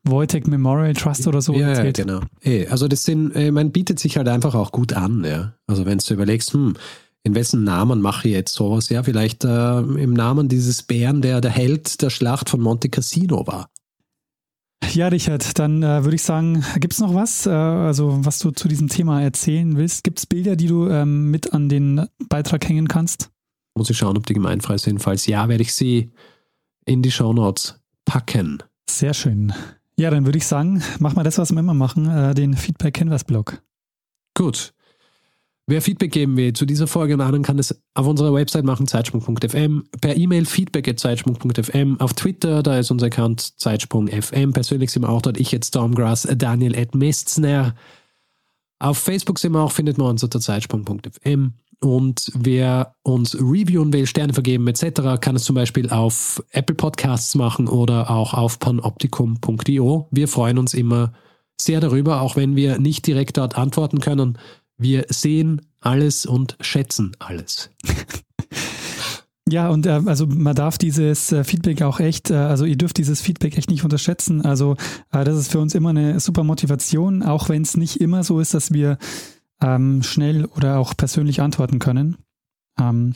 Wojtek 0.03 0.47
Memorial 0.47 0.93
Trust 0.93 1.27
oder 1.27 1.41
so 1.41 1.53
ja, 1.53 1.69
erzählt? 1.69 1.97
Ja, 1.97 2.03
genau. 2.03 2.19
Hey, 2.41 2.67
also 2.67 2.87
das 2.87 3.03
sind, 3.03 3.31
äh, 3.35 3.51
man 3.51 3.71
bietet 3.71 3.99
sich 3.99 4.17
halt 4.17 4.27
einfach 4.27 4.55
auch 4.55 4.71
gut 4.71 4.93
an, 4.93 5.23
ja. 5.23 5.53
Also 5.67 5.85
wenn 5.85 5.97
du 5.97 6.13
überlegst, 6.13 6.53
hm, 6.53 6.75
in 7.23 7.33
wessen 7.33 7.63
Namen 7.63 8.01
mache 8.01 8.27
ich 8.27 8.33
jetzt 8.33 8.53
sowas? 8.53 8.89
Ja, 8.89 9.01
vielleicht 9.01 9.43
äh, 9.43 9.79
im 9.79 10.13
Namen 10.13 10.47
dieses 10.47 10.83
Bären, 10.83 11.21
der 11.21 11.41
der 11.41 11.51
Held 11.51 12.01
der 12.01 12.11
Schlacht 12.11 12.49
von 12.49 12.61
Monte 12.61 12.89
Cassino 12.89 13.47
war. 13.47 13.69
Ja, 14.93 15.07
Richard, 15.07 15.57
dann 15.57 15.81
äh, 15.81 16.03
würde 16.03 16.15
ich 16.15 16.23
sagen, 16.23 16.63
gibt 16.79 16.93
es 16.93 16.99
noch 16.99 17.15
was, 17.15 17.47
äh, 17.47 17.49
also 17.49 18.23
was 18.23 18.39
du 18.39 18.51
zu 18.51 18.67
diesem 18.67 18.87
Thema 18.87 19.21
erzählen 19.21 19.75
willst? 19.75 20.03
Gibt 20.03 20.19
es 20.19 20.25
Bilder, 20.25 20.55
die 20.55 20.67
du 20.67 20.87
ähm, 20.87 21.31
mit 21.31 21.53
an 21.53 21.67
den 21.69 22.07
Beitrag 22.29 22.69
hängen 22.69 22.87
kannst? 22.87 23.31
Muss 23.75 23.89
ich 23.89 23.97
schauen, 23.97 24.17
ob 24.17 24.25
die 24.25 24.33
gemeinfrei 24.33 24.77
sind. 24.77 24.99
Falls 24.99 25.25
ja, 25.25 25.49
werde 25.49 25.63
ich 25.63 25.73
sie 25.73 26.11
in 26.85 27.01
die 27.01 27.11
Shownotes 27.11 27.79
packen. 28.05 28.63
Sehr 28.89 29.13
schön. 29.13 29.53
Ja, 29.97 30.09
dann 30.09 30.25
würde 30.25 30.37
ich 30.37 30.45
sagen, 30.45 30.83
mach 30.99 31.15
mal 31.15 31.23
das, 31.23 31.37
was 31.37 31.51
wir 31.51 31.59
immer 31.59 31.73
machen, 31.73 32.09
äh, 32.09 32.33
den 32.33 32.55
Feedback 32.55 32.95
Canvas 32.95 33.23
Blog. 33.23 33.61
Gut. 34.33 34.73
Wer 35.67 35.81
Feedback 35.81 36.11
geben 36.11 36.37
will 36.37 36.53
zu 36.53 36.67
dieser 36.67 36.85
Folge 36.85 37.15
und 37.15 37.21
anderen, 37.21 37.43
kann 37.43 37.57
es 37.57 37.81
auf 37.95 38.05
unserer 38.05 38.33
Website 38.33 38.65
machen, 38.65 38.85
zeitsprung.fm, 38.85 39.85
per 39.99 40.15
E-Mail 40.15 40.45
feedback 40.45 40.87
at 40.87 40.99
zeitsprung.fm, 40.99 41.99
auf 41.99 42.13
Twitter, 42.13 42.61
da 42.61 42.77
ist 42.77 42.91
unser 42.91 43.07
Account 43.07 43.59
zeitsprung.fm, 43.59 44.53
persönlich 44.53 44.91
sind 44.91 45.01
wir 45.01 45.09
auch 45.09 45.23
dort, 45.23 45.39
ich 45.39 45.51
jetzt 45.51 45.69
Stormgrass, 45.69 46.27
Daniel 46.37 46.77
at 46.77 46.93
Mistner. 46.93 47.73
Auf 48.77 48.99
Facebook 48.99 49.39
sind 49.39 49.53
wir 49.53 49.61
auch, 49.61 49.71
findet 49.71 49.97
man 49.97 50.09
uns 50.09 50.23
unter 50.23 50.39
zeitsprung.fm. 50.39 51.53
Und 51.81 52.31
wer 52.35 52.95
uns 53.03 53.35
reviewen 53.35 53.93
will, 53.93 54.07
Sterne 54.07 54.33
vergeben 54.33 54.67
etc., 54.67 55.19
kann 55.19 55.35
es 55.35 55.43
zum 55.43 55.55
Beispiel 55.55 55.89
auf 55.89 56.43
Apple 56.51 56.75
Podcasts 56.75 57.35
machen 57.35 57.67
oder 57.67 58.09
auch 58.09 58.33
auf 58.33 58.59
panoptikum.io. 58.59 60.07
Wir 60.11 60.27
freuen 60.27 60.57
uns 60.57 60.73
immer 60.73 61.13
sehr 61.59 61.79
darüber, 61.79 62.21
auch 62.21 62.35
wenn 62.35 62.55
wir 62.55 62.79
nicht 62.79 63.07
direkt 63.07 63.37
dort 63.37 63.57
antworten 63.57 63.99
können. 63.99 64.37
Wir 64.77 65.05
sehen 65.09 65.61
alles 65.79 66.25
und 66.25 66.57
schätzen 66.59 67.15
alles. 67.19 67.69
Ja, 69.47 69.69
und 69.69 69.85
äh, 69.85 70.01
also 70.05 70.25
man 70.25 70.55
darf 70.55 70.79
dieses 70.79 71.31
äh, 71.31 71.43
Feedback 71.43 71.83
auch 71.83 71.99
echt, 71.99 72.31
äh, 72.31 72.35
also 72.35 72.65
ihr 72.65 72.77
dürft 72.77 72.97
dieses 72.97 73.21
Feedback 73.21 73.55
echt 73.57 73.69
nicht 73.69 73.83
unterschätzen. 73.83 74.43
Also 74.43 74.75
äh, 75.11 75.23
das 75.23 75.37
ist 75.37 75.51
für 75.51 75.59
uns 75.59 75.75
immer 75.75 75.89
eine 75.89 76.19
super 76.19 76.43
Motivation, 76.43 77.21
auch 77.21 77.47
wenn 77.47 77.61
es 77.61 77.77
nicht 77.77 78.01
immer 78.01 78.23
so 78.23 78.39
ist, 78.39 78.55
dass 78.55 78.73
wir 78.73 78.97
ähm, 79.65 80.03
schnell 80.03 80.45
oder 80.45 80.79
auch 80.79 80.95
persönlich 80.95 81.41
antworten 81.41 81.79
können. 81.79 82.17
Ähm, 82.79 83.15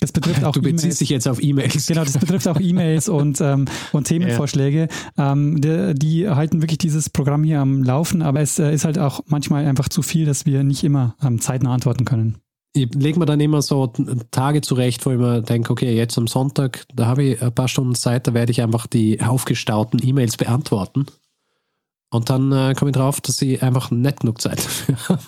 das 0.00 0.12
betrifft 0.12 0.44
auch 0.44 0.52
Du 0.52 0.62
beziehst 0.62 0.84
E-Mails. 0.84 0.98
dich 0.98 1.08
jetzt 1.08 1.28
auf 1.28 1.42
E-Mails. 1.42 1.86
Genau, 1.86 2.04
das 2.04 2.18
betrifft 2.18 2.46
auch 2.48 2.60
E-Mails 2.60 3.08
und, 3.08 3.40
ähm, 3.40 3.64
und 3.92 4.04
Themenvorschläge. 4.04 4.88
Ähm, 5.16 5.60
die, 5.60 5.94
die 5.94 6.28
halten 6.28 6.62
wirklich 6.62 6.78
dieses 6.78 7.10
Programm 7.10 7.42
hier 7.44 7.60
am 7.60 7.82
Laufen, 7.82 8.22
aber 8.22 8.40
es 8.40 8.58
äh, 8.58 8.72
ist 8.72 8.84
halt 8.84 8.98
auch 8.98 9.20
manchmal 9.26 9.66
einfach 9.66 9.88
zu 9.88 10.02
viel, 10.02 10.26
dass 10.26 10.46
wir 10.46 10.62
nicht 10.62 10.84
immer 10.84 11.16
ähm, 11.22 11.40
zeitnah 11.40 11.74
antworten 11.74 12.04
können. 12.04 12.38
Ich 12.74 12.94
lege 12.94 13.18
mir 13.18 13.26
dann 13.26 13.40
immer 13.40 13.62
so 13.62 13.92
Tage 14.30 14.60
zurecht, 14.60 15.04
wo 15.06 15.10
ich 15.10 15.18
mir 15.18 15.40
denke, 15.40 15.72
okay, 15.72 15.96
jetzt 15.96 16.18
am 16.18 16.26
Sonntag, 16.26 16.84
da 16.94 17.06
habe 17.06 17.24
ich 17.24 17.42
ein 17.42 17.52
paar 17.52 17.66
Stunden 17.66 17.94
Zeit, 17.94 18.26
da 18.26 18.34
werde 18.34 18.52
ich 18.52 18.62
einfach 18.62 18.86
die 18.86 19.20
aufgestauten 19.22 20.00
E-Mails 20.06 20.36
beantworten. 20.36 21.06
Und 22.10 22.30
dann 22.30 22.52
äh, 22.52 22.74
komme 22.74 22.90
ich 22.90 22.96
drauf, 22.96 23.20
dass 23.20 23.42
ich 23.42 23.62
einfach 23.62 23.90
nicht 23.90 24.20
genug 24.20 24.40
Zeit 24.40 24.58
dafür 24.58 24.96
habe. 25.08 25.22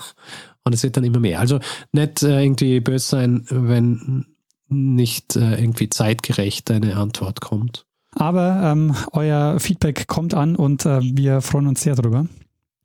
Und 0.64 0.74
es 0.74 0.82
wird 0.82 0.96
dann 0.96 1.04
immer 1.04 1.20
mehr. 1.20 1.40
Also 1.40 1.58
nicht 1.92 2.22
äh, 2.22 2.42
irgendwie 2.42 2.80
böse 2.80 3.06
sein, 3.08 3.46
wenn 3.48 4.26
nicht 4.68 5.36
äh, 5.36 5.60
irgendwie 5.60 5.88
zeitgerecht 5.88 6.70
eine 6.70 6.96
Antwort 6.96 7.40
kommt. 7.40 7.86
Aber 8.12 8.60
ähm, 8.64 8.94
euer 9.12 9.58
Feedback 9.60 10.06
kommt 10.08 10.34
an 10.34 10.56
und 10.56 10.84
äh, 10.84 11.00
wir 11.02 11.40
freuen 11.40 11.66
uns 11.66 11.82
sehr 11.82 11.94
darüber. 11.94 12.26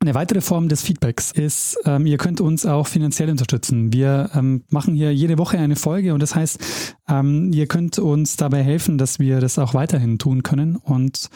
Eine 0.06 0.14
weitere 0.14 0.40
Form 0.40 0.68
des 0.68 0.82
Feedbacks 0.82 1.32
ist, 1.32 1.78
ähm, 1.84 2.06
ihr 2.06 2.16
könnt 2.16 2.40
uns 2.40 2.64
auch 2.64 2.86
finanziell 2.86 3.28
unterstützen. 3.28 3.92
Wir 3.92 4.30
ähm, 4.36 4.62
machen 4.68 4.94
hier 4.94 5.12
jede 5.12 5.36
Woche 5.36 5.58
eine 5.58 5.74
Folge 5.74 6.14
und 6.14 6.22
das 6.22 6.36
heißt, 6.36 6.94
ähm, 7.08 7.50
ihr 7.52 7.66
könnt 7.66 7.98
uns 7.98 8.36
dabei 8.36 8.62
helfen, 8.62 8.98
dass 8.98 9.18
wir 9.18 9.40
das 9.40 9.58
auch 9.58 9.74
weiterhin 9.74 10.20
tun 10.20 10.44
können 10.44 10.76
und 10.76 11.28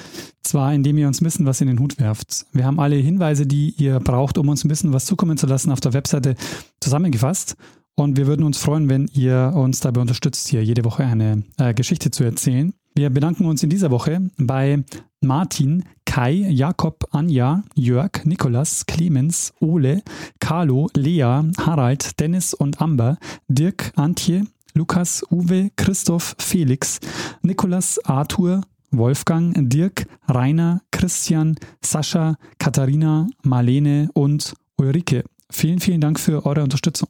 zwar 0.45 0.73
indem 0.73 0.99
ihr 0.99 1.09
uns 1.09 1.21
ein 1.21 1.25
bisschen 1.25 1.47
was 1.47 1.61
in 1.61 1.67
den 1.67 1.81
Hut 1.81 1.99
werft. 1.99 2.47
Wir 2.53 2.65
haben 2.65 2.79
alle 2.79 2.95
Hinweise, 2.95 3.45
die 3.45 3.71
ihr 3.71 3.99
braucht, 3.99 4.39
um 4.39 4.49
uns 4.49 4.65
ein 4.65 4.69
bisschen 4.69 4.93
was 4.93 5.05
zukommen 5.05 5.37
zu 5.37 5.49
lassen, 5.49 5.73
auf 5.73 5.81
der 5.81 5.93
Webseite 5.93 6.37
zusammengefasst 6.79 7.57
und 7.97 8.19
wir 8.19 8.29
würden 8.29 8.45
uns 8.45 8.59
freuen, 8.59 8.89
wenn 8.89 9.09
ihr 9.13 9.53
uns 9.53 9.81
dabei 9.81 10.01
unterstützt, 10.01 10.47
hier 10.47 10.63
jede 10.63 10.85
Woche 10.85 11.03
eine 11.03 11.43
äh, 11.59 11.75
Geschichte 11.75 12.13
zu 12.13 12.23
erzählen. 12.23 12.73
Wir 12.95 13.11
bedanken 13.11 13.47
uns 13.47 13.65
in 13.65 13.71
dieser 13.71 13.91
Woche 13.91 14.31
bei 14.37 14.85
Martin, 15.21 15.85
Kai, 16.07 16.33
Jakob, 16.33 17.07
Anja, 17.13 17.63
Jörg, 17.75 18.25
Nikolas, 18.25 18.87
Clemens, 18.87 19.53
Ole, 19.61 20.03
Carlo, 20.41 20.89
Lea, 20.97 21.43
Harald, 21.59 22.19
Dennis 22.19 22.55
und 22.55 22.81
Amber, 22.81 23.19
Dirk, 23.49 23.93
Antje, 23.97 24.45
Lukas, 24.75 25.23
Uwe, 25.31 25.71
Christoph, 25.77 26.35
Felix, 26.39 27.01
Nikolas, 27.43 27.99
Arthur, 28.05 28.63
Wolfgang, 28.91 29.55
Dirk, 29.69 30.07
Rainer, 30.29 30.81
Christian, 30.91 31.57
Sascha, 31.85 32.37
Katharina, 32.59 33.29
Marlene 33.43 34.09
und 34.15 34.55
Ulrike. 34.77 35.25
Vielen, 35.51 35.81
vielen 35.81 36.01
Dank 36.01 36.19
für 36.19 36.47
eure 36.47 36.63
Unterstützung. 36.63 37.09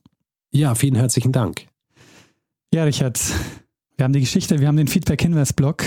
Ja, 0.51 0.75
vielen 0.75 0.97
herzlichen 0.97 1.33
Dank. 1.33 1.67
Ja, 2.75 2.85
Richard, 2.85 3.21
wir 3.97 4.05
haben 4.05 4.13
die 4.13 4.21
Geschichte, 4.21 4.59
wir 4.59 4.69
haben 4.69 4.77
den 4.77 4.89
Feedback-Hinweis-Blog. 4.89 5.85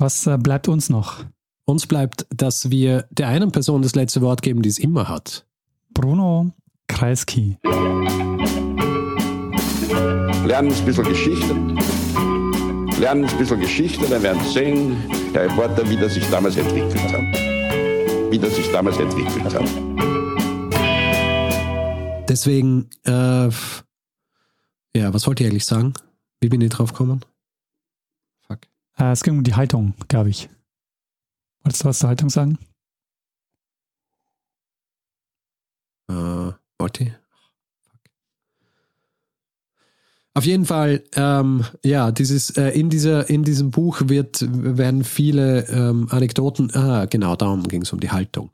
Was 0.00 0.26
äh, 0.26 0.38
bleibt 0.38 0.66
uns 0.66 0.88
noch? 0.88 1.26
Uns 1.66 1.86
bleibt, 1.86 2.26
dass 2.34 2.70
wir 2.70 3.06
der 3.10 3.28
einen 3.28 3.52
Person 3.52 3.82
das 3.82 3.94
letzte 3.94 4.22
Wort 4.22 4.40
geben, 4.40 4.62
die 4.62 4.70
es 4.70 4.78
immer 4.78 5.10
hat. 5.10 5.44
Bruno 5.92 6.52
Kreisky. 6.88 7.58
Lernen 10.46 10.72
ein 10.72 10.84
bisschen 10.86 11.04
Geschichte. 11.04 11.54
Lernen 12.98 13.26
ein 13.26 13.36
bisschen 13.36 13.60
Geschichte, 13.60 14.06
dann 14.08 14.22
werden 14.22 14.42
Sie 14.44 14.52
sehen, 14.52 14.96
Herr 15.34 15.42
Reporter, 15.42 15.86
wie 15.90 15.96
das 15.98 16.14
sich 16.14 16.26
damals 16.30 16.56
entwickelt 16.56 17.12
hat. 17.12 18.32
Wie 18.32 18.38
das 18.38 18.56
sich 18.56 18.72
damals 18.72 18.96
entwickelt 18.96 19.54
hat. 19.54 19.68
Deswegen, 22.26 22.88
äh, 23.04 23.50
ja, 24.96 25.12
was 25.12 25.26
wollte 25.26 25.44
ich 25.44 25.50
eigentlich 25.50 25.66
sagen? 25.66 25.92
Wie 26.40 26.48
bin 26.48 26.62
ich 26.62 26.70
drauf 26.70 26.94
gekommen? 26.94 27.20
Äh, 29.00 29.12
es 29.12 29.22
ging 29.22 29.38
um 29.38 29.44
die 29.44 29.54
Haltung, 29.54 29.94
glaube 30.08 30.28
ich. 30.28 30.48
Wolltest 31.64 31.84
du 31.84 31.88
was 31.88 31.98
zur 31.98 32.10
Haltung 32.10 32.28
sagen? 32.28 32.58
Äh, 36.10 36.52
ich? 36.98 37.12
Auf 40.32 40.44
jeden 40.44 40.64
Fall, 40.64 41.02
ähm, 41.14 41.64
ja, 41.84 42.12
dieses, 42.12 42.50
äh, 42.50 42.68
in, 42.68 42.88
dieser, 42.88 43.28
in 43.28 43.42
diesem 43.42 43.70
Buch 43.70 44.02
wird, 44.04 44.46
werden 44.48 45.02
viele 45.02 45.66
ähm, 45.68 46.06
Anekdoten, 46.10 46.70
ah, 46.74 47.06
genau, 47.06 47.34
darum 47.34 47.64
ging 47.64 47.82
es 47.82 47.92
um 47.92 48.00
die 48.00 48.10
Haltung. 48.10 48.50